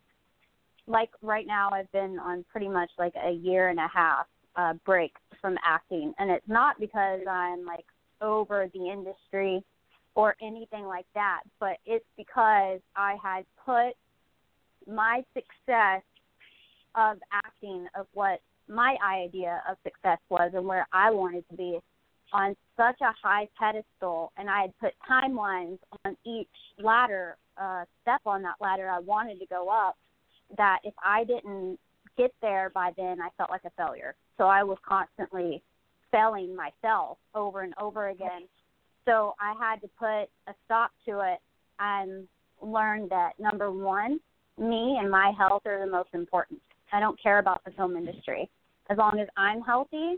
like 0.87 1.11
right 1.23 1.47
now 1.47 1.71
I've 1.73 1.91
been 1.93 2.19
on 2.19 2.45
pretty 2.51 2.69
much 2.69 2.91
like 2.99 3.15
a 3.25 3.33
year 3.33 3.69
and 3.69 3.81
a 3.81 3.89
half 3.93 4.27
uh 4.55 4.75
break 4.85 5.13
from 5.41 5.57
acting 5.65 6.13
and 6.19 6.31
it's 6.31 6.47
not 6.49 6.79
because 6.79 7.21
I'm 7.29 7.65
like 7.65 7.87
over 8.23 8.69
the 8.73 8.89
industry 8.89 9.63
or 10.15 10.37
anything 10.43 10.85
like 10.85 11.07
that, 11.15 11.41
but 11.59 11.79
it's 11.87 12.05
because 12.17 12.81
I 12.97 13.17
had 13.23 13.45
put 13.65 13.95
my 14.87 15.25
success 15.35 16.03
of 16.95 17.19
acting 17.33 17.87
of 17.99 18.07
what 18.13 18.41
my 18.69 18.97
idea 19.05 19.63
of 19.69 19.77
success 19.83 20.19
was 20.29 20.53
and 20.55 20.67
where 20.67 20.87
I 20.93 21.11
wanted 21.11 21.49
to 21.51 21.57
be 21.57 21.79
on 22.33 22.57
such 22.77 23.01
a 23.01 23.13
high 23.23 23.49
pedestal 23.59 24.33
and 24.37 24.49
I 24.49 24.63
had 24.63 24.79
put 24.79 24.93
timelines 25.11 25.79
on 26.05 26.17
each 26.25 26.49
ladder 26.83 27.37
uh 27.61 27.85
step 28.01 28.21
on 28.25 28.43
that 28.43 28.55
ladder 28.61 28.89
I 28.89 28.99
wanted 29.01 29.39
to 29.41 29.47
go 29.47 29.69
up 29.69 29.97
that 30.57 30.79
if 30.85 30.95
I 31.05 31.25
didn't 31.25 31.79
get 32.17 32.33
there 32.41 32.71
by 32.75 32.93
then 32.97 33.21
I 33.21 33.29
felt 33.37 33.51
like 33.51 33.65
a 33.65 33.71
failure. 33.77 34.15
So 34.39 34.45
I 34.45 34.63
was 34.63 34.79
constantly 34.87 35.63
failing 36.13 36.55
myself 36.55 37.19
over 37.35 37.63
and 37.63 37.75
over 37.81 38.11
again. 38.11 38.43
So 39.05 39.35
I 39.41 39.55
had 39.59 39.81
to 39.81 39.89
put 39.99 40.29
a 40.47 40.55
stop 40.65 40.93
to 41.07 41.21
it 41.21 41.41
and 41.81 42.29
learn 42.61 43.09
that 43.09 43.33
number 43.41 43.73
one, 43.73 44.21
me 44.59 44.99
and 45.01 45.11
my 45.11 45.33
health 45.37 45.63
are 45.67 45.85
the 45.85 45.91
most 45.91 46.11
important. 46.13 46.61
I 46.93 47.01
don't 47.01 47.21
care 47.21 47.39
about 47.39 47.65
the 47.65 47.73
film 47.73 47.97
industry. 47.97 48.49
As 48.91 48.99
long 48.99 49.19
as 49.19 49.27
I'm 49.37 49.61
healthy 49.63 50.17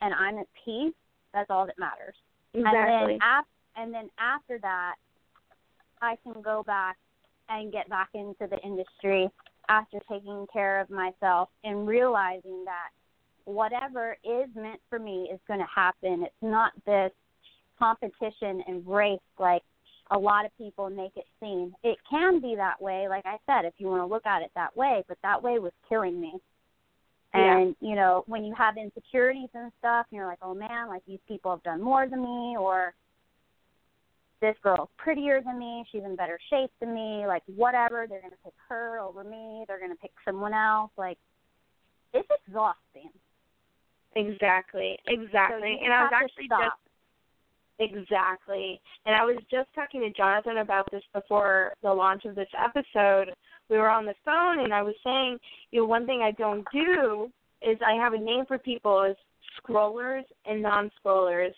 and 0.00 0.14
I'm 0.14 0.38
at 0.38 0.46
peace, 0.64 0.94
that's 1.32 1.50
all 1.50 1.66
that 1.66 1.78
matters. 1.78 2.14
Exactly. 2.54 2.78
And 2.80 3.10
then 3.10 3.18
af- 3.22 3.46
and 3.76 3.94
then 3.94 4.10
after 4.18 4.58
that, 4.58 4.96
I 6.02 6.16
can 6.22 6.42
go 6.42 6.62
back 6.62 6.96
and 7.48 7.72
get 7.72 7.88
back 7.88 8.10
into 8.14 8.46
the 8.46 8.58
industry 8.58 9.28
after 9.68 9.98
taking 10.10 10.46
care 10.52 10.80
of 10.80 10.90
myself 10.90 11.48
and 11.64 11.86
realizing 11.86 12.64
that 12.64 12.90
whatever 13.44 14.16
is 14.24 14.48
meant 14.54 14.80
for 14.88 14.98
me 14.98 15.28
is 15.32 15.40
going 15.46 15.60
to 15.60 15.66
happen. 15.74 16.22
It's 16.24 16.34
not 16.42 16.72
this 16.86 17.12
competition 17.78 18.62
and 18.66 18.86
race 18.86 19.20
like 19.38 19.62
a 20.10 20.18
lot 20.18 20.44
of 20.44 20.56
people 20.58 20.90
make 20.90 21.16
it 21.16 21.26
seem. 21.38 21.74
It 21.84 21.96
can 22.08 22.40
be 22.40 22.54
that 22.56 22.80
way, 22.80 23.08
like 23.08 23.24
I 23.26 23.36
said, 23.46 23.64
if 23.64 23.74
you 23.78 23.86
want 23.86 24.02
to 24.02 24.06
look 24.06 24.26
at 24.26 24.42
it 24.42 24.50
that 24.54 24.76
way, 24.76 25.04
but 25.08 25.18
that 25.22 25.42
way 25.42 25.58
was 25.58 25.72
killing 25.88 26.20
me. 26.20 26.34
Yeah. 27.32 27.58
And, 27.58 27.76
you 27.80 27.94
know, 27.94 28.24
when 28.26 28.44
you 28.44 28.52
have 28.58 28.76
insecurities 28.76 29.50
and 29.54 29.70
stuff, 29.78 30.06
and 30.10 30.16
you're 30.16 30.26
like, 30.26 30.40
oh 30.42 30.54
man, 30.54 30.88
like 30.88 31.02
these 31.06 31.20
people 31.28 31.52
have 31.52 31.62
done 31.62 31.80
more 31.80 32.08
than 32.08 32.22
me, 32.22 32.56
or 32.58 32.92
this 34.40 34.56
girl's 34.62 34.88
prettier 34.96 35.40
than 35.44 35.58
me, 35.58 35.84
she's 35.92 36.02
in 36.02 36.16
better 36.16 36.40
shape 36.50 36.72
than 36.80 36.92
me, 36.92 37.26
like 37.26 37.42
whatever, 37.54 38.06
they're 38.08 38.20
going 38.20 38.32
to 38.32 38.38
pick 38.42 38.54
her 38.68 38.98
over 38.98 39.22
me, 39.22 39.64
they're 39.68 39.78
going 39.78 39.92
to 39.92 40.00
pick 40.00 40.12
someone 40.24 40.54
else. 40.54 40.90
Like, 40.98 41.18
it's 42.12 42.28
exhausting. 42.46 43.10
Exactly. 44.16 44.98
Exactly. 45.06 45.78
you 45.80 45.84
and 45.84 45.92
I 45.92 46.02
was 46.04 46.12
actually 46.14 46.48
just 46.48 46.76
Exactly. 47.80 48.78
And 49.06 49.16
I 49.16 49.24
was 49.24 49.38
just 49.50 49.68
talking 49.74 50.02
to 50.02 50.10
Jonathan 50.10 50.58
about 50.58 50.86
this 50.92 51.02
before 51.14 51.72
the 51.82 51.92
launch 51.92 52.26
of 52.26 52.34
this 52.34 52.48
episode. 52.58 53.34
We 53.70 53.78
were 53.78 53.88
on 53.88 54.04
the 54.04 54.14
phone 54.22 54.60
and 54.60 54.74
I 54.74 54.82
was 54.82 54.94
saying, 55.02 55.38
you 55.70 55.80
know, 55.80 55.86
one 55.86 56.04
thing 56.04 56.20
I 56.22 56.32
don't 56.32 56.66
do 56.72 57.30
is 57.62 57.78
I 57.84 57.94
have 57.94 58.12
a 58.12 58.18
name 58.18 58.44
for 58.46 58.58
people 58.58 59.02
is 59.04 59.16
scrollers 59.58 60.24
and 60.44 60.60
non 60.60 60.90
scrollers. 61.02 61.54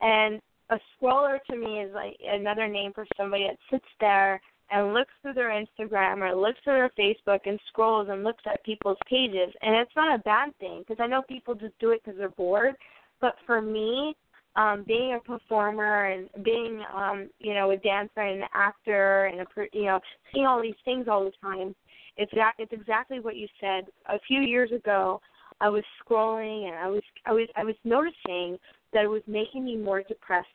And 0.00 0.40
a 0.70 0.78
scroller 0.94 1.38
to 1.50 1.56
me 1.56 1.80
is 1.80 1.92
like 1.92 2.16
another 2.24 2.68
name 2.68 2.92
for 2.94 3.04
somebody 3.16 3.48
that 3.48 3.58
sits 3.68 3.90
there 3.98 4.40
and 4.70 4.94
looks 4.94 5.12
through 5.22 5.34
their 5.34 5.50
Instagram 5.50 6.18
or 6.18 6.34
looks 6.34 6.58
through 6.64 6.74
their 6.74 6.90
Facebook 6.98 7.40
and 7.46 7.58
scrolls 7.68 8.08
and 8.10 8.24
looks 8.24 8.42
at 8.46 8.64
people's 8.64 8.98
pages. 9.08 9.52
And 9.62 9.76
it's 9.76 9.94
not 9.96 10.18
a 10.18 10.22
bad 10.22 10.56
thing 10.58 10.84
because 10.86 11.02
I 11.02 11.06
know 11.06 11.22
people 11.28 11.54
just 11.54 11.78
do 11.78 11.90
it 11.90 12.02
because 12.04 12.18
they're 12.18 12.28
bored. 12.30 12.74
But 13.20 13.34
for 13.46 13.62
me, 13.62 14.14
um 14.56 14.84
being 14.86 15.14
a 15.14 15.20
performer 15.20 16.06
and 16.06 16.28
being 16.42 16.82
um 16.94 17.28
you 17.38 17.54
know 17.54 17.70
a 17.70 17.76
dancer 17.76 18.20
and 18.20 18.42
an 18.42 18.48
actor 18.54 19.26
and 19.26 19.40
a 19.40 19.46
you 19.72 19.84
know 19.84 20.00
seeing 20.32 20.46
all 20.46 20.60
these 20.60 20.74
things 20.84 21.06
all 21.08 21.24
the 21.24 21.32
time 21.40 21.74
it's 22.16 22.32
that 22.34 22.52
it's 22.58 22.72
exactly 22.72 23.20
what 23.20 23.36
you 23.36 23.46
said 23.60 23.84
a 24.08 24.18
few 24.26 24.40
years 24.40 24.72
ago 24.72 25.20
i 25.60 25.68
was 25.68 25.84
scrolling 26.02 26.68
and 26.68 26.76
i 26.76 26.88
was 26.88 27.02
i 27.26 27.32
was 27.32 27.48
i 27.56 27.64
was 27.64 27.74
noticing 27.84 28.58
that 28.92 29.04
it 29.04 29.08
was 29.08 29.22
making 29.26 29.64
me 29.64 29.76
more 29.76 30.02
depressed 30.02 30.48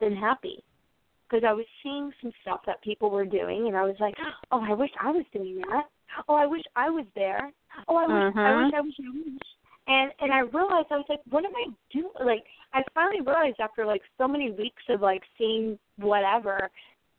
than 0.00 0.14
happy 0.14 0.62
because 1.28 1.44
i 1.46 1.52
was 1.52 1.66
seeing 1.82 2.10
some 2.22 2.32
stuff 2.42 2.60
that 2.66 2.82
people 2.82 3.10
were 3.10 3.24
doing 3.24 3.66
and 3.66 3.76
i 3.76 3.82
was 3.82 3.96
like 4.00 4.14
oh 4.52 4.60
i 4.60 4.72
wish 4.72 4.90
i 5.00 5.10
was 5.10 5.24
doing 5.32 5.56
that 5.70 5.84
oh 6.28 6.34
i 6.34 6.46
wish 6.46 6.62
i 6.76 6.88
was 6.90 7.06
there 7.14 7.52
oh 7.88 7.96
i 7.96 8.06
wish 8.06 8.34
i 8.36 8.50
Mhm. 8.50 8.64
wish 8.64 8.72
i 8.74 8.80
wish 8.80 8.94
i 9.00 9.10
wish 9.10 9.42
and 9.86 10.12
and 10.20 10.32
I 10.32 10.40
realized 10.40 10.88
I 10.90 10.96
was 10.96 11.06
like, 11.08 11.20
what 11.28 11.44
am 11.44 11.52
I 11.54 11.66
doing? 11.92 12.08
Like 12.24 12.44
I 12.72 12.82
finally 12.94 13.20
realized 13.20 13.60
after 13.60 13.84
like 13.84 14.02
so 14.16 14.26
many 14.26 14.50
weeks 14.50 14.82
of 14.88 15.00
like 15.00 15.22
seeing 15.36 15.78
whatever, 15.98 16.70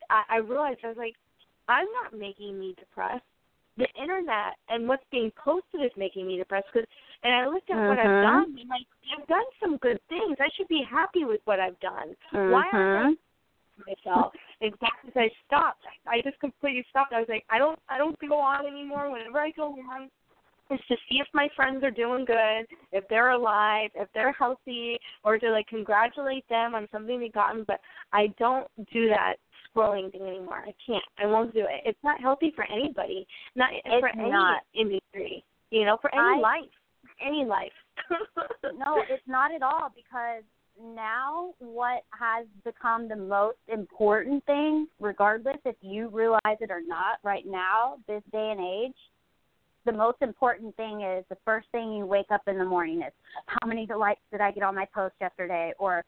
I, 0.10 0.24
I 0.30 0.38
realized 0.38 0.80
I 0.84 0.88
was 0.88 0.98
like, 0.98 1.16
I'm 1.68 1.88
not 2.04 2.18
making 2.18 2.60
me 2.60 2.74
depressed. 2.78 3.24
The 3.78 3.88
internet 4.02 4.56
and 4.70 4.88
what's 4.88 5.04
being 5.12 5.32
posted 5.36 5.82
is 5.84 5.92
making 5.98 6.28
me 6.28 6.38
depressed. 6.38 6.68
Cause, 6.74 6.86
and 7.24 7.36
I 7.36 7.46
looked 7.48 7.70
at 7.70 7.88
what 7.88 8.00
I've 8.00 8.10
Mhm. 8.10 8.22
done. 8.22 8.58
And 8.60 8.70
like 8.70 8.88
I've 9.16 9.28
done 9.28 9.46
some 9.62 9.78
good 9.78 10.00
things. 10.10 10.38
I 10.40 10.50
should 10.56 10.68
be 10.68 10.82
happy 10.90 11.26
with 11.26 11.42
what 11.46 11.60
I've 11.60 11.80
done. 11.82 12.16
Why 12.32 12.64
am 12.74 13.18
I 13.78 13.82
Mhm. 13.82 13.96
myself. 14.06 14.34
Exactly. 14.62 15.12
I 15.16 15.30
stopped. 15.46 15.86
I 16.08 16.22
just 16.22 16.40
completely 16.40 16.84
stopped. 16.90 17.14
I 17.14 17.20
was 17.20 17.30
like, 17.30 17.46
I 17.50 17.58
don't 17.58 17.80
I 17.90 17.98
don't 17.98 18.18
go 18.28 18.38
on 18.40 18.66
anymore. 18.66 19.10
Whenever 19.10 19.40
I 19.40 19.52
go 19.52 19.74
on 19.92 20.10
is 20.72 20.80
to 20.88 20.96
see 21.08 21.20
if 21.20 21.28
my 21.34 21.48
friends 21.56 21.84
are 21.84 21.92
doing 21.92 22.26
good, 22.26 22.66
if 22.92 23.08
they're 23.08 23.32
alive, 23.32 23.92
if 23.96 24.12
they're 24.14 24.32
healthy, 24.32 25.00
or 25.24 25.38
to 25.38 25.52
like 25.52 25.68
congratulate 25.68 26.48
them 26.50 26.74
on 26.76 26.88
something 26.92 27.20
they 27.20 27.30
gotten. 27.30 27.64
But 27.64 27.82
I 28.14 28.28
don't 28.40 28.68
do 28.92 29.08
that 29.10 29.36
scrolling 29.76 30.12
thing 30.12 30.24
anymore. 30.24 30.64
I 30.66 30.74
can't. 30.86 31.04
I 31.20 31.26
won't 31.28 31.54
do 31.54 31.62
it. 31.62 31.82
It's 31.86 32.04
not 32.04 32.20
healthy 32.22 32.52
for 32.56 32.64
anybody. 32.72 33.28
Not 33.56 33.72
for 34.00 34.10
any 34.10 34.32
not. 34.32 34.64
industry. 34.74 35.44
You 35.70 35.86
know, 35.86 35.98
for 36.02 36.14
any 36.14 36.38
I- 36.38 36.40
life. 36.40 36.72
Any 37.22 37.46
life. 37.46 37.72
no, 38.78 39.02
it's 39.10 39.28
not 39.28 39.54
at 39.54 39.62
all 39.62 39.90
because 39.96 40.44
now 40.82 41.54
what 41.60 42.04
has 42.18 42.46
become 42.64 43.08
the 43.08 43.16
most 43.16 43.58
important 43.72 44.46
thing, 44.46 44.88
regardless 45.00 45.58
if 45.66 45.76
you 45.82 46.10
realize 46.10 46.58
it 46.60 46.72
or 46.72 46.82
not, 46.86 47.20
right 47.24 47.46
now, 47.46 47.98
this 48.08 48.24
day 48.32 48.54
and 48.56 48.60
age, 48.60 48.96
the 49.86 49.92
most 49.92 50.18
important 50.22 50.76
thing 50.76 51.02
is 51.02 51.24
the 51.30 51.38
first 51.46 51.68
thing 51.72 51.94
you 51.94 52.06
wake 52.06 52.32
up 52.32 52.42
in 52.48 52.58
the 52.58 52.66
morning 52.66 53.02
is 53.02 53.14
how 53.46 53.68
many 53.68 53.88
likes 53.96 54.22
did 54.32 54.42
I 54.42 54.52
get 54.52 54.64
on 54.64 54.76
my 54.76 54.86
post 54.94 55.16
yesterday? 55.22 55.74
or 55.80 56.04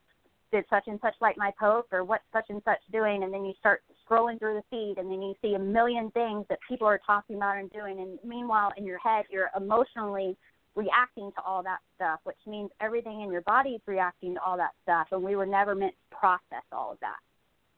did 0.51 0.63
such 0.69 0.85
and 0.87 0.99
such 1.01 1.13
like 1.21 1.37
my 1.37 1.51
post? 1.59 1.87
or 1.91 2.03
what's 2.03 2.23
such 2.33 2.45
and 2.49 2.61
such 2.65 2.79
doing? 2.91 3.23
and 3.23 3.33
then 3.33 3.45
you 3.45 3.53
start 3.59 3.83
scrolling 4.09 4.39
through 4.39 4.55
the 4.55 4.63
feed 4.69 4.95
and 4.97 5.11
then 5.11 5.21
you 5.21 5.35
see 5.41 5.53
a 5.53 5.59
million 5.59 6.09
things 6.11 6.45
that 6.49 6.59
people 6.67 6.87
are 6.87 6.99
talking 7.05 7.35
about 7.35 7.57
and 7.57 7.71
doing. 7.71 7.99
And 7.99 8.19
meanwhile 8.23 8.71
in 8.77 8.85
your 8.85 8.99
head 8.99 9.25
you're 9.29 9.49
emotionally 9.55 10.35
reacting 10.77 11.31
to 11.31 11.41
all 11.41 11.63
that 11.63 11.79
stuff, 11.95 12.19
which 12.23 12.37
means 12.45 12.69
everything 12.79 13.21
in 13.21 13.31
your 13.31 13.41
body 13.41 13.71
is 13.71 13.81
reacting 13.87 14.35
to 14.35 14.41
all 14.41 14.55
that 14.55 14.71
stuff 14.83 15.07
and 15.11 15.21
we 15.23 15.35
were 15.35 15.45
never 15.45 15.73
meant 15.73 15.95
to 16.11 16.15
process 16.15 16.63
all 16.71 16.91
of 16.91 16.99
that 16.99 17.17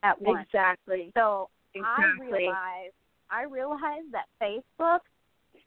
at 0.03 0.21
once. 0.21 0.45
exactly. 0.45 1.11
So 1.15 1.49
I 1.75 2.13
realized 2.19 2.93
I 3.31 3.43
realized 3.43 4.11
that 4.11 4.25
Facebook 4.41 4.99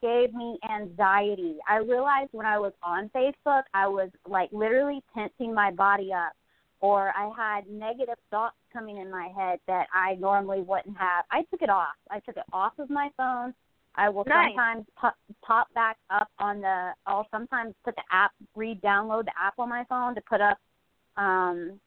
gave 0.01 0.35
me 0.35 0.59
anxiety. 0.69 1.57
I 1.69 1.77
realized 1.77 2.31
when 2.33 2.45
I 2.45 2.59
was 2.59 2.73
on 2.83 3.09
Facebook, 3.15 3.63
I 3.73 3.87
was 3.87 4.11
like 4.29 4.51
literally 4.53 5.03
tensing 5.15 5.55
my 5.55 5.71
body 5.71 6.13
up, 6.13 6.33
or 6.81 7.13
I 7.17 7.31
had 7.37 7.69
negative 7.71 8.17
thoughts 8.31 8.57
coming 8.73 8.99
in 8.99 9.11
my 9.11 9.29
head 9.37 9.61
that 9.69 9.87
I 9.95 10.17
normally 10.17 10.61
wouldn't 10.61 10.97
have. 10.99 11.25
I 11.31 11.43
took 11.51 11.63
it 11.63 11.71
off. 11.71 11.95
I 12.11 12.19
took 12.21 12.37
it 12.37 12.45
off 12.53 12.73
of 12.79 12.91
my 12.91 13.11
phone. 13.17 13.55
I 13.95 14.09
will 14.09 14.25
Nice. 14.27 14.49
sometimes 14.49 14.87
pop, 14.97 15.15
pop 15.45 15.75
back 15.75 15.97
up 16.11 16.29
on 16.39 16.61
the. 16.61 16.93
I'll 17.07 17.27
sometimes 17.31 17.75
put 17.85 17.95
the 17.97 18.03
app, 18.11 18.33
re-download 18.57 19.27
the 19.27 19.33
app 19.39 19.59
on 19.59 19.69
my 19.69 19.85
phone 19.89 20.15
to 20.15 20.21
put 20.23 20.41
up 20.41 20.59
um 21.17 21.79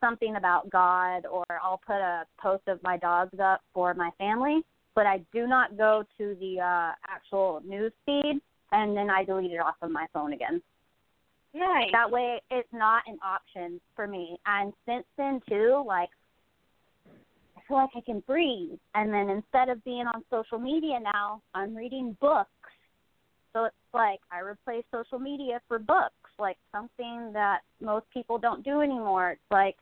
something 0.00 0.36
about 0.36 0.68
God, 0.70 1.24
or 1.26 1.44
I'll 1.62 1.80
put 1.86 1.96
a 1.96 2.24
post 2.40 2.68
of 2.68 2.82
my 2.82 2.96
dogs 2.96 3.38
up 3.40 3.62
for 3.72 3.94
my 3.94 4.10
family 4.18 4.62
but 4.96 5.06
I 5.06 5.20
do 5.32 5.46
not 5.46 5.76
go 5.76 6.02
to 6.18 6.36
the 6.40 6.58
uh, 6.58 6.92
actual 7.06 7.60
news 7.64 7.92
feed 8.04 8.40
and 8.72 8.96
then 8.96 9.10
I 9.10 9.22
delete 9.22 9.52
it 9.52 9.60
off 9.60 9.76
of 9.82 9.92
my 9.92 10.06
phone 10.12 10.32
again. 10.32 10.60
Nice. 11.54 11.90
That 11.92 12.10
way 12.10 12.40
it's 12.50 12.68
not 12.72 13.02
an 13.06 13.18
option 13.24 13.80
for 13.94 14.08
me. 14.08 14.38
And 14.46 14.72
since 14.88 15.04
then 15.16 15.40
too, 15.48 15.84
like 15.86 16.08
feel 17.66 17.76
like 17.78 17.90
I 17.96 18.00
can 18.00 18.20
breathe. 18.20 18.78
And 18.94 19.12
then 19.12 19.30
instead 19.30 19.68
of 19.68 19.82
being 19.84 20.06
on 20.06 20.22
social 20.30 20.58
media 20.58 20.98
now, 21.00 21.42
I'm 21.54 21.74
reading 21.74 22.16
books. 22.20 22.50
So 23.52 23.64
it's 23.64 23.76
like 23.94 24.20
I 24.30 24.40
replace 24.40 24.84
social 24.92 25.18
media 25.18 25.60
for 25.66 25.78
books, 25.78 26.12
like 26.38 26.58
something 26.72 27.30
that 27.32 27.60
most 27.80 28.06
people 28.12 28.38
don't 28.38 28.62
do 28.62 28.82
anymore. 28.82 29.32
It's 29.32 29.40
like 29.50 29.76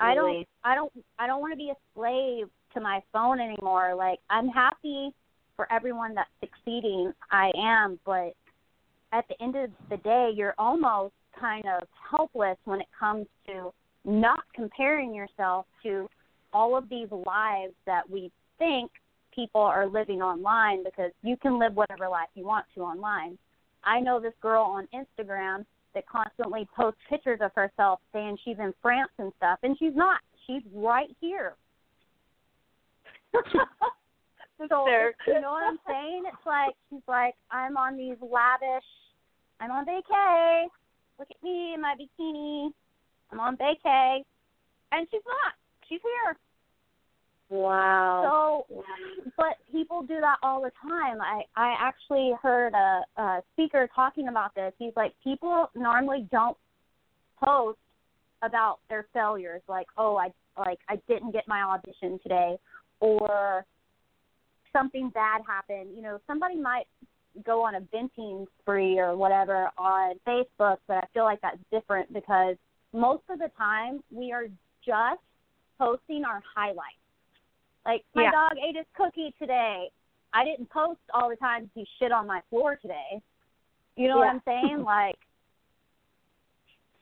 I 0.00 0.14
don't 0.14 0.46
I 0.64 0.74
don't 0.74 0.92
I 1.18 1.26
don't 1.26 1.40
want 1.40 1.52
to 1.52 1.56
be 1.56 1.70
a 1.70 1.76
slave 1.94 2.48
to 2.74 2.80
my 2.80 3.02
phone 3.12 3.40
anymore. 3.40 3.94
Like 3.94 4.18
I'm 4.28 4.48
happy 4.48 5.14
for 5.56 5.70
everyone 5.72 6.14
that's 6.14 6.30
succeeding, 6.40 7.12
I 7.30 7.50
am, 7.56 7.98
but 8.04 8.34
at 9.12 9.26
the 9.28 9.42
end 9.42 9.56
of 9.56 9.70
the 9.88 9.96
day, 9.98 10.30
you're 10.34 10.54
almost 10.58 11.14
kind 11.40 11.64
of 11.66 11.88
helpless 12.10 12.58
when 12.64 12.80
it 12.80 12.88
comes 12.98 13.26
to 13.46 13.72
not 14.04 14.40
comparing 14.54 15.14
yourself 15.14 15.66
to 15.82 16.08
all 16.56 16.74
of 16.74 16.88
these 16.88 17.08
lives 17.10 17.74
that 17.84 18.08
we 18.08 18.32
think 18.58 18.90
people 19.34 19.60
are 19.60 19.86
living 19.86 20.22
online 20.22 20.82
because 20.82 21.10
you 21.22 21.36
can 21.36 21.58
live 21.58 21.76
whatever 21.76 22.08
life 22.08 22.30
you 22.34 22.46
want 22.46 22.64
to 22.74 22.80
online. 22.80 23.36
I 23.84 24.00
know 24.00 24.18
this 24.18 24.32
girl 24.40 24.62
on 24.62 24.88
Instagram 24.94 25.66
that 25.94 26.08
constantly 26.08 26.66
posts 26.74 26.98
pictures 27.10 27.40
of 27.42 27.50
herself 27.54 28.00
saying 28.10 28.38
she's 28.42 28.56
in 28.58 28.72
France 28.80 29.10
and 29.18 29.32
stuff, 29.36 29.58
and 29.64 29.76
she's 29.78 29.94
not. 29.94 30.20
She's 30.46 30.62
right 30.74 31.14
here. 31.20 31.56
so 34.70 34.84
There. 34.86 35.14
you 35.26 35.40
know 35.42 35.50
what 35.50 35.62
I'm 35.62 35.78
saying? 35.86 36.22
It's 36.26 36.46
like 36.46 36.74
she's 36.88 37.06
like, 37.06 37.34
I'm 37.50 37.76
on 37.76 37.98
these 37.98 38.16
lavish. 38.22 38.88
I'm 39.60 39.70
on 39.70 39.84
vacay. 39.84 40.64
Look 41.18 41.28
at 41.30 41.42
me 41.42 41.74
in 41.74 41.82
my 41.82 41.94
bikini. 42.00 42.70
I'm 43.30 43.40
on 43.40 43.58
vacay, 43.58 44.22
and 44.92 45.06
she's 45.10 45.20
not. 45.26 45.52
She's 45.86 46.00
here. 46.02 46.36
Wow. 47.48 48.64
So, 48.68 48.82
but 49.36 49.56
people 49.70 50.02
do 50.02 50.20
that 50.20 50.36
all 50.42 50.62
the 50.62 50.72
time. 50.82 51.20
I 51.20 51.42
I 51.54 51.76
actually 51.78 52.32
heard 52.42 52.74
a, 52.74 53.02
a 53.20 53.42
speaker 53.52 53.88
talking 53.94 54.28
about 54.28 54.54
this. 54.54 54.72
He's 54.78 54.92
like, 54.96 55.12
people 55.22 55.70
normally 55.76 56.26
don't 56.32 56.56
post 57.42 57.78
about 58.42 58.78
their 58.88 59.06
failures, 59.12 59.62
like, 59.68 59.86
oh, 59.96 60.16
I 60.16 60.32
like 60.58 60.78
I 60.88 60.96
didn't 61.08 61.32
get 61.32 61.46
my 61.46 61.62
audition 61.62 62.18
today, 62.22 62.56
or 63.00 63.64
something 64.72 65.10
bad 65.10 65.42
happened. 65.46 65.90
You 65.94 66.02
know, 66.02 66.18
somebody 66.26 66.56
might 66.56 66.86
go 67.44 67.62
on 67.64 67.76
a 67.76 67.80
venting 67.92 68.46
spree 68.60 68.98
or 68.98 69.16
whatever 69.16 69.70
on 69.78 70.14
Facebook, 70.26 70.78
but 70.88 70.96
I 70.96 71.04
feel 71.14 71.24
like 71.24 71.40
that's 71.42 71.58
different 71.70 72.12
because 72.12 72.56
most 72.92 73.22
of 73.28 73.38
the 73.38 73.50
time 73.56 74.02
we 74.10 74.32
are 74.32 74.46
just 74.84 75.20
posting 75.78 76.24
our 76.24 76.42
highlights. 76.54 77.05
Like 77.86 78.04
my 78.14 78.24
Yeah. 78.24 78.30
dog 78.32 78.52
ate 78.58 78.76
his 78.76 78.86
cookie 78.94 79.32
today. 79.38 79.90
I 80.32 80.44
didn't 80.44 80.68
post 80.70 81.00
all 81.14 81.30
the 81.30 81.36
time 81.36 81.70
he 81.74 81.86
shit 81.98 82.12
on 82.12 82.26
my 82.26 82.42
floor 82.50 82.76
today. 82.76 83.22
You 83.96 84.08
know 84.08 84.18
what 84.18 84.28
I'm 84.28 84.42
saying? 84.44 84.82
Like 84.84 85.16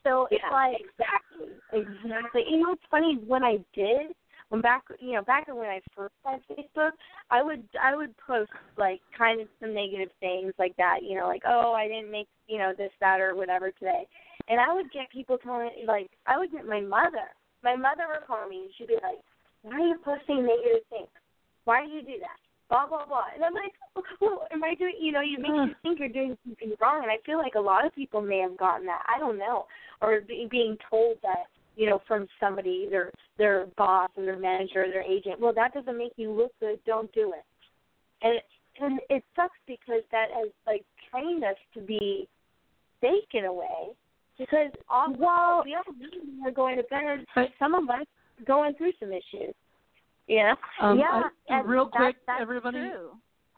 so 0.05 0.29
it's 0.31 0.43
yeah, 0.45 0.55
like 0.55 0.77
exactly, 0.81 1.57
exactly. 1.73 2.45
You 2.49 2.59
know 2.61 2.69
what's 2.71 2.83
funny? 2.91 3.15
is 3.15 3.27
When 3.27 3.43
I 3.43 3.57
did, 3.75 4.15
when 4.51 4.61
back, 4.61 4.85
you 5.01 5.13
know, 5.13 5.23
back 5.23 5.49
when 5.49 5.67
I 5.67 5.81
first 5.97 6.15
had 6.25 6.41
Facebook, 6.51 6.91
I 7.31 7.43
would, 7.43 7.67
I 7.83 7.97
would 7.97 8.15
post 8.19 8.51
like 8.77 9.01
kind 9.17 9.41
of 9.41 9.49
some 9.61 9.73
negative 9.75 10.11
things 10.21 10.53
like 10.59 10.77
that. 10.77 10.99
You 11.03 11.19
know, 11.19 11.27
like 11.27 11.43
oh, 11.47 11.73
I 11.73 11.89
didn't 11.89 12.11
make, 12.11 12.29
you 12.47 12.59
know, 12.59 12.75
this, 12.77 12.93
that, 13.01 13.21
or 13.21 13.35
whatever 13.35 13.71
today, 13.71 14.07
and 14.49 14.61
I 14.61 14.75
would 14.75 14.93
get 14.93 15.11
people 15.11 15.39
telling, 15.39 15.71
like, 15.87 16.11
I 16.27 16.39
would 16.39 16.53
get 16.53 16.67
my 16.67 16.81
mother. 16.81 17.33
My 17.63 17.75
mother 17.75 18.05
would 18.09 18.27
call 18.27 18.47
me, 18.47 18.65
and 18.65 18.71
she'd 18.77 18.89
be 18.89 18.95
like, 18.95 19.25
"Why 19.65 19.81
are 19.81 19.89
you 19.89 19.99
posting 20.05 20.47
negative 20.47 20.87
things? 20.89 21.09
Why 21.65 21.85
do 21.85 21.91
you 21.91 22.03
do 22.03 22.21
that?" 22.21 22.39
Blah 22.69 22.87
blah 22.87 23.07
blah. 23.07 23.25
And 23.35 23.45
I'm 23.45 23.55
like, 23.55 23.75
well, 24.21 24.47
am 24.53 24.63
I 24.63 24.75
doing? 24.75 24.95
You 25.01 25.13
know, 25.13 25.21
you 25.21 25.39
make 25.39 25.51
you 25.51 25.75
think 25.83 25.99
you're 25.99 26.09
doing 26.09 26.39
something 26.47 26.73
wrong, 26.81 27.03
and 27.03 27.11
I 27.11 27.19
feel 27.27 27.39
like 27.39 27.57
a 27.57 27.61
lot 27.61 27.85
of 27.85 27.95
people 27.95 28.23
may 28.23 28.39
have 28.39 28.57
gotten 28.57 28.87
that. 28.87 29.03
I 29.09 29.19
don't 29.19 29.39
know 29.39 29.67
or 30.01 30.21
be, 30.21 30.47
being 30.51 30.77
told 30.91 31.17
that 31.23 31.47
you 31.77 31.89
know 31.89 32.01
from 32.07 32.27
somebody 32.39 32.87
their 32.91 33.11
their 33.39 33.67
boss 33.77 34.11
or 34.17 34.25
their 34.25 34.39
manager 34.39 34.85
or 34.85 34.89
their 34.89 35.03
agent 35.03 35.41
well 35.41 35.53
that 35.55 35.75
doesn't 35.75 35.99
make 35.99 36.13
you 36.17 36.31
look 36.31 36.53
good 36.61 36.79
don't 36.87 37.13
do 37.13 37.33
it 37.33 37.45
and 38.23 38.41
and 38.81 39.01
it 39.11 39.23
sucks 39.37 39.59
because 39.67 40.03
that 40.11 40.27
has 40.33 40.49
like 40.67 40.85
trained 41.11 41.45
us 41.45 41.57
to 41.73 41.81
be 41.81 42.29
fake 43.01 43.29
in 43.33 43.45
a 43.45 43.53
way 43.53 43.95
because 44.39 44.71
all 44.89 45.13
Well- 45.19 45.63
we 45.65 45.75
all 45.75 46.47
are 46.47 46.51
going 46.51 46.77
to 46.77 46.83
bed 46.85 47.25
But- 47.35 47.51
some 47.59 47.75
of 47.75 47.89
us 47.89 48.07
going 48.47 48.75
through 48.75 48.93
some 49.01 49.13
issues 49.13 49.55
you 50.27 50.43
know 50.43 50.55
Um, 50.81 50.99
yeah, 50.99 51.23
I- 51.51 51.61
real 51.61 51.85
that- 51.87 51.93
quick, 51.97 52.17
that's 52.27 52.41
everybody. 52.41 52.79
True. 52.79 53.17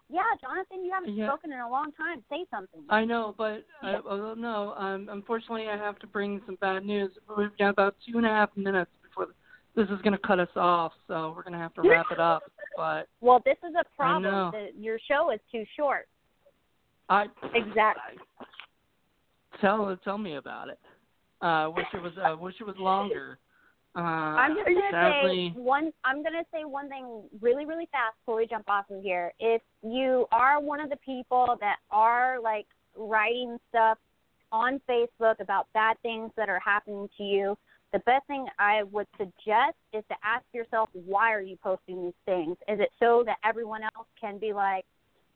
Yeah, 0.09 0.23
Jonathan, 0.41 0.85
you 0.85 0.93
haven't 0.93 1.15
Yeah. 1.15 1.29
spoken 1.29 1.53
in 1.53 1.59
a 1.59 1.69
long 1.69 1.91
time. 1.93 2.23
Say 2.31 2.45
something. 2.49 2.85
I 2.89 3.05
know, 3.05 3.35
but 3.37 3.65
uh, 3.83 3.87
uh, 4.09 4.35
no. 4.37 4.73
Um, 4.77 5.09
unfortunately, 5.11 5.69
I 5.69 5.77
have 5.77 5.99
to 5.99 6.07
bring 6.07 6.41
some 6.47 6.55
bad 6.57 6.85
news. 6.85 7.11
We've 7.37 7.57
got 7.59 7.71
about 7.71 7.97
two 8.07 8.17
and 8.17 8.25
a 8.25 8.29
half 8.29 8.57
minutes 8.57 8.91
before 9.03 9.29
this 9.75 9.89
is 9.91 10.01
going 10.03 10.13
to 10.13 10.19
cut 10.19 10.39
us 10.39 10.49
off, 10.57 10.93
so 11.09 11.33
we're 11.35 11.43
going 11.43 11.55
to 11.55 11.59
have 11.59 11.75
to 11.75 11.83
wrap 11.83 12.07
it 12.13 12.21
up. 12.21 12.45
But 12.77 13.09
well, 13.21 13.41
this 13.45 13.57
is 13.69 13.75
a 13.75 13.85
problem. 13.97 14.53
The, 14.53 14.71
your 14.81 14.99
show 15.09 15.31
is 15.31 15.41
too 15.51 15.65
short. 15.77 16.07
I 17.09 17.27
exactly 17.55 18.19
tell 19.61 19.97
tell 20.05 20.19
me 20.19 20.37
about 20.37 20.69
it. 20.69 20.79
Uh, 21.41 21.71
wish 21.75 21.87
it 21.93 22.03
was 22.03 22.13
uh, 22.19 22.37
wish 22.37 22.55
it 22.61 22.65
was 22.67 22.77
longer. 22.79 23.39
Uh, 23.97 24.01
I'm 24.01 24.55
just 24.55 24.67
gonna 24.67 24.81
sadly, 24.91 25.53
say 25.55 25.61
one. 25.61 25.91
I'm 26.05 26.23
gonna 26.23 26.45
say 26.53 26.65
one 26.65 26.91
thing 26.91 27.23
really, 27.41 27.65
really 27.65 27.89
fast 27.91 28.15
before 28.21 28.37
we 28.37 28.47
jump 28.47 28.69
off 28.69 28.91
of 28.91 29.03
here. 29.03 29.33
If 29.41 29.63
you 29.83 30.27
are 30.33 30.61
one 30.61 30.81
of 30.81 30.91
the 30.91 30.99
people 30.99 31.57
that 31.61 31.77
are 31.91 32.39
like 32.39 32.67
writing 32.95 33.57
stuff 33.71 33.97
on 34.53 34.83
Facebook 34.89 35.41
about 35.41 35.69
bad 35.73 35.97
things 36.03 36.31
that 36.37 36.51
are 36.51 36.61
happening 36.61 37.09
to 37.17 37.23
you, 37.23 37.57
the 37.95 38.01
best 38.01 38.27
thing 38.27 38.47
I 38.59 38.83
would 38.83 39.07
suggest 39.17 39.77
is 39.95 40.05
to 40.11 40.15
ask 40.23 40.45
yourself, 40.53 40.91
why 40.93 41.33
are 41.33 41.41
you 41.41 41.57
posting 41.63 42.03
these 42.05 42.13
things? 42.27 42.59
Is 42.69 42.79
it 42.81 42.91
so 43.01 43.23
that 43.25 43.39
everyone 43.45 43.83
else 43.83 44.09
can 44.21 44.39
be 44.39 44.53
like, 44.53 44.85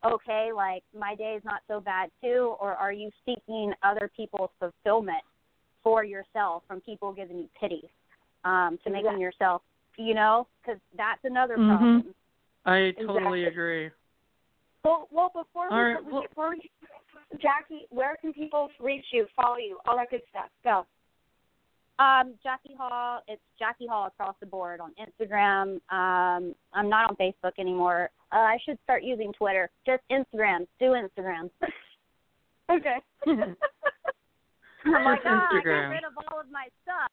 okay, 0.05 0.51
like 0.55 0.83
my 0.95 1.15
day 1.15 1.35
is 1.39 1.43
not 1.47 1.63
so 1.67 1.81
bad 1.81 2.11
too, 2.23 2.57
or 2.61 2.75
are 2.75 2.93
you 2.93 3.11
seeking 3.25 3.73
other 3.83 4.11
people's 4.15 4.51
fulfillment 4.59 5.23
for 5.83 6.05
yourself 6.05 6.63
from 6.69 6.83
people 6.83 7.11
giving 7.15 7.39
you 7.39 7.49
pity? 7.59 7.91
Um, 8.45 8.78
to 8.84 8.91
making 8.91 9.07
Exactly. 9.07 9.22
yourself, 9.22 9.62
you 9.99 10.14
know, 10.14 10.47
because 10.62 10.80
that's 10.97 11.22
another 11.24 11.59
Mhm. 11.59 11.68
problem. 11.68 12.14
I 12.64 12.93
totally 12.93 13.43
Exactly. 13.43 13.45
agree. 13.45 13.91
well 14.82 15.09
well 15.11 15.28
before 15.28 15.68
we, 15.68 15.76
All 15.76 15.84
right, 15.84 16.05
well- 16.05 16.22
before 16.22 16.51
we 16.51 16.70
Jackey 17.38 17.86
where 17.91 18.16
can 18.16 18.32
people 18.32 18.70
reach 18.80 19.05
you 19.12 19.26
follow 19.36 19.59
you 19.59 19.78
all 19.86 19.97
that 19.97 20.09
good 20.09 20.22
stuff 20.30 20.49
go 20.64 20.86
Um, 21.99 22.32
Jackey 22.43 22.74
Hall, 22.76 23.22
it's 23.28 23.43
Jackey 23.59 23.86
Hall 23.86 24.07
across 24.07 24.34
the 24.41 24.47
board 24.47 24.80
on 24.80 24.95
Instagram. 24.95 25.82
Um, 25.93 26.55
I'm 26.72 26.88
not 26.88 27.11
on 27.11 27.16
Facebook 27.16 27.59
anymore. 27.59 28.09
Uh, 28.32 28.36
I 28.38 28.57
should 28.64 28.78
start 28.84 29.03
using 29.03 29.34
Twitter. 29.34 29.68
Just 29.84 30.03
Instagram. 30.11 30.66
Do 30.78 30.93
Instagram. 30.93 31.51
okay 32.70 33.03
I'm 33.26 35.05
like, 35.05 35.22
Just 35.22 35.26
ah, 35.26 35.49
I 35.53 35.61
got 35.62 35.88
rid 35.91 36.05
of 36.05 36.14
all 36.32 36.41
of 36.41 36.51
my 36.51 36.68
stuff. 36.82 37.12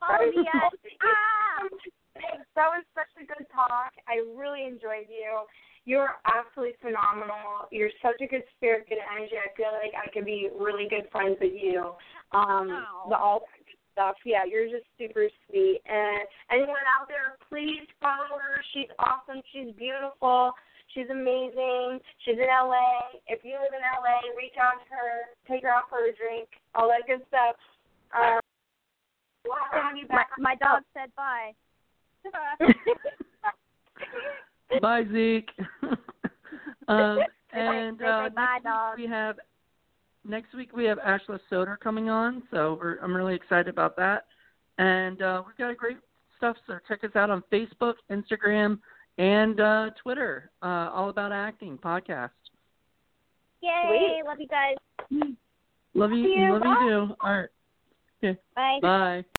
Follow 0.00 0.30
me 0.30 0.46
at 0.46 0.72
ah. 1.02 1.68
That 2.54 2.70
was 2.70 2.84
such 2.94 3.10
a 3.18 3.26
good 3.26 3.46
talk. 3.50 3.90
I 4.06 4.22
really 4.38 4.64
enjoyed 4.64 5.10
you. 5.10 5.42
You're 5.84 6.16
absolutely 6.24 6.78
phenomenal. 6.80 7.68
You're 7.70 7.92
such 8.00 8.22
a 8.22 8.26
good 8.26 8.46
spirit, 8.56 8.88
good 8.88 9.02
energy. 9.02 9.36
I 9.36 9.52
feel 9.52 9.74
like 9.74 9.92
I 9.92 10.08
could 10.14 10.24
be 10.24 10.48
really 10.56 10.88
good 10.88 11.10
friends 11.12 11.36
with 11.40 11.52
you. 11.52 11.92
Um, 12.32 12.72
Aw. 12.72 13.08
the 13.10 13.16
all 13.18 13.44
that 13.44 13.60
good 13.66 13.80
stuff. 13.92 14.16
Yeah, 14.24 14.48
you're 14.48 14.70
just 14.70 14.88
super 14.96 15.28
sweet. 15.46 15.82
And 15.84 16.24
anyone 16.50 16.86
out 16.88 17.10
there, 17.10 17.36
please 17.50 17.84
follow 18.00 18.38
her. 18.38 18.62
She's 18.72 18.88
awesome. 18.96 19.42
She's 19.52 19.74
beautiful. 19.76 20.54
She's 20.94 21.10
amazing. 21.10 22.00
She's 22.24 22.38
in 22.38 22.46
LA. 22.46 23.20
If 23.26 23.44
you 23.44 23.58
live 23.58 23.74
in 23.74 23.82
LA, 23.82 24.22
reach 24.38 24.54
out 24.56 24.78
to 24.78 24.88
her. 24.94 25.34
Take 25.50 25.66
her 25.66 25.72
out 25.74 25.90
for 25.90 26.06
a 26.06 26.14
drink. 26.14 26.48
All 26.74 26.86
that 26.88 27.04
good 27.04 27.26
stuff. 27.26 27.58
Um, 28.14 28.22
we'll 28.22 28.38
have 28.38 28.40
to 28.40 28.40
have 28.40 28.40
you 28.40 29.33
My, 29.46 30.02
back. 30.08 30.30
my 30.38 30.54
dog 30.56 30.82
said 30.94 31.10
bye. 31.16 31.52
Bye, 34.80 35.04
Zeke. 35.12 35.50
um, 36.88 37.18
and 37.52 37.98
say 37.98 38.04
uh, 38.04 38.28
bye, 38.30 38.46
next 38.52 38.64
dog. 38.64 38.98
week 38.98 39.06
we 39.06 39.12
have 39.12 39.36
next 40.24 40.54
week 40.54 40.74
we 40.74 40.84
have 40.84 40.98
Ashla 40.98 41.38
Soder 41.50 41.78
coming 41.78 42.08
on, 42.08 42.42
so 42.50 42.78
we're, 42.80 42.98
I'm 42.98 43.14
really 43.14 43.34
excited 43.34 43.68
about 43.68 43.96
that. 43.96 44.26
And 44.78 45.22
uh, 45.22 45.42
we've 45.46 45.56
got 45.56 45.76
great 45.76 45.98
stuff. 46.36 46.56
So 46.66 46.78
check 46.88 47.04
us 47.04 47.10
out 47.14 47.30
on 47.30 47.42
Facebook, 47.52 47.94
Instagram, 48.10 48.78
and 49.18 49.60
uh, 49.60 49.90
Twitter. 50.02 50.50
Uh, 50.62 50.90
All 50.92 51.10
about 51.10 51.32
acting 51.32 51.78
podcast. 51.78 52.30
Yay! 53.62 54.20
Love 54.26 54.40
you 54.40 54.48
guys. 54.48 54.76
Love 55.94 56.10
you. 56.10 56.24
See 56.24 56.40
you. 56.40 56.52
Love 56.52 56.62
Bye. 56.62 56.76
you 56.82 56.90
too. 56.90 57.14
All 57.20 57.32
right. 57.32 57.48
Okay. 58.22 58.40
Bye. 58.54 58.78
Bye. 58.82 59.24